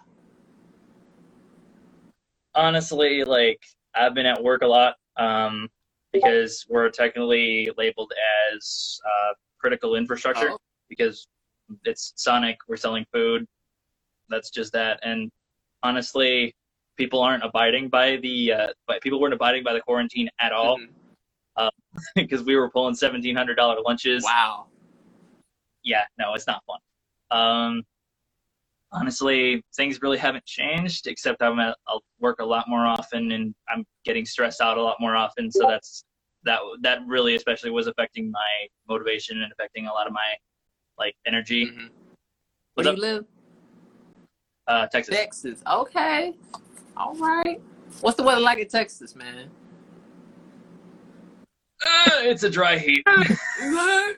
honestly, 2.55 3.23
like 3.23 3.59
I've 3.95 4.13
been 4.13 4.25
at 4.25 4.41
work 4.41 4.61
a 4.61 4.67
lot 4.67 4.95
um, 5.17 5.69
because 6.13 6.65
we're 6.69 6.89
technically 6.89 7.69
labeled 7.77 8.11
as 8.53 8.99
uh, 9.05 9.33
critical 9.59 9.95
infrastructure 9.95 10.51
Oh. 10.51 10.57
because 10.89 11.27
it's 11.83 12.13
Sonic. 12.15 12.57
We're 12.67 12.77
selling 12.77 13.05
food. 13.13 13.45
That's 14.29 14.49
just 14.49 14.73
that. 14.73 14.99
And 15.03 15.31
honestly, 15.83 16.53
people 16.97 17.21
aren't 17.21 17.43
abiding 17.43 17.89
by 17.89 18.17
the. 18.17 18.51
Uh, 18.51 18.67
but 18.87 19.01
people 19.01 19.19
weren't 19.19 19.33
abiding 19.33 19.63
by 19.63 19.73
the 19.73 19.81
quarantine 19.81 20.29
at 20.39 20.51
all 20.51 20.79
because 22.15 22.43
we 22.43 22.55
were 22.55 22.69
pulling 22.69 22.95
seventeen 22.95 23.35
hundred 23.35 23.55
dollar 23.55 23.81
lunches. 23.81 24.23
Wow. 24.23 24.67
yeah, 25.83 26.03
no, 26.17 26.33
it's 26.33 26.47
not 26.47 26.63
fun. 26.65 26.79
Um, 27.31 27.83
honestly, 28.91 29.63
things 29.75 30.01
really 30.01 30.17
haven't 30.17 30.45
changed, 30.45 31.07
except 31.07 31.41
I'm 31.41 31.59
at 31.59 31.77
I'll 31.87 32.03
work 32.19 32.39
a 32.39 32.45
lot 32.45 32.67
more 32.67 32.85
often, 32.85 33.31
and 33.31 33.53
I'm 33.69 33.85
getting 34.03 34.25
stressed 34.25 34.61
out 34.61 34.77
a 34.77 34.81
lot 34.81 34.97
more 34.99 35.15
often. 35.15 35.51
So 35.51 35.67
that's 35.67 36.03
that 36.43 36.59
that 36.81 36.99
really 37.07 37.35
especially 37.35 37.71
was 37.71 37.87
affecting 37.87 38.31
my 38.31 38.67
motivation 38.87 39.41
and 39.41 39.51
affecting 39.51 39.87
a 39.87 39.93
lot 39.93 40.07
of 40.07 40.13
my 40.13 40.35
like 40.97 41.15
energy. 41.25 41.67
Mhm. 41.67 41.89
Where 42.73 42.85
What's 42.85 42.89
do 42.89 42.95
you 42.95 43.01
live? 43.01 43.25
Uh, 44.67 44.87
Texas. 44.87 45.15
Texas. 45.15 45.63
Okay. 45.71 46.33
All 46.97 47.15
right. 47.15 47.61
What's 48.01 48.17
the 48.17 48.23
weather 48.23 48.41
like 48.41 48.59
in 48.59 48.67
Texas, 48.67 49.15
man? 49.15 49.49
Uh, 51.85 52.11
it's 52.21 52.43
a 52.43 52.49
dry 52.49 52.77
heat. 52.77 53.03
oh 53.07 54.15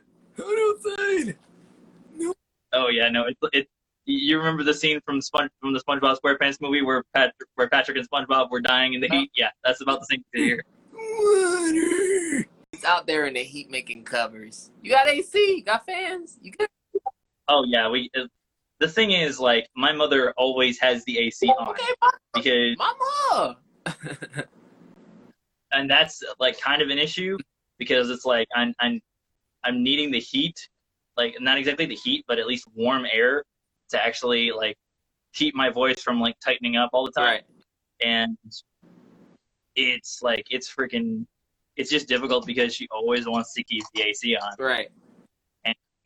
yeah, 2.89 3.09
no, 3.09 3.25
it's 3.25 3.39
it. 3.53 3.67
You 4.05 4.37
remember 4.37 4.63
the 4.63 4.73
scene 4.73 5.01
from 5.05 5.19
Sponge 5.19 5.51
from 5.59 5.73
the 5.73 5.81
SpongeBob 5.81 6.17
SquarePants 6.23 6.61
movie 6.61 6.81
where 6.81 7.03
Pat 7.13 7.33
where 7.55 7.67
Patrick 7.67 7.97
and 7.97 8.09
SpongeBob 8.09 8.49
were 8.49 8.61
dying 8.61 8.93
in 8.93 9.01
the 9.01 9.09
heat? 9.09 9.31
Yeah, 9.35 9.49
that's 9.65 9.81
about 9.81 9.99
the 9.99 10.05
same 10.05 10.23
thing 10.33 10.43
here. 10.43 10.63
It's 12.71 12.85
out 12.85 13.05
there 13.05 13.25
in 13.25 13.33
the 13.33 13.43
heat 13.43 13.69
making 13.69 14.05
covers. 14.05 14.71
You 14.81 14.91
got 14.91 15.07
AC? 15.07 15.57
You 15.57 15.63
got 15.63 15.85
fans? 15.85 16.37
You 16.41 16.51
good? 16.51 16.69
Oh 17.49 17.65
yeah, 17.67 17.89
we. 17.89 18.09
The 18.79 18.87
thing 18.87 19.11
is, 19.11 19.39
like, 19.39 19.67
my 19.75 19.91
mother 19.91 20.33
always 20.37 20.79
has 20.79 21.03
the 21.05 21.17
AC 21.17 21.49
oh, 21.49 21.63
on 21.63 21.69
Okay, 21.69 22.75
because, 22.75 22.77
mama. 22.77 23.57
and 25.71 25.89
that's 25.89 26.21
like 26.39 26.59
kind 26.59 26.81
of 26.81 26.89
an 26.89 26.97
issue 26.97 27.37
because 27.77 28.09
it's 28.09 28.25
like 28.25 28.47
I'm 28.55 28.73
I'm 28.79 29.01
I'm 29.63 29.83
needing 29.83 30.11
the 30.11 30.19
heat, 30.19 30.55
like 31.15 31.37
not 31.39 31.57
exactly 31.57 31.85
the 31.85 31.95
heat, 31.95 32.25
but 32.27 32.39
at 32.39 32.47
least 32.47 32.65
warm 32.75 33.05
air 33.11 33.43
to 33.89 34.03
actually 34.03 34.51
like 34.51 34.77
keep 35.33 35.55
my 35.55 35.69
voice 35.69 36.01
from 36.01 36.19
like 36.19 36.35
tightening 36.43 36.75
up 36.75 36.89
all 36.93 37.05
the 37.05 37.11
time. 37.11 37.25
right. 37.25 37.43
And 38.03 38.37
it's 39.75 40.21
like 40.21 40.45
it's 40.49 40.73
freaking, 40.73 41.25
it's 41.75 41.89
just 41.89 42.07
difficult 42.07 42.45
because 42.45 42.73
she 42.73 42.87
always 42.91 43.27
wants 43.27 43.53
to 43.53 43.63
keep 43.63 43.83
the 43.93 44.03
AC 44.03 44.35
on. 44.35 44.53
Right. 44.59 44.89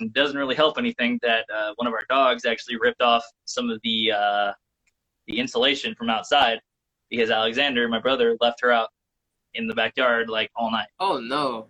It 0.01 0.13
doesn't 0.13 0.37
really 0.37 0.55
help 0.55 0.77
anything 0.77 1.19
that 1.21 1.45
uh, 1.53 1.71
one 1.75 1.87
of 1.87 1.93
our 1.93 2.03
dogs 2.09 2.45
actually 2.45 2.77
ripped 2.77 3.01
off 3.01 3.23
some 3.45 3.69
of 3.69 3.79
the 3.83 4.11
uh, 4.11 4.51
the 5.27 5.39
insulation 5.39 5.95
from 5.95 6.09
outside 6.09 6.59
because 7.09 7.29
Alexander, 7.29 7.87
my 7.87 7.99
brother, 7.99 8.37
left 8.41 8.59
her 8.61 8.71
out 8.71 8.89
in 9.53 9.67
the 9.67 9.75
backyard 9.75 10.29
like 10.29 10.49
all 10.55 10.71
night. 10.71 10.87
Oh 10.99 11.19
no. 11.19 11.67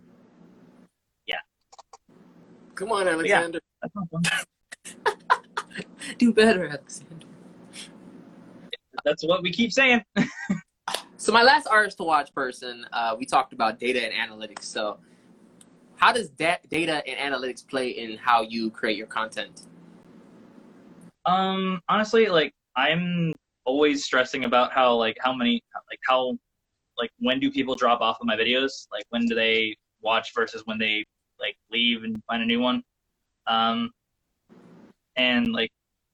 Yeah. 1.27 1.39
Come 2.75 2.91
on, 2.91 3.07
Alexander. 3.07 3.59
Fun. 3.93 4.23
Do 6.17 6.33
better, 6.33 6.67
Alexander. 6.67 7.25
That's 9.03 9.23
what 9.25 9.41
we 9.41 9.51
keep 9.51 9.71
saying. 9.71 10.03
So 11.21 11.31
my 11.31 11.43
last 11.43 11.67
artist 11.67 11.97
to 11.97 12.03
watch 12.03 12.33
person, 12.33 12.83
uh, 12.93 13.15
we 13.15 13.27
talked 13.27 13.53
about 13.53 13.77
data 13.77 14.03
and 14.03 14.11
analytics. 14.11 14.63
So 14.63 14.97
how 16.01 16.11
does 16.11 16.29
data 16.29 17.03
and 17.07 17.33
analytics 17.33 17.65
play 17.65 17.89
in 17.89 18.17
how 18.17 18.41
you 18.41 18.71
create 18.71 18.97
your 18.97 19.07
content? 19.07 19.67
Um, 21.25 21.79
honestly, 21.87 22.27
like 22.27 22.51
I'm 22.75 23.33
always 23.65 24.03
stressing 24.03 24.45
about 24.45 24.73
how 24.73 24.95
like 24.95 25.15
how 25.19 25.31
many 25.31 25.61
like 25.89 25.99
how 26.07 26.35
like 26.97 27.11
when 27.19 27.39
do 27.39 27.51
people 27.51 27.75
drop 27.75 28.01
off 28.01 28.17
of 28.19 28.25
my 28.25 28.35
videos? 28.35 28.87
Like 28.91 29.03
when 29.09 29.27
do 29.27 29.35
they 29.35 29.75
watch 30.01 30.33
versus 30.33 30.63
when 30.65 30.79
they 30.79 31.05
like 31.39 31.55
leave 31.71 32.03
and 32.03 32.19
find 32.25 32.41
a 32.41 32.47
new 32.47 32.59
one? 32.59 32.81
Um, 33.45 33.91
and 35.17 35.53
like 35.53 35.69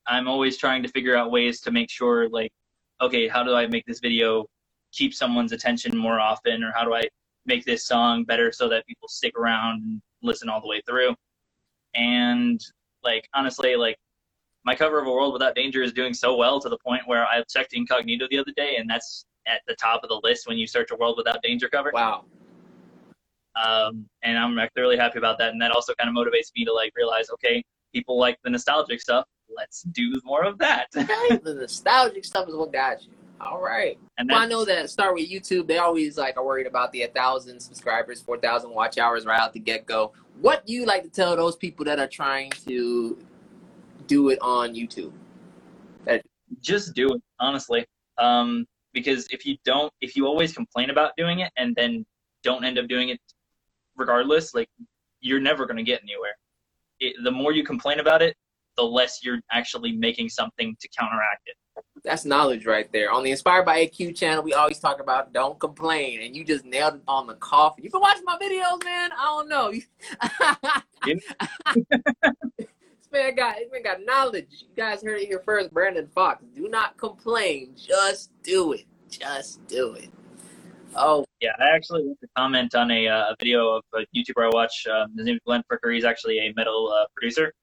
I'm 0.06 0.28
always 0.28 0.58
trying 0.58 0.84
to 0.84 0.90
figure 0.90 1.16
out 1.16 1.32
ways 1.32 1.62
to 1.62 1.72
make 1.72 1.90
sure 1.90 2.28
like 2.28 2.52
okay, 3.00 3.30
how 3.30 3.42
do 3.42 3.54
I 3.54 3.68
make 3.68 3.86
this 3.86 4.02
video 4.02 4.48
keep 4.92 5.14
someone's 5.14 5.54
attention 5.54 5.96
more 5.96 6.20
often, 6.20 6.62
or 6.62 6.74
how 6.76 6.84
do 6.84 6.94
I 6.94 7.04
make 7.48 7.66
this 7.66 7.86
song 7.86 8.24
better 8.24 8.52
so 8.52 8.70
that 8.70 8.86
people 8.86 9.08
stick 9.08 9.38
around 9.38 9.82
and 9.84 10.02
listen 10.22 10.50
all 10.50 10.62
the 10.62 10.68
way 10.68 10.82
through? 10.88 11.16
And 11.96 12.62
like 13.04 13.28
honestly, 13.34 13.76
like 13.76 13.98
my 14.68 14.76
cover 14.76 15.00
of 15.00 15.08
A 15.08 15.12
World 15.12 15.34
Without 15.34 15.56
Danger 15.56 15.82
is 15.82 15.94
doing 15.94 16.14
so 16.14 16.36
well 16.36 16.60
to 16.60 16.68
the 16.68 16.78
point 16.80 17.04
where 17.06 17.26
I 17.26 17.42
checked 17.44 17.74
Incognito 17.74 18.28
the 18.30 18.38
other 18.38 18.52
day, 18.56 18.76
and 18.78 18.90
that's 18.90 19.26
at 19.48 19.62
the 19.66 19.76
top 19.76 20.04
of 20.04 20.10
the 20.10 20.20
list 20.24 20.46
when 20.48 20.58
you 20.58 20.68
search 20.68 20.92
A 20.92 20.96
World 20.96 21.16
Without 21.18 21.42
Danger 21.42 21.70
cover. 21.70 21.90
Wow. 21.94 22.26
Um, 23.56 24.06
and 24.24 24.38
I'm 24.38 24.60
actually 24.60 24.82
really 24.82 24.98
happy 24.98 25.20
about 25.20 25.38
that, 25.40 25.52
and 25.52 25.62
that 25.62 25.72
also 25.72 25.94
kind 25.98 26.10
of 26.10 26.16
motivates 26.16 26.52
me 26.56 26.66
to 26.66 26.74
like 26.74 26.92
realize, 26.96 27.30
okay, 27.32 27.64
people 27.94 28.20
like 28.20 28.38
the 28.44 28.50
nostalgic 28.50 29.02
stuff. 29.02 29.26
Let's 29.50 29.84
do 29.84 30.20
more 30.26 30.44
of 30.44 30.58
that. 30.58 30.88
The 30.94 31.56
nostalgic 31.58 32.26
stuff 32.26 32.50
is 32.50 32.56
what 32.56 32.74
got 32.74 33.02
you. 33.04 33.12
All 33.40 33.62
right. 33.62 33.98
and 34.18 34.30
Well, 34.32 34.40
I 34.40 34.48
know 34.48 34.66
that 34.66 34.90
start 34.90 35.14
with 35.14 35.30
YouTube, 35.30 35.68
they 35.68 35.78
always 35.78 36.18
like 36.18 36.38
are 36.38 36.46
worried 36.46 36.68
about 36.68 36.92
the 36.92 37.02
1,000 37.02 37.60
subscribers, 37.60 38.22
4,000 38.22 38.72
watch 38.72 38.98
hours 38.98 39.26
right 39.26 39.40
out 39.40 39.54
the 39.54 39.60
get 39.60 39.86
go. 39.86 40.12
What 40.42 40.66
do 40.66 40.74
you 40.74 40.86
like 40.86 41.04
to 41.04 41.10
tell 41.10 41.36
those 41.36 41.56
people 41.56 41.86
that 41.86 42.00
are 42.00 42.08
trying 42.08 42.52
to 42.66 43.18
do 44.08 44.30
it 44.30 44.40
on 44.42 44.74
YouTube? 44.74 45.12
just 46.62 46.94
do 46.94 47.14
it 47.14 47.22
honestly 47.40 47.86
um, 48.18 48.66
because 48.94 49.28
if 49.32 49.46
you 49.46 49.58
don't 49.66 49.92
if 50.02 50.16
you 50.16 50.26
always 50.26 50.54
complain 50.54 50.90
about 50.90 51.12
doing 51.18 51.40
it 51.40 51.52
and 51.58 51.76
then 51.76 52.06
don't 52.44 52.64
end 52.64 52.78
up 52.78 52.88
doing 52.88 53.10
it 53.10 53.20
regardless 53.96 54.54
like 54.54 54.70
you're 55.22 55.40
never 55.40 55.66
going 55.66 55.78
to 55.78 55.84
get 55.84 56.02
anywhere 56.04 56.36
it, 57.00 57.16
the 57.24 57.32
more 57.32 57.52
you 57.52 57.64
complain 57.64 58.00
about 58.00 58.22
it 58.22 58.36
the 58.76 58.84
less 58.84 59.24
you're 59.24 59.40
actually 59.52 59.92
making 59.92 60.30
something 60.30 60.76
to 60.80 60.88
counteract 60.98 61.42
it 61.46 61.56
That's 62.08 62.24
knowledge 62.24 62.66
right 62.66 62.90
there. 62.94 63.12
On 63.12 63.22
the 63.22 63.32
Inspired 63.32 63.66
by 63.66 63.86
AQ 63.86 64.16
channel, 64.16 64.42
we 64.42 64.54
always 64.54 64.80
talk 64.80 65.02
about 65.02 65.34
don't 65.34 65.60
complain, 65.60 66.22
and 66.22 66.34
you 66.34 66.46
just 66.46 66.64
nailed 66.64 66.96
it 66.96 67.02
on 67.06 67.28
the 67.28 67.34
coffin. 67.36 67.84
You 67.84 67.92
been 67.92 68.00
watching 68.00 68.24
my 68.24 68.38
videos, 68.38 68.82
man? 68.86 69.12
I 69.12 69.26
don't 69.26 69.50
know. 69.50 69.72
this 72.58 73.10
man 73.12 73.36
got 73.36 73.58
this 73.58 73.68
man 73.72 73.84
got 73.84 74.06
knowledge. 74.06 74.48
You 74.62 74.68
guys 74.76 75.04
heard 75.04 75.20
it 75.20 75.28
here 75.28 75.42
first. 75.44 75.74
Brandon 75.74 76.08
Fox. 76.08 76.46
Do 76.56 76.70
not 76.70 76.96
complain. 76.96 77.76
Just 77.76 78.32
do 78.42 78.72
it. 78.72 78.86
Just 79.10 79.68
do 79.68 79.96
it. 79.96 80.10
Oh, 80.96 81.26
yeah 81.42 81.52
i 81.60 81.76
actually 81.76 82.04
want 82.04 82.20
to 82.22 82.28
comment 82.36 82.74
on 82.74 82.90
a, 82.90 83.08
uh, 83.08 83.32
a 83.32 83.36
video 83.40 83.76
of 83.76 83.84
a 83.94 84.00
youtuber 84.16 84.46
i 84.46 84.50
watch 84.52 84.88
um, 84.88 85.16
his 85.16 85.26
name 85.26 85.36
is 85.36 85.42
glenn 85.46 85.62
fricker 85.72 85.94
he's 85.94 86.06
actually 86.06 86.40
a 86.40 86.54
metal 86.56 86.92
uh, 86.92 87.06
producer 87.16 87.54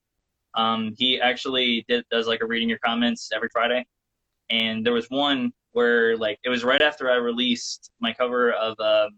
um, 0.55 0.95
he 0.97 1.21
actually 1.21 1.85
did, 1.89 2.05
does 2.11 2.29
like 2.29 2.41
a 2.43 2.47
reading 2.47 2.69
your 2.69 2.79
comments 2.79 3.31
every 3.35 3.49
friday 3.53 3.85
and 4.55 4.85
there 4.85 4.93
was 4.93 5.07
one 5.11 5.53
where 5.73 6.17
like 6.17 6.39
it 6.45 6.49
was 6.55 6.63
right 6.65 6.83
after 6.83 7.11
i 7.11 7.17
released 7.17 7.91
my 8.01 8.13
cover 8.13 8.53
of 8.53 8.79
um, 8.81 9.11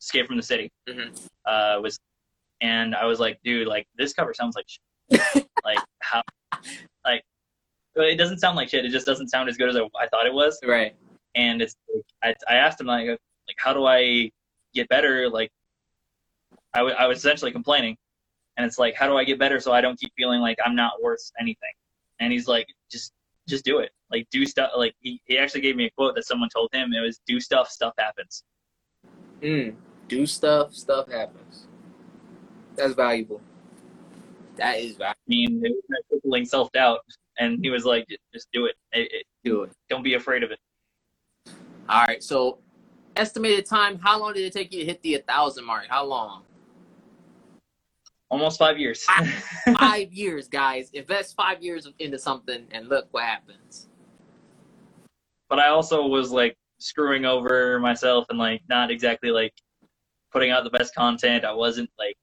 escape 0.00 0.26
from 0.26 0.36
the 0.36 0.42
city 0.52 0.70
Mhm. 0.88 1.08
uh, 1.46 1.76
was 1.82 1.98
and 2.60 2.94
i 2.94 3.04
was 3.10 3.18
like 3.24 3.36
dude 3.44 3.66
like 3.74 3.86
this 3.96 4.12
cover 4.12 4.32
sounds 4.34 4.54
like 4.56 4.66
shit. 4.68 5.46
like 5.64 5.78
how 6.00 6.22
like 7.04 7.22
it 7.96 8.16
doesn't 8.16 8.38
sound 8.38 8.56
like 8.56 8.68
shit 8.68 8.84
it 8.84 8.90
just 8.90 9.06
doesn't 9.06 9.28
sound 9.28 9.48
as 9.48 9.56
good 9.56 9.68
as 9.68 9.76
i, 9.76 9.80
I 10.04 10.06
thought 10.08 10.26
it 10.26 10.34
was 10.34 10.58
right. 10.66 10.94
and 11.34 11.60
it's 11.62 11.74
I, 12.22 12.34
I 12.48 12.54
asked 12.64 12.80
him 12.80 12.86
like 12.86 13.08
like 13.08 13.56
how 13.56 13.72
do 13.72 13.86
I 13.86 14.30
get 14.74 14.88
better 14.88 15.28
like 15.30 15.50
I, 16.74 16.80
w- 16.80 16.96
I 16.98 17.06
was 17.06 17.18
essentially 17.18 17.50
complaining 17.50 17.96
and 18.56 18.66
it's 18.66 18.78
like 18.78 18.94
how 18.94 19.06
do 19.08 19.16
I 19.16 19.24
get 19.24 19.38
better 19.38 19.58
so 19.58 19.72
I 19.72 19.80
don't 19.80 19.98
keep 19.98 20.12
feeling 20.16 20.40
like 20.40 20.58
I'm 20.64 20.76
not 20.76 20.92
worth 21.02 21.24
anything 21.40 21.72
and 22.20 22.30
he's 22.32 22.46
like 22.46 22.66
just 22.92 23.12
just 23.48 23.64
do 23.64 23.78
it 23.78 23.90
like 24.10 24.26
do 24.30 24.44
stuff 24.46 24.70
like 24.76 24.94
he, 25.00 25.20
he 25.24 25.38
actually 25.38 25.60
gave 25.60 25.76
me 25.76 25.86
a 25.86 25.90
quote 25.90 26.14
that 26.14 26.24
someone 26.24 26.48
told 26.54 26.68
him 26.72 26.92
it 26.92 27.00
was 27.00 27.20
do 27.26 27.40
stuff 27.40 27.68
stuff 27.70 27.94
happens 27.98 28.44
Mm. 29.42 29.74
Do 30.08 30.26
stuff. 30.26 30.74
Stuff 30.74 31.10
happens. 31.10 31.66
That's 32.76 32.94
valuable. 32.94 33.40
That 34.56 34.78
is 34.78 34.96
valuable. 34.96 35.06
I 35.06 35.28
mean 35.28 35.62
it 35.64 35.72
was 35.88 36.00
crippling 36.08 36.44
self 36.44 36.72
doubt 36.72 37.00
and 37.38 37.58
he 37.62 37.70
was 37.70 37.84
like 37.84 38.06
just 38.32 38.48
do 38.52 38.66
it. 38.66 38.76
It, 38.92 39.08
it 39.12 39.26
Do 39.44 39.62
it. 39.62 39.72
don't 39.88 40.02
be 40.02 40.14
afraid 40.14 40.42
of 40.42 40.50
it 40.50 40.58
All 41.88 42.04
right. 42.04 42.22
So, 42.22 42.58
estimated 43.16 43.66
time. 43.66 43.98
How 43.98 44.18
long 44.18 44.32
did 44.32 44.44
it 44.44 44.52
take 44.52 44.72
you 44.72 44.80
to 44.80 44.86
hit 44.86 45.02
the 45.02 45.14
1,000 45.14 45.64
mark? 45.64 45.86
How 45.88 46.04
long? 46.04 46.42
Almost 48.30 48.58
five 48.58 48.78
years. 48.78 49.04
five 49.78 50.12
years, 50.12 50.48
guys. 50.48 50.90
Invest 50.92 51.34
five 51.36 51.62
years 51.62 51.88
into 51.98 52.18
something, 52.18 52.66
and 52.72 52.88
look 52.88 53.08
what 53.10 53.24
happens. 53.24 53.88
but 55.48 55.58
I 55.58 55.68
also 55.68 56.06
was 56.06 56.30
like 56.30 56.56
screwing 56.78 57.24
over 57.24 57.78
myself 57.80 58.26
and 58.30 58.38
like 58.38 58.62
not 58.68 58.90
exactly 58.90 59.30
like 59.30 59.52
putting 60.32 60.50
out 60.50 60.64
the 60.64 60.70
best 60.70 60.94
content. 60.94 61.44
I 61.44 61.52
wasn't 61.52 61.90
like 61.98 62.16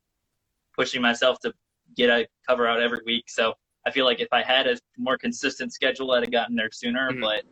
pushing 0.77 1.01
myself 1.01 1.39
to 1.39 1.53
get 1.95 2.09
a 2.09 2.27
cover 2.47 2.67
out 2.67 2.79
every 2.81 2.99
week. 3.05 3.25
So 3.29 3.53
I 3.87 3.91
feel 3.91 4.05
like 4.05 4.19
if 4.19 4.27
I 4.31 4.43
had 4.43 4.67
a 4.67 4.77
more 4.97 5.17
consistent 5.17 5.73
schedule, 5.73 6.11
I'd 6.11 6.23
have 6.23 6.31
gotten 6.31 6.55
there 6.55 6.69
sooner. 6.71 7.11
Mhm. 7.11 7.21
But 7.21 7.43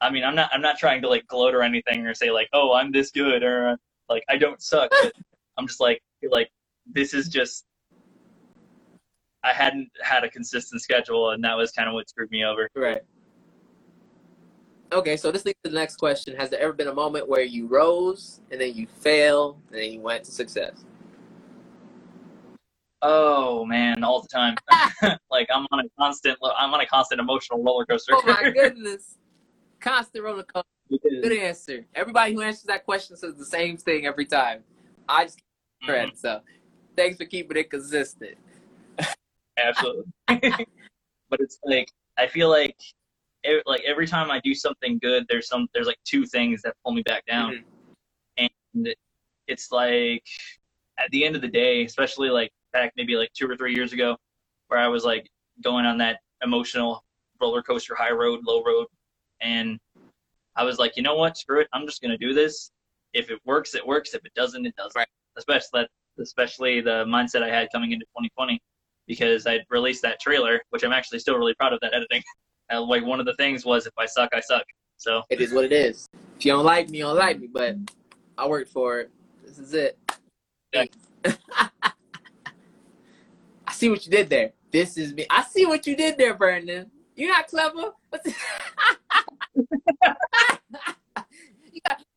I 0.00 0.10
mean, 0.10 0.24
I'm 0.24 0.34
not 0.34 0.50
I'm 0.52 0.62
not 0.62 0.78
trying 0.78 1.00
to 1.02 1.08
like 1.08 1.26
gloat 1.28 1.54
or 1.54 1.62
anything 1.62 2.06
or 2.06 2.14
say 2.14 2.30
like, 2.30 2.48
oh, 2.52 2.72
I'm 2.74 2.92
this 2.92 3.10
good 3.10 3.42
or 3.42 3.78
like 4.08 4.24
I 4.28 4.36
don't 4.36 4.60
suck. 4.60 4.90
But 5.02 5.12
I'm 5.56 5.66
just 5.66 5.80
like 5.80 6.02
feel 6.20 6.30
like 6.30 6.50
this 6.86 7.14
is 7.14 7.28
just 7.28 7.64
I 9.44 9.52
hadn't 9.52 9.90
had 10.02 10.24
a 10.24 10.30
consistent 10.30 10.82
schedule, 10.82 11.30
and 11.30 11.42
that 11.44 11.56
was 11.56 11.72
kind 11.72 11.88
of 11.88 11.94
what 11.94 12.08
screwed 12.08 12.30
me 12.30 12.44
over. 12.44 12.68
Right. 12.76 13.02
Okay, 14.92 15.16
so 15.16 15.32
this 15.32 15.44
leads 15.44 15.58
to 15.64 15.70
the 15.70 15.74
next 15.76 15.96
question. 15.96 16.36
Has 16.36 16.50
there 16.50 16.60
ever 16.60 16.72
been 16.72 16.88
a 16.88 16.94
moment 16.94 17.28
where 17.28 17.42
you 17.42 17.66
rose 17.66 18.40
and 18.50 18.60
then 18.60 18.74
you 18.74 18.86
failed 19.00 19.56
and 19.70 19.80
then 19.80 19.92
you 19.92 20.00
went 20.00 20.24
to 20.24 20.30
success? 20.30 20.84
Oh 23.00 23.64
man, 23.64 24.04
all 24.04 24.20
the 24.20 24.28
time. 24.28 24.54
like 25.30 25.48
I'm 25.52 25.66
on 25.72 25.80
a 25.80 25.88
constant, 25.98 26.38
I'm 26.56 26.72
on 26.72 26.80
a 26.80 26.86
constant 26.86 27.20
emotional 27.20 27.62
roller 27.62 27.86
coaster. 27.86 28.12
Oh 28.14 28.22
my 28.24 28.50
goodness. 28.54 29.16
Constant 29.80 30.24
roller 30.24 30.44
coaster. 30.44 30.68
Good 31.00 31.32
answer. 31.32 31.86
Everybody 31.94 32.34
who 32.34 32.42
answers 32.42 32.64
that 32.64 32.84
question 32.84 33.16
says 33.16 33.34
the 33.34 33.46
same 33.46 33.78
thing 33.78 34.06
every 34.06 34.26
time. 34.26 34.62
I 35.08 35.24
just 35.24 35.40
credit. 35.82 36.14
Mm-hmm. 36.14 36.18
So 36.18 36.40
thanks 36.96 37.16
for 37.16 37.24
keeping 37.24 37.56
it 37.56 37.70
consistent. 37.70 38.36
absolutely. 39.58 40.04
but 40.28 41.40
it's 41.40 41.58
like 41.64 41.88
I 42.18 42.26
feel 42.26 42.48
like, 42.48 42.76
it, 43.42 43.62
like 43.66 43.82
every 43.82 44.06
time 44.06 44.30
I 44.30 44.40
do 44.40 44.54
something 44.54 44.98
good, 45.00 45.24
there's 45.28 45.48
some, 45.48 45.66
there's 45.74 45.86
like 45.86 45.98
two 46.04 46.26
things 46.26 46.62
that 46.62 46.74
pull 46.84 46.92
me 46.92 47.02
back 47.02 47.24
down, 47.26 47.64
Mhm. 48.38 48.48
and 48.76 48.94
it's 49.48 49.72
like 49.72 50.24
at 50.98 51.10
the 51.10 51.24
end 51.24 51.34
of 51.34 51.42
the 51.42 51.48
day, 51.48 51.84
especially 51.84 52.28
like 52.28 52.52
back 52.72 52.92
maybe 52.96 53.16
like 53.16 53.32
two 53.32 53.50
or 53.50 53.56
three 53.56 53.74
years 53.74 53.92
ago, 53.92 54.16
where 54.68 54.78
I 54.78 54.88
was 54.88 55.04
like 55.04 55.28
going 55.62 55.86
on 55.86 55.98
that 55.98 56.20
emotional 56.42 57.02
roller 57.40 57.62
coaster, 57.62 57.94
high 57.94 58.12
road, 58.12 58.40
low 58.46 58.62
road, 58.62 58.86
and 59.40 59.78
I 60.54 60.64
was 60.64 60.78
like, 60.78 60.96
you 60.96 61.02
know 61.02 61.16
what, 61.16 61.36
screw 61.36 61.60
it, 61.60 61.68
I'm 61.72 61.86
just 61.86 62.02
gonna 62.02 62.18
do 62.18 62.34
this. 62.34 62.70
If 63.14 63.30
it 63.30 63.40
works, 63.44 63.74
it 63.74 63.86
works. 63.86 64.14
If 64.14 64.24
it 64.24 64.32
doesn't, 64.34 64.64
it 64.64 64.74
doesn't. 64.76 64.96
Right. 64.96 65.08
Especially 65.36 65.82
that, 65.82 65.90
especially 66.22 66.80
the 66.80 67.04
mindset 67.06 67.42
I 67.42 67.48
had 67.48 67.68
coming 67.72 67.92
into 67.92 68.04
2020, 68.06 68.60
because 69.06 69.46
I 69.46 69.60
released 69.70 70.02
that 70.02 70.20
trailer, 70.20 70.60
which 70.70 70.84
I'm 70.84 70.92
actually 70.92 71.18
still 71.18 71.36
really 71.36 71.54
proud 71.54 71.72
of 71.72 71.80
that 71.80 71.94
editing. 71.94 72.22
Uh, 72.72 72.80
like 72.80 73.04
one 73.04 73.20
of 73.20 73.26
the 73.26 73.34
things 73.34 73.66
was, 73.66 73.86
if 73.86 73.92
I 73.98 74.06
suck, 74.06 74.30
I 74.32 74.40
suck. 74.40 74.64
So 74.96 75.22
It 75.28 75.42
is 75.42 75.52
what 75.52 75.64
it 75.64 75.72
is. 75.72 76.08
If 76.38 76.46
you 76.46 76.52
don't 76.52 76.64
like 76.64 76.88
me, 76.88 76.98
you 76.98 77.04
don't 77.04 77.16
like 77.16 77.38
me, 77.38 77.48
but 77.52 77.76
I 78.38 78.46
worked 78.46 78.70
for 78.70 79.00
it. 79.00 79.10
This 79.44 79.58
is 79.58 79.74
it. 79.74 79.98
Yeah. 80.72 80.84
I 83.66 83.72
see 83.72 83.90
what 83.90 84.06
you 84.06 84.12
did 84.12 84.30
there. 84.30 84.52
This 84.70 84.96
is 84.96 85.12
me. 85.12 85.26
I 85.28 85.42
see 85.42 85.66
what 85.66 85.86
you 85.86 85.96
did 85.96 86.16
there, 86.16 86.34
Brandon. 86.34 86.90
You're 87.14 87.30
not 87.30 87.48
clever. 87.48 87.90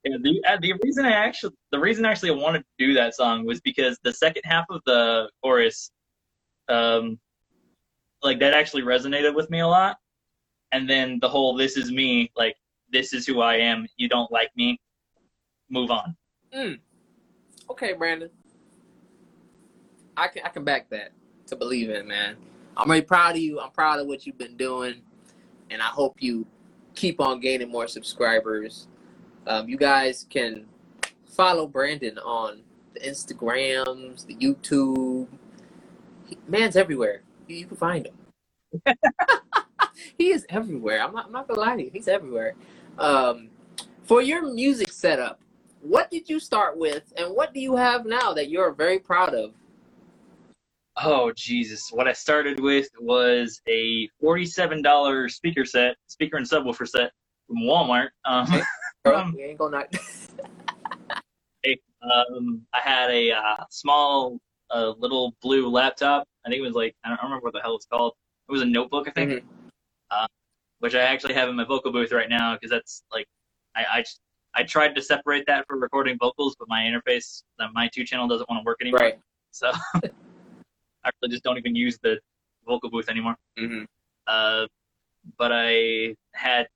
Yeah, 0.05 0.17
the 0.21 0.43
uh, 0.47 0.57
the 0.61 0.73
reason 0.83 1.05
I 1.05 1.13
actually 1.13 1.55
the 1.71 1.79
reason 1.79 2.05
actually 2.05 2.29
I 2.29 2.33
wanted 2.33 2.59
to 2.59 2.87
do 2.87 2.93
that 2.93 3.15
song 3.15 3.43
was 3.45 3.59
because 3.61 3.97
the 4.03 4.13
second 4.13 4.43
half 4.45 4.65
of 4.69 4.81
the 4.85 5.29
chorus, 5.41 5.89
um, 6.69 7.19
like 8.21 8.39
that 8.39 8.53
actually 8.53 8.83
resonated 8.83 9.33
with 9.33 9.49
me 9.49 9.61
a 9.61 9.67
lot, 9.67 9.97
and 10.71 10.87
then 10.87 11.17
the 11.21 11.29
whole 11.29 11.55
"this 11.55 11.75
is 11.75 11.91
me," 11.91 12.31
like 12.35 12.55
this 12.91 13.13
is 13.13 13.25
who 13.25 13.41
I 13.41 13.55
am. 13.55 13.87
You 13.97 14.07
don't 14.07 14.31
like 14.31 14.51
me, 14.55 14.79
move 15.71 15.89
on. 15.89 16.15
okay, 17.71 17.93
Brandon. 17.93 18.29
I 20.15 20.27
can 20.27 20.43
I 20.45 20.49
can 20.49 20.63
back 20.63 20.87
that 20.91 21.13
to 21.47 21.55
believe 21.55 21.89
in, 21.89 22.07
man. 22.07 22.37
I'm 22.77 22.89
really 22.89 23.01
proud 23.01 23.35
of 23.35 23.41
you. 23.41 23.59
I'm 23.59 23.71
proud 23.71 23.99
of 23.99 24.05
what 24.05 24.27
you've 24.27 24.37
been 24.37 24.55
doing, 24.55 25.01
and 25.71 25.81
I 25.81 25.87
hope 25.87 26.17
you 26.19 26.45
keep 26.93 27.19
on 27.19 27.39
gaining 27.39 27.71
more 27.71 27.87
subscribers. 27.87 28.87
Um, 29.47 29.69
you 29.69 29.77
guys 29.77 30.25
can 30.29 30.65
follow 31.27 31.67
Brandon 31.67 32.17
on 32.19 32.61
the 32.93 32.99
Instagrams, 33.01 34.25
the 34.25 34.35
YouTube. 34.35 35.27
He, 36.27 36.37
man's 36.47 36.75
everywhere. 36.75 37.21
You, 37.47 37.57
you 37.57 37.65
can 37.67 37.77
find 37.77 38.07
him. 38.07 38.95
he 40.17 40.31
is 40.31 40.45
everywhere. 40.49 41.03
I'm 41.03 41.13
not, 41.13 41.27
I'm 41.27 41.31
not 41.31 41.47
gonna 41.47 41.59
lie 41.59 41.75
to 41.75 41.83
you. 41.83 41.91
He's 41.93 42.07
everywhere. 42.07 42.55
Um, 42.97 43.49
for 44.03 44.21
your 44.21 44.51
music 44.53 44.91
setup, 44.91 45.39
what 45.81 46.09
did 46.09 46.29
you 46.29 46.39
start 46.39 46.77
with, 46.77 47.13
and 47.17 47.35
what 47.35 47.53
do 47.53 47.59
you 47.59 47.75
have 47.75 48.05
now 48.05 48.33
that 48.33 48.49
you're 48.49 48.71
very 48.73 48.99
proud 48.99 49.35
of? 49.35 49.51
Oh 50.97 51.31
Jesus! 51.35 51.89
What 51.91 52.07
I 52.07 52.13
started 52.13 52.59
with 52.59 52.87
was 52.99 53.61
a 53.67 54.07
forty-seven 54.19 54.81
dollar 54.81 55.29
speaker 55.29 55.65
set, 55.65 55.95
speaker 56.07 56.37
and 56.37 56.49
subwoofer 56.49 56.87
set 56.87 57.11
from 57.47 57.57
Walmart. 57.57 58.07
Um, 58.23 58.47
Bro, 59.05 59.17
Um, 59.17 59.33
we 59.35 59.43
ain't 59.43 59.59
gonna. 59.59 59.85
Um, 62.03 62.61
I 62.71 62.79
had 62.81 63.09
a 63.09 63.31
uh, 63.31 63.63
small, 63.71 64.39
uh, 64.69 64.93
little 64.99 65.35
blue 65.41 65.67
laptop. 65.67 66.27
I 66.45 66.49
think 66.49 66.59
it 66.59 66.61
was 66.61 66.75
like 66.75 66.95
I 67.03 67.09
don't 67.09 67.17
remember 67.23 67.43
what 67.43 67.53
the 67.53 67.61
hell 67.61 67.75
it's 67.75 67.87
called. 67.87 68.13
It 68.47 68.51
was 68.51 68.61
a 68.61 68.65
notebook, 68.65 69.07
I 69.07 69.11
think, 69.11 69.31
Mhm. 69.31 69.43
uh, 70.11 70.27
which 70.79 70.93
I 70.93 70.99
actually 71.01 71.33
have 71.33 71.49
in 71.49 71.55
my 71.55 71.63
vocal 71.63 71.91
booth 71.91 72.11
right 72.11 72.29
now 72.29 72.53
because 72.53 72.69
that's 72.69 73.03
like 73.11 73.25
I, 73.75 73.85
I 73.91 74.01
just- 74.01 74.21
I 74.53 74.63
tried 74.63 74.93
to 74.95 75.01
separate 75.01 75.45
that 75.47 75.65
for 75.67 75.77
recording 75.79 76.15
vocals, 76.19 76.55
but 76.59 76.67
my 76.69 76.81
interface, 76.81 77.41
uh, 77.59 77.69
my 77.73 77.87
two 77.87 78.05
channel 78.05 78.27
doesn't 78.27 78.47
want 78.49 78.61
to 78.61 78.65
work 78.65 78.77
anymore. 78.81 78.99
right. 78.99 79.19
So 79.49 79.71
I 81.03 81.09
really 81.23 81.31
just 81.31 81.43
don't 81.43 81.57
even 81.57 81.75
use 81.75 81.97
the 82.03 82.19
vocal 82.67 82.91
booth 82.91 83.09
anymore. 83.09 83.35
hmm 83.57 83.85
Uh, 84.27 84.67
but 85.39 85.51
I 85.51 86.15
had 86.33 86.67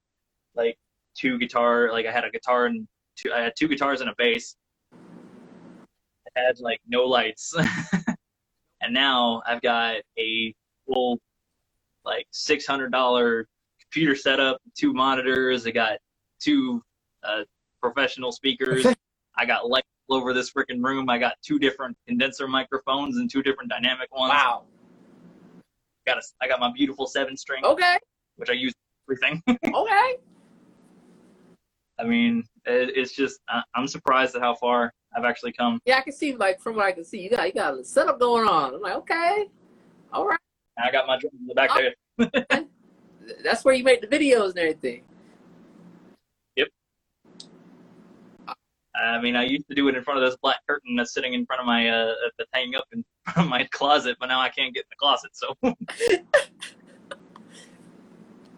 like 0.56 0.76
two 1.20 1.38
guitar, 1.38 1.92
like 1.92 2.06
I 2.06 2.12
had 2.12 2.24
a 2.24 2.30
guitar 2.30 2.66
and 2.68 2.88
two, 3.18 3.32
I 3.34 3.42
had 3.42 3.54
two 3.58 3.68
guitars 3.68 4.02
and 4.02 4.10
a 4.10 4.14
bass. 4.18 4.56
I 4.94 6.42
had 6.42 6.60
like 6.60 6.80
no 6.88 7.04
lights, 7.06 7.54
and 8.82 8.94
now 8.94 9.42
I've 9.48 9.62
got 9.62 9.96
a 10.18 10.54
full 10.88 11.20
like 12.06 12.28
six 12.32 12.66
hundred 12.66 12.92
dollar 12.92 13.48
computer 13.82 14.16
setup, 14.16 14.62
two 14.78 14.94
monitors. 14.94 15.66
I 15.66 15.72
got 15.72 15.98
two 16.40 16.82
uh, 17.24 17.42
professional 17.82 18.32
speakers. 18.32 18.86
I 19.38 19.46
got 19.46 19.68
lights 19.68 19.88
all 20.08 20.18
over 20.18 20.34
this 20.34 20.52
freaking 20.52 20.84
room. 20.84 21.10
I 21.10 21.18
got 21.18 21.34
two 21.44 21.60
different 21.60 21.98
condenser 22.08 22.48
microphones 22.48 23.18
and 23.18 23.30
two 23.30 23.42
different 23.42 23.70
dynamic 23.70 24.16
ones. 24.16 24.30
Wow. 24.32 24.64
Got 26.06 26.18
a, 26.18 26.22
I 26.42 26.48
got 26.48 26.60
my 26.60 26.72
beautiful 26.72 27.08
seven 27.08 27.36
string, 27.36 27.64
Okay. 27.66 27.98
which 28.38 28.50
I 28.50 28.54
use 28.54 28.74
everything. 29.08 29.42
Okay. 29.74 30.18
I 32.00 32.06
mean, 32.06 32.44
it, 32.66 32.96
it's 32.96 33.16
just 33.16 33.40
I, 33.50 33.64
I'm 33.76 33.88
surprised 33.88 34.36
at 34.36 34.42
how 34.42 34.56
far 34.56 34.94
I've 35.16 35.26
actually 35.26 35.54
come. 35.54 35.80
Yeah, 35.86 35.98
I 35.98 36.02
can 36.02 36.14
see 36.14 36.36
like 36.36 36.60
from 36.60 36.76
what 36.76 36.86
I 36.86 36.92
can 36.92 37.04
see, 37.04 37.20
you 37.20 37.30
got 37.30 37.46
you 37.48 37.54
got 37.54 37.78
a 37.78 37.84
setup 37.84 38.20
going 38.20 38.48
on. 38.48 38.76
I'm 38.76 38.82
like, 38.82 38.96
okay, 38.96 39.48
all 40.14 40.28
right. 40.28 40.40
I 40.78 40.92
got 40.92 41.08
my 41.08 41.18
drum 41.20 41.34
in 41.40 41.48
the 41.48 41.54
back 41.54 41.72
there. 41.76 41.94
That's 43.44 43.66
where 43.66 43.74
you 43.74 43.84
make 43.84 44.00
the 44.02 44.08
videos 44.08 44.52
and 44.52 44.60
everything. 44.60 45.02
Yep. 46.56 46.70
I 48.96 49.20
mean, 49.22 49.36
I 49.36 49.44
used 49.44 49.68
to 49.70 49.76
do 49.76 49.88
it 49.88 49.96
in 49.96 50.04
front 50.04 50.24
of 50.24 50.30
this 50.30 50.38
black 50.42 50.58
curtain 50.68 50.96
that's 50.96 51.14
sitting 51.14 51.34
in 51.34 51.46
front 51.46 51.60
of 51.60 51.66
my 51.66 51.90
uh, 51.90 52.14
that's 52.38 52.50
hanging 52.54 52.76
up 52.76 52.86
in 52.94 53.04
front 53.26 53.46
of 53.46 53.50
my 53.50 53.68
closet, 53.72 54.16
but 54.20 54.28
now 54.28 54.40
I 54.40 54.50
can't 54.50 54.74
get 54.74 54.86
in 54.86 54.90
the 54.90 54.96
closet. 54.98 55.32
So 55.34 55.54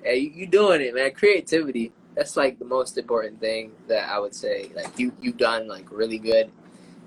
hey, 0.04 0.20
you 0.20 0.46
doing 0.48 0.82
it, 0.82 0.94
man. 0.94 1.12
Creativity. 1.12 1.92
That's 2.16 2.36
like 2.36 2.60
the 2.60 2.66
most 2.66 2.98
important 2.98 3.40
thing 3.40 3.72
that 3.88 4.10
I 4.10 4.20
would 4.20 4.36
say. 4.36 4.72
Like 4.76 4.98
you 5.00 5.14
you've 5.22 5.38
done 5.38 5.68
like 5.68 5.92
really 5.92 6.18
good 6.18 6.52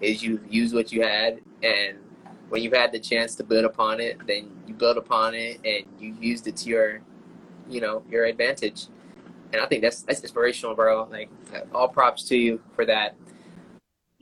is 0.00 0.22
you've 0.22 0.52
used 0.52 0.74
what 0.74 0.92
you 0.92 1.02
had 1.02 1.40
and 1.62 1.98
when 2.48 2.62
you've 2.62 2.74
had 2.74 2.92
the 2.92 2.98
chance 2.98 3.34
to 3.36 3.44
build 3.44 3.64
upon 3.64 4.00
it, 4.00 4.18
then 4.26 4.50
you 4.66 4.74
build 4.74 4.96
upon 4.96 5.34
it 5.34 5.60
and 5.64 5.84
you 5.98 6.14
used 6.20 6.46
it 6.46 6.56
to 6.56 6.68
your 6.68 7.00
you 7.68 7.80
know, 7.80 8.02
your 8.10 8.24
advantage. 8.26 8.86
And 9.52 9.62
I 9.62 9.66
think 9.66 9.82
that's 9.82 10.02
that's 10.02 10.20
inspirational, 10.20 10.74
bro. 10.74 11.08
Like 11.10 11.30
all 11.74 11.88
props 11.88 12.24
to 12.28 12.36
you 12.36 12.60
for 12.74 12.84
that. 12.86 13.16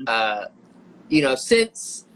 Uh 0.06 0.46
you 1.08 1.22
know, 1.22 1.34
since 1.34 2.06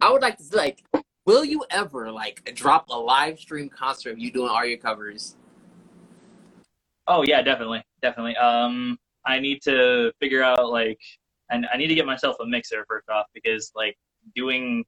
I 0.00 0.10
would 0.10 0.22
like 0.22 0.38
to 0.38 0.56
like 0.56 0.84
will 1.26 1.44
you 1.44 1.64
ever 1.70 2.12
like 2.12 2.52
drop 2.54 2.88
a 2.90 2.98
live 2.98 3.38
stream 3.38 3.68
concert 3.68 4.10
of 4.10 4.18
you 4.18 4.30
doing 4.30 4.48
all 4.48 4.64
your 4.64 4.78
covers? 4.78 5.36
Oh 7.06 7.22
yeah, 7.22 7.42
definitely, 7.42 7.82
definitely. 8.02 8.36
Um, 8.36 8.98
I 9.26 9.38
need 9.38 9.62
to 9.62 10.12
figure 10.20 10.42
out 10.42 10.70
like, 10.70 11.00
and 11.50 11.66
I 11.72 11.76
need 11.76 11.88
to 11.88 11.94
get 11.94 12.06
myself 12.06 12.36
a 12.40 12.46
mixer 12.46 12.84
first 12.88 13.08
off 13.08 13.26
because 13.34 13.70
like 13.74 13.96
doing 14.34 14.84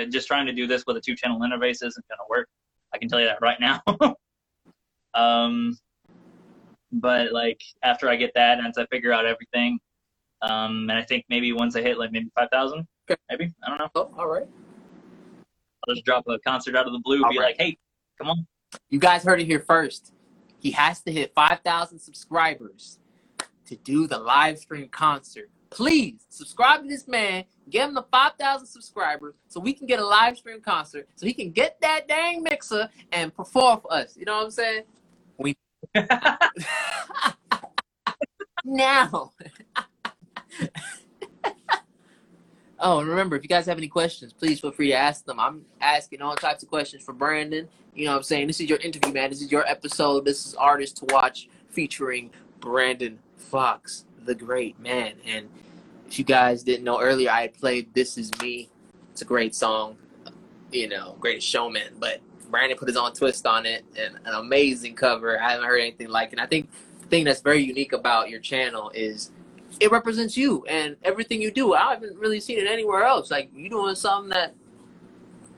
uh, 0.00 0.06
just 0.06 0.26
trying 0.26 0.46
to 0.46 0.52
do 0.52 0.66
this 0.66 0.84
with 0.86 0.96
a 0.96 1.00
two 1.00 1.14
channel 1.14 1.38
interface 1.40 1.82
isn't 1.84 2.08
going 2.08 2.18
to 2.18 2.24
work. 2.28 2.48
I 2.92 2.98
can 2.98 3.08
tell 3.08 3.20
you 3.20 3.26
that 3.26 3.40
right 3.40 3.58
now. 3.60 3.82
um, 5.14 5.76
but 6.92 7.32
like 7.32 7.60
after 7.82 8.08
I 8.08 8.16
get 8.16 8.32
that, 8.34 8.58
and 8.58 8.72
I 8.76 8.86
figure 8.86 9.12
out 9.12 9.26
everything, 9.26 9.78
um, 10.42 10.88
and 10.90 10.98
I 10.98 11.02
think 11.02 11.24
maybe 11.28 11.52
once 11.52 11.76
I 11.76 11.82
hit 11.82 11.98
like 11.98 12.12
maybe 12.12 12.30
five 12.34 12.48
thousand, 12.50 12.86
Okay. 13.10 13.20
maybe 13.30 13.52
I 13.64 13.68
don't 13.68 13.78
know. 13.78 13.90
Oh, 13.94 14.10
all 14.18 14.28
right. 14.28 14.46
I'll 15.86 15.94
just 15.94 16.06
drop 16.06 16.26
a 16.28 16.38
concert 16.40 16.74
out 16.74 16.86
of 16.86 16.92
the 16.92 17.00
blue, 17.00 17.22
All 17.22 17.30
be 17.30 17.38
right. 17.38 17.48
like, 17.48 17.56
hey, 17.58 17.76
come 18.16 18.28
on. 18.28 18.46
You 18.88 18.98
guys 18.98 19.22
heard 19.22 19.40
it 19.40 19.44
here 19.44 19.60
first. 19.60 20.13
He 20.64 20.70
has 20.70 21.02
to 21.02 21.12
hit 21.12 21.34
5,000 21.34 21.98
subscribers 21.98 22.98
to 23.66 23.76
do 23.76 24.06
the 24.06 24.18
live 24.18 24.58
stream 24.58 24.88
concert. 24.88 25.50
Please 25.68 26.24
subscribe 26.30 26.80
to 26.80 26.88
this 26.88 27.06
man. 27.06 27.44
Get 27.68 27.86
him 27.86 27.94
the 27.94 28.06
5,000 28.10 28.66
subscribers 28.66 29.34
so 29.46 29.60
we 29.60 29.74
can 29.74 29.86
get 29.86 30.00
a 30.00 30.06
live 30.06 30.38
stream 30.38 30.62
concert 30.62 31.06
so 31.16 31.26
he 31.26 31.34
can 31.34 31.50
get 31.50 31.78
that 31.82 32.08
dang 32.08 32.42
mixer 32.42 32.88
and 33.12 33.34
perform 33.34 33.82
for 33.82 33.92
us. 33.92 34.16
You 34.16 34.24
know 34.24 34.36
what 34.36 34.44
I'm 34.44 34.50
saying? 34.52 34.84
We 35.36 35.54
now. 38.64 39.32
oh, 42.84 43.00
and 43.00 43.08
remember, 43.08 43.34
if 43.34 43.42
you 43.42 43.48
guys 43.48 43.66
have 43.66 43.78
any 43.78 43.88
questions, 43.88 44.32
please 44.32 44.60
feel 44.60 44.70
free 44.70 44.88
to 44.88 44.94
ask 44.94 45.24
them. 45.24 45.40
I'm 45.40 45.64
asking 45.80 46.20
all 46.22 46.36
types 46.36 46.62
of 46.62 46.68
questions 46.68 47.02
for 47.02 47.12
Brandon. 47.12 47.66
You 47.94 48.04
know 48.04 48.12
what 48.12 48.18
I'm 48.18 48.22
saying? 48.24 48.46
This 48.46 48.60
is 48.60 48.68
your 48.68 48.78
interview, 48.78 49.12
man. 49.12 49.30
This 49.30 49.40
is 49.40 49.50
your 49.50 49.66
episode. 49.66 50.24
This 50.24 50.46
is 50.46 50.54
Artist 50.54 50.98
to 50.98 51.06
Watch 51.12 51.48
featuring 51.70 52.30
Brandon 52.60 53.18
Fox, 53.36 54.04
the 54.24 54.34
great 54.34 54.78
man. 54.78 55.14
And 55.26 55.48
if 56.06 56.18
you 56.18 56.24
guys 56.24 56.62
didn't 56.62 56.84
know 56.84 57.00
earlier, 57.00 57.30
I 57.30 57.48
played 57.48 57.92
This 57.94 58.18
Is 58.18 58.30
Me. 58.40 58.68
It's 59.12 59.22
a 59.22 59.24
great 59.24 59.54
song, 59.54 59.96
you 60.70 60.88
know, 60.88 61.16
great 61.20 61.42
showman. 61.42 61.94
But 61.98 62.20
Brandon 62.50 62.76
put 62.76 62.88
his 62.88 62.98
own 62.98 63.14
twist 63.14 63.46
on 63.46 63.64
it 63.64 63.84
and 63.98 64.16
an 64.26 64.34
amazing 64.34 64.94
cover. 64.94 65.40
I 65.40 65.52
haven't 65.52 65.66
heard 65.66 65.80
anything 65.80 66.08
like 66.08 66.28
it. 66.28 66.32
And 66.32 66.40
I 66.40 66.46
think 66.46 66.70
the 67.00 67.06
thing 67.06 67.24
that's 67.24 67.40
very 67.40 67.62
unique 67.62 67.94
about 67.94 68.28
your 68.28 68.40
channel 68.40 68.90
is 68.94 69.30
it 69.80 69.90
represents 69.90 70.36
you 70.36 70.64
and 70.66 70.96
everything 71.02 71.40
you 71.42 71.50
do. 71.50 71.74
I 71.74 71.90
haven't 71.90 72.16
really 72.18 72.40
seen 72.40 72.58
it 72.58 72.66
anywhere 72.66 73.04
else. 73.04 73.30
Like 73.30 73.50
you 73.54 73.68
doing 73.68 73.94
something 73.94 74.30
that 74.30 74.54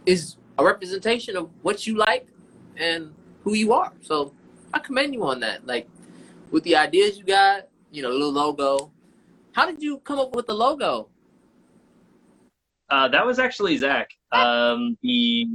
is 0.07 0.37
a 0.59 0.65
representation 0.65 1.37
of 1.37 1.51
what 1.63 1.87
you 1.87 1.97
like 1.97 2.29
and 2.77 3.13
who 3.45 3.55
you 3.55 3.73
are. 3.73 3.93
So 4.01 4.33
I 4.73 4.79
commend 4.79 5.15
you 5.15 5.25
on 5.25 5.41
that. 5.41 5.67
Like 5.67 5.89
with 6.51 6.65
the 6.65 6.77
ideas 6.77 7.19
you 7.19 7.25
got, 7.25 7.69
you 7.91 8.03
know, 8.03 8.11
little 8.11 8.33
logo. 8.33 8.93
How 9.53 9.67
did 9.67 9.83
you 9.83 9.99
come 9.99 10.19
up 10.19 10.35
with 10.35 10.47
the 10.47 10.55
logo? 10.55 11.09
Uh, 12.89 13.09
that 13.09 13.25
was 13.25 13.39
actually 13.39 13.77
Zach. 13.77 14.11
Um, 14.33 14.97
the, 15.03 15.47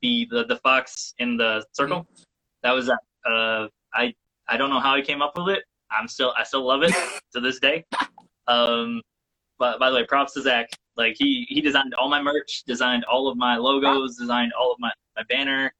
the 0.00 0.26
the 0.30 0.44
the 0.44 0.56
fox 0.56 1.14
in 1.18 1.36
the 1.36 1.64
circle. 1.72 2.06
That 2.62 2.72
was 2.72 2.86
Zach. 2.86 2.98
Uh, 3.26 3.66
I 3.94 4.14
I 4.48 4.56
don't 4.56 4.70
know 4.70 4.80
how 4.80 4.96
he 4.96 5.02
came 5.02 5.22
up 5.22 5.36
with 5.36 5.56
it. 5.56 5.64
I'm 5.98 6.08
still 6.08 6.32
I 6.36 6.44
still 6.44 6.66
love 6.66 6.82
it 6.82 6.94
to 7.32 7.40
this 7.40 7.58
day. 7.58 7.84
Um, 8.48 9.02
but 9.58 9.78
by 9.78 9.90
the 9.90 9.96
way, 9.96 10.04
props 10.04 10.32
to 10.34 10.42
Zach. 10.42 10.70
Like 10.96 11.14
he 11.18 11.46
he 11.48 11.60
designed 11.60 11.94
all 11.94 12.08
my 12.08 12.20
merch, 12.20 12.64
designed 12.66 13.04
all 13.04 13.28
of 13.28 13.36
my 13.36 13.56
logos, 13.56 14.16
designed 14.16 14.52
all 14.52 14.72
of 14.72 14.78
my 14.78 14.90
my 15.16 15.22
banner. 15.28 15.72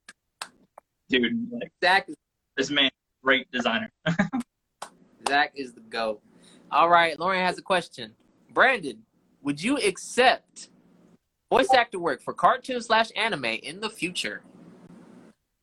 Dude, 1.09 1.51
like 1.53 1.71
Zach 1.83 2.09
is 2.09 2.15
this 2.57 2.71
man, 2.71 2.91
great 3.23 3.51
designer. 3.51 3.91
Zach 5.29 5.53
is 5.55 5.73
the 5.73 5.81
go. 5.81 6.21
All 6.71 6.89
right, 6.89 7.19
Lauren 7.19 7.45
has 7.45 7.59
a 7.59 7.63
question. 7.63 8.15
Brandon, 8.53 9.03
would 9.43 9.63
you 9.63 9.77
accept 9.77 10.69
voice 11.51 11.73
actor 11.75 11.99
work 11.99 12.23
for 12.23 12.33
cartoon 12.33 12.81
slash 12.81 13.11
anime 13.17 13.45
in 13.45 13.81
the 13.81 13.91
future? 13.91 14.43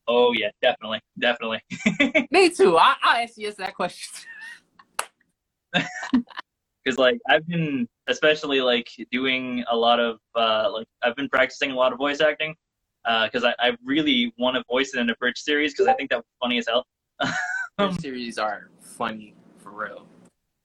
Oh 0.06 0.32
yeah, 0.32 0.50
definitely, 0.62 1.00
definitely. 1.18 1.60
Me 2.30 2.50
too. 2.50 2.76
I, 2.76 2.94
I'll 3.02 3.22
ask 3.22 3.36
you 3.36 3.52
that 3.52 3.74
question. 3.74 4.08
because 6.84 6.98
like 6.98 7.18
I've 7.28 7.46
been 7.46 7.86
especially 8.08 8.60
like 8.60 8.88
doing 9.10 9.64
a 9.70 9.76
lot 9.76 10.00
of 10.00 10.18
uh, 10.34 10.70
like 10.72 10.86
I've 11.02 11.16
been 11.16 11.28
practicing 11.28 11.70
a 11.70 11.74
lot 11.74 11.92
of 11.92 11.98
voice 11.98 12.20
acting 12.20 12.54
because 13.24 13.44
I, 13.44 13.54
I 13.58 13.76
really 13.84 14.32
want 14.38 14.56
to 14.56 14.64
voice 14.70 14.94
it 14.94 15.00
in 15.00 15.10
abridged 15.10 15.38
series 15.38 15.72
because 15.72 15.86
I 15.86 15.94
think 15.94 16.10
that 16.10 16.18
was 16.18 16.26
funny 16.40 16.58
as 16.58 16.66
hell. 16.68 16.86
Your 17.78 17.92
series 17.92 18.38
are 18.38 18.70
funny 18.80 19.34
for 19.58 19.70
real. 19.70 20.06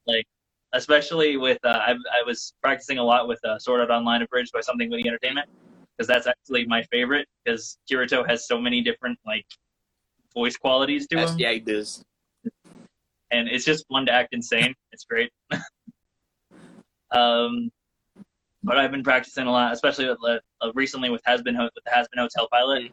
Like 0.07 0.25
especially 0.73 1.37
with 1.37 1.59
uh, 1.63 1.79
I, 1.87 1.91
I 1.91 2.23
was 2.25 2.53
practicing 2.61 2.97
a 2.97 3.03
lot 3.03 3.27
with 3.27 3.39
uh, 3.45 3.57
Sword 3.59 3.81
Art 3.81 3.89
Online 3.89 4.21
abridged 4.21 4.51
by 4.51 4.61
Something 4.61 4.89
Witty 4.89 5.07
Entertainment 5.07 5.47
because 5.97 6.07
that's 6.07 6.27
actually 6.27 6.65
my 6.65 6.83
favorite 6.83 7.27
because 7.43 7.77
Kirito 7.89 8.27
has 8.27 8.47
so 8.47 8.59
many 8.59 8.81
different 8.81 9.17
like 9.25 9.45
voice 10.33 10.57
qualities 10.57 11.07
to 11.07 11.15
That's, 11.15 11.31
him 11.31 11.39
yeah, 11.39 11.51
he 11.53 11.59
does. 11.59 12.03
And 13.31 13.47
it's 13.47 13.65
just 13.65 13.85
fun 13.87 14.05
to 14.05 14.11
act 14.11 14.33
insane. 14.33 14.73
It's 14.91 15.03
great. 15.05 15.31
um, 17.11 17.71
but 18.63 18.77
I've 18.77 18.91
been 18.91 19.03
practicing 19.03 19.45
a 19.45 19.51
lot, 19.51 19.73
especially 19.73 20.07
with, 20.07 20.17
uh, 20.23 20.71
recently 20.73 21.09
with 21.09 21.21
has 21.25 21.41
been 21.41 21.57
with 21.57 21.71
the 21.75 21.91
Hazbin 21.91 22.19
Hotel 22.19 22.47
pilot. 22.51 22.91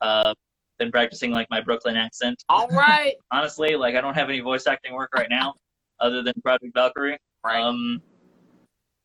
Uh, 0.00 0.34
been 0.78 0.90
practicing 0.90 1.32
like 1.32 1.48
my 1.50 1.60
Brooklyn 1.60 1.96
accent. 1.96 2.42
All 2.48 2.68
right. 2.68 3.14
Honestly, 3.30 3.76
like 3.76 3.94
I 3.94 4.00
don't 4.00 4.14
have 4.14 4.28
any 4.28 4.40
voice 4.40 4.66
acting 4.66 4.94
work 4.94 5.10
right 5.14 5.30
now, 5.30 5.54
other 6.00 6.22
than 6.22 6.34
Project 6.42 6.74
Valkyrie. 6.74 7.16
right. 7.44 7.62
Um, 7.62 8.02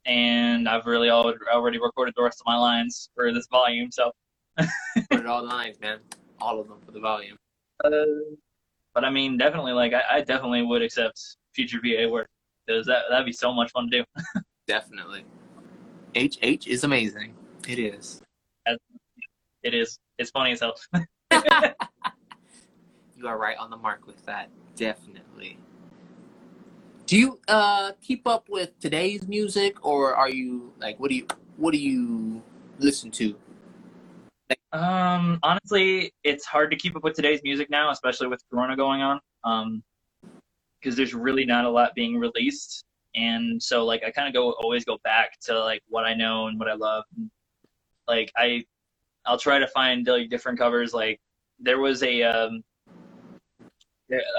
and 0.06 0.68
I've 0.68 0.88
really 0.88 1.10
al- 1.10 1.34
already 1.54 1.80
recorded 1.80 2.16
the 2.18 2.24
rest 2.24 2.42
of 2.42 2.48
my 2.48 2.58
lines 2.58 3.10
for 3.16 3.32
this 3.32 3.48
volume. 3.52 3.92
So, 3.92 4.12
all 5.28 5.46
lines, 5.46 5.80
man. 5.80 6.00
All 6.42 6.60
of 6.60 6.68
them 6.68 6.80
for 6.84 6.92
the 6.92 7.00
volume. 7.00 7.38
uh, 7.84 7.92
but 9.00 9.08
I 9.08 9.12
mean, 9.12 9.38
definitely, 9.38 9.72
like 9.72 9.94
I, 9.94 10.18
I 10.18 10.22
definitely 10.22 10.62
would 10.62 10.82
accept 10.82 11.38
future 11.56 11.80
VA 11.82 12.10
work 12.10 12.28
because 12.68 12.86
that 12.88 13.04
that'd 13.10 13.26
be 13.26 13.32
so 13.32 13.54
much 13.54 13.72
fun 13.72 13.90
to 13.90 14.00
do. 14.00 14.04
Definitely. 14.68 15.24
HH 16.16 16.68
is 16.68 16.84
amazing. 16.84 17.34
It 17.66 17.80
is. 17.80 18.22
It 19.64 19.74
is. 19.74 19.98
It's 20.18 20.32
funny 20.32 20.52
as 20.52 20.60
hell. 20.60 20.76
You 23.16 23.28
are 23.28 23.38
right 23.38 23.58
on 23.58 23.70
the 23.70 23.76
mark 23.76 24.08
with 24.08 24.26
that. 24.26 24.50
Definitely. 24.78 25.58
Do 27.06 27.18
you 27.18 27.40
uh 27.50 27.92
keep 28.02 28.26
up 28.26 28.48
with 28.48 28.80
today's 28.80 29.28
music 29.28 29.86
or 29.86 30.16
are 30.16 30.30
you 30.30 30.72
like 30.80 30.98
what 31.02 31.10
do 31.10 31.16
you 31.16 31.28
what 31.58 31.72
do 31.72 31.78
you 31.78 32.42
listen 32.78 33.12
to? 33.12 33.36
Um, 34.72 35.40
honestly, 35.42 36.14
it's 36.24 36.46
hard 36.46 36.72
to 36.72 36.78
keep 36.78 36.96
up 36.96 37.04
with 37.04 37.16
today's 37.16 37.42
music 37.44 37.70
now, 37.70 37.92
especially 37.92 38.28
with 38.28 38.42
Corona 38.52 38.76
going 38.76 39.02
on. 39.02 39.20
Um, 39.44 39.84
because 40.80 40.96
there's 40.96 41.14
really 41.14 41.44
not 41.44 41.66
a 41.66 41.70
lot 41.70 41.94
being 41.94 42.18
released, 42.18 42.86
and 43.16 43.62
so 43.62 43.84
like 43.84 44.02
I 44.06 44.12
kind 44.12 44.28
of 44.30 44.34
go 44.34 44.52
always 44.62 44.86
go 44.86 44.98
back 45.04 45.38
to 45.42 45.60
like 45.60 45.82
what 45.90 46.06
I 46.06 46.14
know 46.14 46.48
and 46.48 46.58
what 46.58 46.70
I 46.70 46.74
love. 46.74 47.04
Like 48.08 48.32
I, 48.38 48.64
I'll 49.26 49.38
try 49.38 49.60
to 49.60 49.68
find 49.68 50.08
like 50.08 50.30
different 50.30 50.58
covers. 50.58 50.94
Like 50.94 51.20
there 51.60 51.80
was 51.80 52.02
a 52.04 52.24
um, 52.24 52.64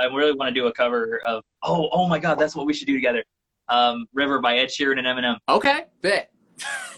I 0.00 0.06
really 0.06 0.32
want 0.32 0.54
to 0.54 0.58
do 0.58 0.66
a 0.66 0.72
cover 0.72 1.20
of 1.26 1.42
oh 1.62 1.88
oh 1.92 2.08
my 2.08 2.18
god, 2.18 2.38
that's 2.38 2.56
what 2.56 2.66
we 2.66 2.72
should 2.72 2.86
do 2.86 2.94
together. 2.94 3.22
Um, 3.68 4.06
River 4.14 4.40
by 4.40 4.56
Ed 4.58 4.68
Sheeran 4.68 4.98
and 4.98 5.06
Eminem 5.06 5.36
Okay, 5.48 5.84
bet. 6.00 6.30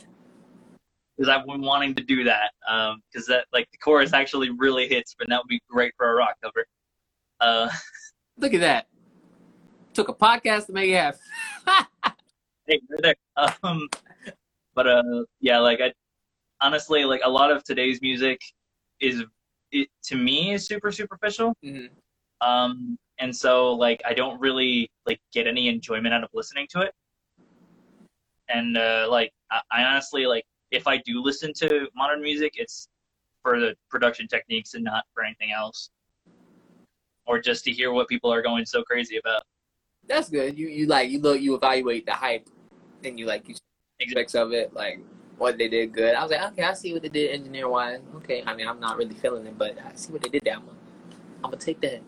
because 1.23 1.33
I've 1.33 1.47
been 1.47 1.61
wanting 1.61 1.95
to 1.95 2.03
do 2.03 2.25
that. 2.25 2.51
Um, 2.69 3.01
because 3.13 3.29
that 3.29 3.45
like 3.53 3.71
the 3.71 3.79
chorus 3.79 4.13
actually 4.13 4.51
really 4.51 4.89
hits, 4.89 5.15
but 5.17 5.29
that 5.29 5.39
would 5.39 5.49
be 5.49 5.61
great 5.71 5.93
for 5.97 6.11
a 6.11 6.15
rock 6.17 6.35
cover. 6.43 6.67
Uh, 7.41 7.71
Look 8.39 8.55
at 8.55 8.61
that. 8.61 8.89
Took 9.95 10.09
a 10.09 10.15
podcast 10.15 10.67
to 10.67 10.73
make 10.73 10.91
it 10.91 10.95
happen. 10.95 11.21
hey, 12.67 12.81
right 12.91 13.03
there. 13.03 13.15
Um, 13.63 13.89
but 14.75 14.89
uh, 14.89 15.25
yeah, 15.41 15.61
like 15.61 15.81
I 15.81 15.93
honestly 16.61 17.05
like 17.05 17.21
a 17.25 17.31
lot 17.31 17.53
of 17.53 17.63
today's 17.63 18.01
music 18.03 18.41
is 19.01 19.23
it 19.71 19.89
to 20.05 20.17
me 20.17 20.55
is 20.55 20.67
super 20.67 20.91
superficial. 20.91 21.55
Mhm. 21.65 21.89
Um, 22.41 22.99
and 23.21 23.35
so 23.35 23.75
like 23.75 24.03
I 24.05 24.13
don't 24.13 24.41
really 24.41 24.91
like 25.07 25.21
get 25.33 25.47
any 25.47 25.69
enjoyment 25.69 26.15
out 26.15 26.25
of 26.25 26.31
listening 26.35 26.67
to 26.71 26.81
it. 26.81 26.93
And 28.49 28.77
uh, 28.77 29.07
like 29.09 29.31
I, 29.53 29.61
I 29.71 29.85
honestly 29.85 30.27
like 30.27 30.45
if 30.73 30.87
I 30.87 30.97
do 30.99 31.23
listen 31.23 31.53
to 31.55 31.87
modern 31.95 32.21
music, 32.21 32.55
it's 32.57 32.89
for 33.43 33.61
the 33.61 33.75
production 33.91 34.27
techniques 34.27 34.75
and 34.75 34.83
not 34.83 35.05
for 35.15 35.23
anything 35.23 35.53
else, 35.53 35.91
or 37.27 37.41
just 37.41 37.65
to 37.65 37.73
hear 37.73 37.93
what 37.93 38.09
people 38.09 38.33
are 38.33 38.43
going 38.43 38.65
so 38.65 38.83
crazy 38.83 39.19
about. 39.19 39.43
That's 40.09 40.29
good. 40.29 40.59
You 40.59 40.69
you 40.69 40.87
like 40.87 41.11
you 41.11 41.21
look 41.21 41.41
you 41.41 41.55
evaluate 41.55 42.07
the 42.07 42.13
hype 42.13 42.49
and 43.05 43.19
you 43.19 43.27
like 43.27 43.49
you 43.49 43.55
aspects 44.01 44.35
of 44.35 44.53
it, 44.53 44.75
like 44.75 44.99
what 45.39 45.59
they 45.59 45.69
did 45.69 45.93
good. 45.93 46.15
I 46.15 46.23
was 46.23 46.33
like, 46.33 46.43
okay, 46.53 46.65
I 46.65 46.73
see 46.73 46.93
what 46.93 47.03
they 47.03 47.09
did 47.09 47.31
engineer 47.31 47.69
wise. 47.69 48.01
Okay, 48.17 48.43
I 48.45 48.55
mean 48.55 48.67
I'm 48.67 48.81
not 48.81 48.97
really 48.97 49.15
feeling 49.15 49.47
it, 49.47 49.57
but 49.57 49.77
I 49.79 49.95
see 49.95 50.13
what 50.13 50.23
they 50.23 50.29
did. 50.29 50.49
I'm 50.49 50.65
gonna, 50.65 50.79
I'm 51.45 51.51
gonna 51.51 51.57
take 51.57 51.81
that. 51.83 52.01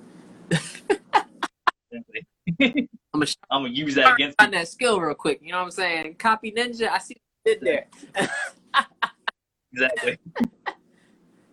I'm 3.14 3.20
gonna 3.20 3.26
I'm 3.50 3.62
gonna 3.62 3.68
use 3.68 3.94
that 3.94 4.14
against 4.14 4.38
find 4.38 4.52
that 4.54 4.68
skill 4.68 5.00
real 5.00 5.14
quick. 5.14 5.40
You 5.42 5.52
know 5.52 5.58
what 5.58 5.64
I'm 5.64 5.70
saying? 5.70 6.14
Copy 6.14 6.50
ninja. 6.50 6.88
I 6.88 6.98
see 6.98 7.16
what 7.45 7.61
there. 7.61 7.86
exactly. 9.72 10.18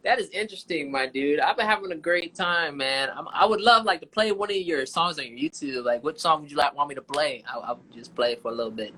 That 0.03 0.19
is 0.19 0.29
interesting, 0.29 0.91
my 0.91 1.05
dude. 1.05 1.39
I've 1.39 1.57
been 1.57 1.67
having 1.67 1.91
a 1.91 1.95
great 1.95 2.33
time, 2.33 2.77
man. 2.77 3.09
I'm, 3.15 3.27
I 3.31 3.45
would 3.45 3.61
love 3.61 3.85
like 3.85 4.01
to 4.01 4.07
play 4.07 4.31
one 4.31 4.49
of 4.49 4.57
your 4.57 4.83
songs 4.87 5.19
on 5.19 5.27
your 5.27 5.37
YouTube. 5.37 5.85
Like, 5.85 6.03
what 6.03 6.19
song 6.19 6.41
would 6.41 6.49
you 6.49 6.57
like 6.57 6.75
want 6.75 6.89
me 6.89 6.95
to 6.95 7.03
play? 7.03 7.43
I, 7.47 7.59
I 7.59 7.71
would 7.73 7.93
just 7.93 8.15
play 8.15 8.31
it 8.31 8.41
for 8.41 8.49
a 8.49 8.53
little 8.53 8.71
bit. 8.71 8.95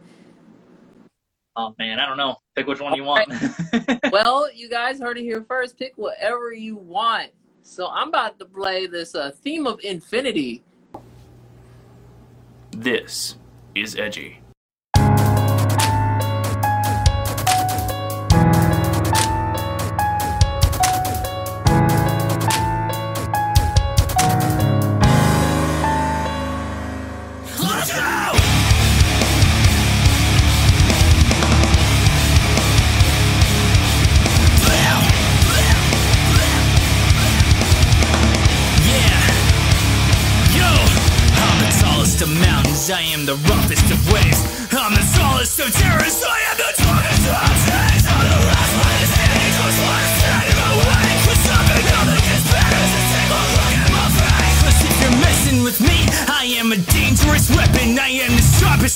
Oh 1.58 1.76
man, 1.78 2.00
I 2.00 2.08
don't 2.08 2.16
know. 2.16 2.38
Pick 2.56 2.68
which 2.68 2.80
one 2.80 2.96
you 2.96 3.04
want. 3.04 3.30
well, 4.14 4.48
you 4.54 4.70
guys 4.70 5.00
heard 5.00 5.18
it 5.18 5.24
here 5.24 5.44
first. 5.46 5.78
Pick 5.78 5.92
whatever 5.98 6.54
you 6.54 6.78
want. 6.78 7.32
So 7.64 7.90
I'm 7.90 8.08
about 8.08 8.40
to 8.40 8.46
play 8.46 8.88
this 8.88 9.14
uh, 9.14 9.32
theme 9.32 9.68
of 9.68 9.82
infinity. 9.82 10.64
This 12.72 13.36
is 13.76 13.98
edgy. 13.98 14.43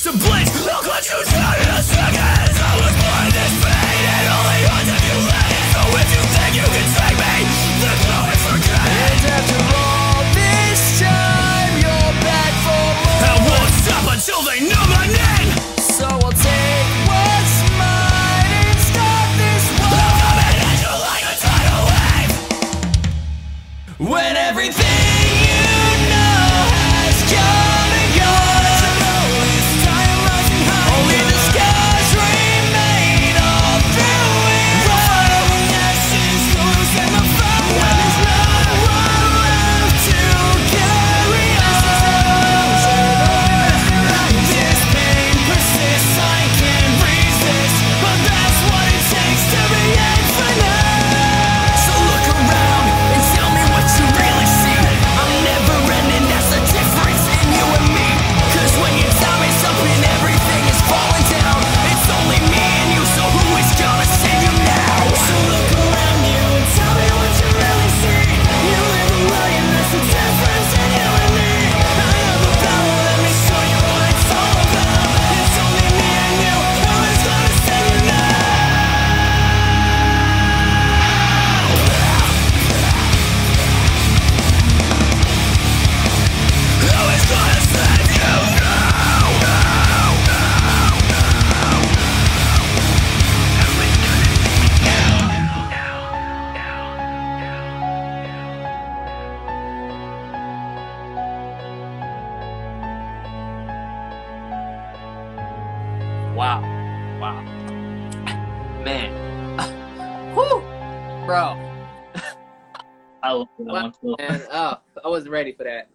Of 0.06 0.20
blades. 0.20 0.66
Look 0.66 0.86
what 0.86 1.10
you 1.10 1.24
done 1.24 1.67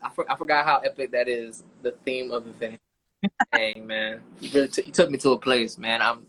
I, 0.02 0.10
for, 0.10 0.30
I 0.30 0.36
forgot 0.36 0.64
how 0.64 0.78
epic 0.78 1.10
that 1.12 1.28
is. 1.28 1.64
The 1.82 1.92
theme 2.04 2.30
of 2.30 2.46
infinity. 2.46 2.80
Dang, 3.52 3.86
man. 3.86 4.20
You 4.40 4.50
really 4.52 4.68
took 4.68 4.86
you 4.86 4.92
took 4.92 5.10
me 5.10 5.18
to 5.18 5.30
a 5.30 5.38
place, 5.38 5.78
man. 5.78 6.02
I'm. 6.02 6.26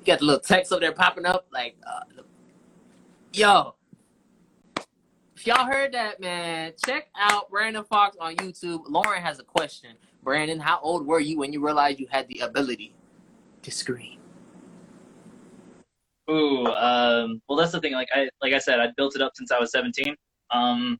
You 0.00 0.06
got 0.06 0.20
the 0.20 0.24
little 0.24 0.40
text 0.40 0.72
up 0.72 0.80
there 0.80 0.92
popping 0.92 1.26
up, 1.26 1.46
like, 1.52 1.76
uh, 1.86 2.22
yo. 3.34 3.74
If 5.36 5.46
y'all 5.46 5.66
heard 5.66 5.92
that, 5.92 6.20
man, 6.20 6.72
check 6.82 7.08
out 7.18 7.50
Brandon 7.50 7.84
Fox 7.84 8.16
on 8.18 8.36
YouTube. 8.36 8.82
Lauren 8.88 9.22
has 9.22 9.38
a 9.40 9.42
question. 9.42 9.90
Brandon, 10.22 10.58
how 10.58 10.80
old 10.80 11.06
were 11.06 11.20
you 11.20 11.38
when 11.38 11.52
you 11.52 11.64
realized 11.64 12.00
you 12.00 12.06
had 12.10 12.28
the 12.28 12.40
ability 12.40 12.94
to 13.62 13.70
scream? 13.70 14.18
Ooh, 16.30 16.66
um, 16.66 17.42
well, 17.48 17.58
that's 17.58 17.72
the 17.72 17.80
thing. 17.80 17.92
Like 17.92 18.08
I, 18.14 18.28
like 18.40 18.52
I 18.52 18.58
said, 18.58 18.80
I 18.80 18.88
built 18.96 19.16
it 19.16 19.22
up 19.22 19.32
since 19.34 19.50
I 19.50 19.58
was 19.58 19.72
17. 19.72 20.14
Um, 20.50 20.98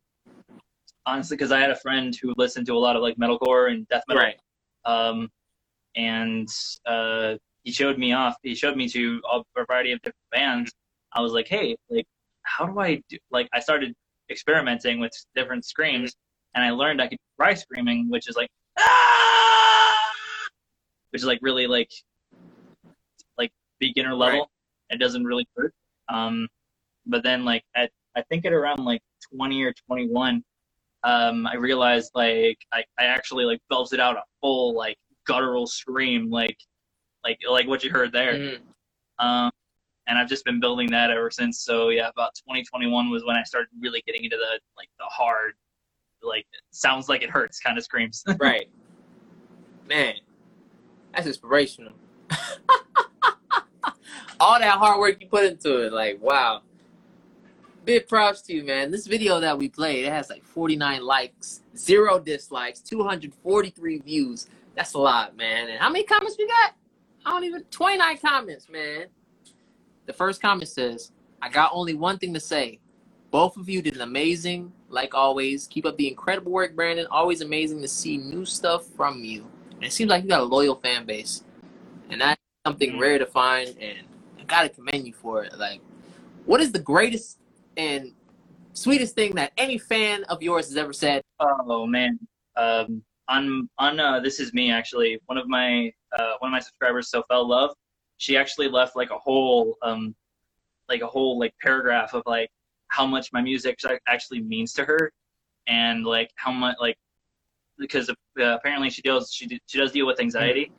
honestly, 1.06 1.36
because 1.36 1.52
I 1.52 1.60
had 1.60 1.70
a 1.70 1.76
friend 1.76 2.16
who 2.20 2.34
listened 2.36 2.66
to 2.66 2.74
a 2.74 2.78
lot 2.78 2.96
of 2.96 3.02
like 3.02 3.16
metalcore 3.16 3.70
and 3.70 3.86
death 3.88 4.02
metal. 4.08 4.22
Right. 4.22 4.36
Um, 4.84 5.28
and 5.96 6.48
uh, 6.86 7.34
he 7.64 7.72
showed 7.72 7.98
me 7.98 8.12
off. 8.12 8.36
He 8.42 8.54
showed 8.54 8.76
me 8.76 8.88
to 8.90 9.20
a 9.32 9.42
variety 9.66 9.92
of 9.92 10.00
different 10.02 10.30
bands. 10.32 10.72
I 11.12 11.20
was 11.20 11.32
like, 11.32 11.48
hey, 11.48 11.76
like, 11.88 12.06
how 12.42 12.66
do 12.66 12.78
I 12.78 13.02
do? 13.08 13.18
Like, 13.30 13.48
I 13.52 13.60
started 13.60 13.94
experimenting 14.30 15.00
with 15.00 15.12
different 15.34 15.64
screams, 15.64 16.14
and 16.54 16.64
I 16.64 16.70
learned 16.70 17.02
I 17.02 17.08
could 17.08 17.18
fry 17.36 17.54
screaming, 17.54 18.08
which 18.08 18.28
is 18.28 18.36
like, 18.36 18.48
ah! 18.78 20.04
which 21.10 21.22
is 21.22 21.26
like 21.26 21.40
really 21.42 21.66
like, 21.66 21.90
like 23.36 23.50
beginner 23.80 24.14
level. 24.14 24.40
Right. 24.40 24.48
It 24.90 24.98
doesn't 24.98 25.24
really 25.24 25.46
hurt. 25.56 25.74
Um, 26.08 26.48
but 27.06 27.22
then 27.22 27.44
like 27.44 27.62
at 27.74 27.90
I 28.16 28.22
think 28.22 28.44
at 28.44 28.52
around 28.52 28.84
like 28.84 29.00
20 29.34 29.62
or 29.62 29.72
21, 29.86 30.42
um, 31.04 31.46
I 31.46 31.56
realized 31.56 32.10
like 32.14 32.58
I, 32.72 32.84
I 32.98 33.04
actually 33.04 33.44
like 33.44 33.60
belted 33.68 34.00
out 34.00 34.16
a 34.16 34.22
full 34.40 34.74
like 34.74 34.96
guttural 35.26 35.66
scream, 35.66 36.30
like 36.30 36.56
like 37.24 37.38
like 37.48 37.66
what 37.66 37.82
you 37.84 37.90
heard 37.90 38.12
there. 38.12 38.34
Mhm. 38.34 38.58
Um, 39.18 39.50
and 40.06 40.18
I've 40.18 40.28
just 40.28 40.44
been 40.44 40.60
building 40.60 40.90
that 40.90 41.10
ever 41.10 41.30
since. 41.30 41.60
So 41.60 41.90
yeah, 41.90 42.08
about 42.08 42.34
2021 42.34 43.10
was 43.10 43.24
when 43.24 43.36
I 43.36 43.42
started 43.44 43.68
really 43.80 44.02
getting 44.06 44.24
into 44.24 44.36
the 44.36 44.60
like 44.76 44.88
the 44.98 45.04
hard, 45.04 45.54
like 46.22 46.46
sounds 46.70 47.08
like 47.08 47.22
it 47.22 47.30
hurts 47.30 47.60
kind 47.60 47.78
of 47.78 47.84
screams. 47.84 48.22
Right. 48.38 48.68
Man, 49.88 50.14
that's 51.12 51.26
inspirational. 51.26 51.92
All 54.40 54.58
that 54.58 54.78
hard 54.78 55.00
work 55.00 55.20
you 55.20 55.28
put 55.28 55.44
into 55.44 55.84
it, 55.86 55.92
like 55.92 56.20
wow. 56.20 56.62
Big 57.90 58.06
props 58.06 58.40
to 58.42 58.54
you, 58.54 58.62
man. 58.62 58.92
This 58.92 59.08
video 59.08 59.40
that 59.40 59.58
we 59.58 59.68
played, 59.68 60.04
it 60.04 60.12
has 60.12 60.30
like 60.30 60.44
49 60.44 61.02
likes, 61.02 61.62
zero 61.76 62.20
dislikes, 62.20 62.78
243 62.82 63.98
views. 63.98 64.46
That's 64.76 64.94
a 64.94 64.98
lot, 64.98 65.36
man. 65.36 65.68
And 65.68 65.76
how 65.76 65.90
many 65.90 66.04
comments 66.04 66.36
we 66.38 66.46
got? 66.46 66.74
I 67.26 67.30
don't 67.32 67.42
even 67.42 67.64
29 67.64 68.18
comments, 68.18 68.68
man. 68.68 69.06
The 70.06 70.12
first 70.12 70.40
comment 70.40 70.68
says, 70.68 71.10
I 71.42 71.48
got 71.48 71.72
only 71.74 71.94
one 71.94 72.16
thing 72.16 72.32
to 72.32 72.38
say. 72.38 72.78
Both 73.32 73.56
of 73.56 73.68
you 73.68 73.82
did 73.82 73.96
an 73.96 74.02
amazing, 74.02 74.72
like 74.88 75.12
always. 75.12 75.66
Keep 75.66 75.84
up 75.84 75.96
the 75.96 76.06
incredible 76.06 76.52
work, 76.52 76.76
Brandon. 76.76 77.08
Always 77.10 77.40
amazing 77.40 77.82
to 77.82 77.88
see 77.88 78.18
new 78.18 78.46
stuff 78.46 78.86
from 78.86 79.24
you. 79.24 79.44
And 79.74 79.82
it 79.82 79.92
seems 79.92 80.10
like 80.10 80.22
you 80.22 80.28
got 80.28 80.42
a 80.42 80.44
loyal 80.44 80.76
fan 80.76 81.06
base. 81.06 81.42
And 82.08 82.20
that's 82.20 82.40
something 82.64 82.90
mm-hmm. 82.90 83.00
rare 83.00 83.18
to 83.18 83.26
find 83.26 83.76
and 83.80 84.06
I 84.38 84.44
gotta 84.44 84.68
commend 84.68 85.08
you 85.08 85.12
for 85.12 85.42
it. 85.42 85.58
Like 85.58 85.80
what 86.46 86.60
is 86.60 86.70
the 86.70 86.78
greatest 86.78 87.39
and 87.80 88.12
sweetest 88.74 89.14
thing 89.14 89.34
that 89.34 89.52
any 89.56 89.78
fan 89.78 90.24
of 90.24 90.42
yours 90.42 90.68
has 90.68 90.76
ever 90.76 90.92
said? 90.92 91.22
Oh 91.40 91.86
man, 91.86 92.18
um, 92.56 93.02
on 93.28 93.68
on 93.78 93.98
uh, 93.98 94.20
this 94.20 94.38
is 94.40 94.52
me 94.52 94.70
actually. 94.70 95.18
One 95.26 95.38
of 95.38 95.48
my 95.48 95.92
uh, 96.16 96.34
one 96.40 96.50
of 96.50 96.52
my 96.52 96.60
subscribers, 96.60 97.10
Sophel 97.10 97.48
Love, 97.48 97.70
she 98.18 98.36
actually 98.36 98.68
left 98.68 98.96
like 98.96 99.10
a 99.10 99.18
whole 99.18 99.76
um, 99.82 100.14
like 100.88 101.02
a 101.02 101.06
whole 101.06 101.38
like 101.38 101.54
paragraph 101.62 102.12
of 102.14 102.22
like 102.26 102.50
how 102.88 103.06
much 103.06 103.32
my 103.32 103.40
music 103.40 103.78
actually 104.08 104.42
means 104.42 104.72
to 104.74 104.84
her, 104.84 105.10
and 105.66 106.04
like 106.04 106.30
how 106.36 106.52
much 106.52 106.76
like 106.80 106.96
because 107.78 108.10
uh, 108.10 108.14
apparently 108.58 108.90
she 108.90 109.00
deals 109.02 109.32
she 109.32 109.58
she 109.66 109.78
does 109.78 109.92
deal 109.92 110.06
with 110.06 110.20
anxiety, 110.20 110.70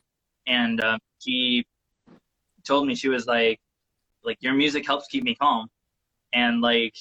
and 0.46 0.82
um, 0.84 0.98
she 1.18 1.64
told 2.64 2.86
me 2.86 2.94
she 2.94 3.08
was 3.08 3.26
like 3.26 3.58
like 4.24 4.38
your 4.40 4.54
music 4.54 4.86
helps 4.86 5.06
keep 5.08 5.24
me 5.24 5.34
calm, 5.34 5.68
and 6.32 6.60
like 6.60 6.94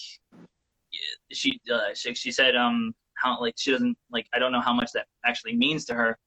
she 1.31 1.59
uh, 1.71 1.93
she, 1.93 2.13
she 2.13 2.31
said 2.31 2.55
um 2.55 2.93
how 3.15 3.39
like 3.39 3.53
she 3.57 3.71
doesn't 3.71 3.97
like 4.11 4.27
I 4.33 4.39
don't 4.39 4.51
know 4.51 4.61
how 4.61 4.73
much 4.73 4.91
that 4.93 5.05
actually 5.25 5.55
means 5.55 5.85
to 5.85 5.93
her, 5.93 6.17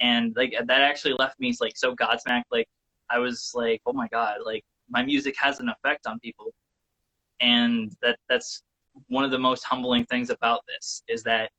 and 0.00 0.34
like 0.36 0.54
that 0.66 0.82
actually 0.82 1.14
left 1.18 1.38
me 1.40 1.54
like 1.60 1.76
so 1.76 1.94
godsmacked. 1.94 2.44
Like 2.50 2.68
I 3.10 3.18
was 3.18 3.52
like, 3.54 3.80
oh 3.86 3.92
my 3.92 4.08
god, 4.08 4.38
like 4.44 4.64
my 4.88 5.02
music 5.02 5.34
has 5.38 5.60
an 5.60 5.68
effect 5.68 6.06
on 6.06 6.18
people, 6.20 6.52
and 7.40 7.92
that 8.02 8.18
that's 8.28 8.62
one 9.08 9.24
of 9.24 9.30
the 9.30 9.38
most 9.38 9.64
humbling 9.64 10.04
things 10.06 10.30
about 10.30 10.60
this 10.66 11.02
is 11.08 11.22
that 11.22 11.50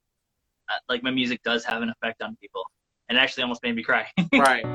uh, 0.70 0.78
like 0.88 1.04
my 1.04 1.12
music 1.12 1.42
does 1.44 1.64
have 1.66 1.82
an 1.82 1.90
effect 1.90 2.22
on 2.22 2.36
people, 2.42 2.64
and 3.10 3.18
it 3.18 3.22
actually 3.22 3.44
almost 3.44 3.64
made 3.64 3.76
me 3.76 3.84
cry. 3.84 4.08
right. 4.34 4.66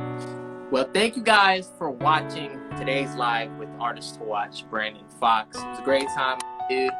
Well, 0.75 0.91
thank 0.93 1.15
you 1.15 1.23
guys 1.23 1.71
for 1.79 1.89
watching 1.89 2.61
today's 2.77 3.15
live 3.15 3.49
with 3.59 3.69
Artist 3.79 4.17
to 4.17 4.25
Watch, 4.25 4.69
Brandon 4.69 5.05
Fox. 5.21 5.57
It 5.57 5.65
was 5.69 5.79
a 5.79 5.83
great 5.85 6.09
time, 6.17 6.41
dude. 6.69 6.91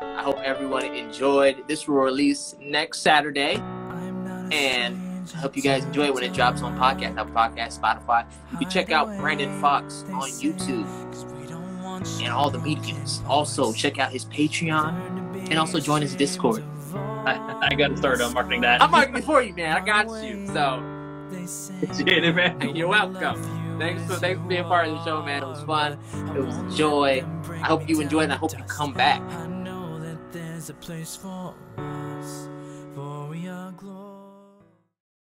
I 0.00 0.22
hope 0.22 0.38
everyone 0.44 0.84
enjoyed. 0.84 1.66
This 1.66 1.88
will 1.88 1.96
release 1.96 2.54
next 2.60 3.00
Saturday, 3.00 3.56
and 4.52 5.26
I 5.34 5.38
hope 5.38 5.56
you 5.56 5.62
guys 5.62 5.84
enjoy 5.84 6.04
it 6.04 6.14
when 6.14 6.22
it 6.22 6.32
drops 6.32 6.62
on 6.62 6.78
podcast, 6.78 7.16
Apple 7.16 7.34
Podcast, 7.34 7.80
Spotify. 7.80 8.26
You 8.52 8.58
can 8.58 8.70
check 8.70 8.92
out 8.92 9.08
Brandon 9.18 9.60
Fox 9.60 10.04
on 10.12 10.30
YouTube 10.30 10.86
and 12.22 12.28
all 12.28 12.48
the 12.48 12.60
mediums. 12.60 13.24
Also, 13.26 13.72
check 13.72 13.98
out 13.98 14.12
his 14.12 14.24
Patreon 14.26 15.50
and 15.50 15.58
also 15.58 15.80
join 15.80 16.00
his 16.00 16.14
Discord. 16.14 16.62
I, 16.94 17.70
I 17.72 17.74
got 17.74 17.88
to 17.88 17.96
start 17.96 18.20
uh, 18.20 18.30
marketing 18.30 18.60
that. 18.60 18.80
I'm 18.80 18.92
marketing 18.92 19.22
for 19.22 19.42
you, 19.42 19.52
man. 19.52 19.76
I 19.76 19.84
got 19.84 20.06
you. 20.24 20.46
So, 20.46 20.98
Appreciate 21.82 22.24
it, 22.24 22.34
man. 22.34 22.74
you're 22.74 22.88
welcome. 22.88 23.42
Thanks 23.78 24.02
for 24.04 24.16
thanks 24.16 24.40
for 24.40 24.46
being 24.46 24.64
part 24.64 24.88
of 24.88 24.94
the 24.94 25.04
show, 25.04 25.22
man. 25.22 25.42
It 25.42 25.46
was 25.46 25.62
fun. 25.62 25.98
It 26.36 26.44
was 26.44 26.56
a 26.56 26.76
joy. 26.76 27.24
I 27.50 27.66
hope 27.66 27.88
you 27.88 28.00
enjoyed 28.00 28.24
and 28.24 28.32
I 28.32 28.36
hope 28.36 28.56
you 28.56 28.64
come 28.64 28.92
back. 28.92 29.22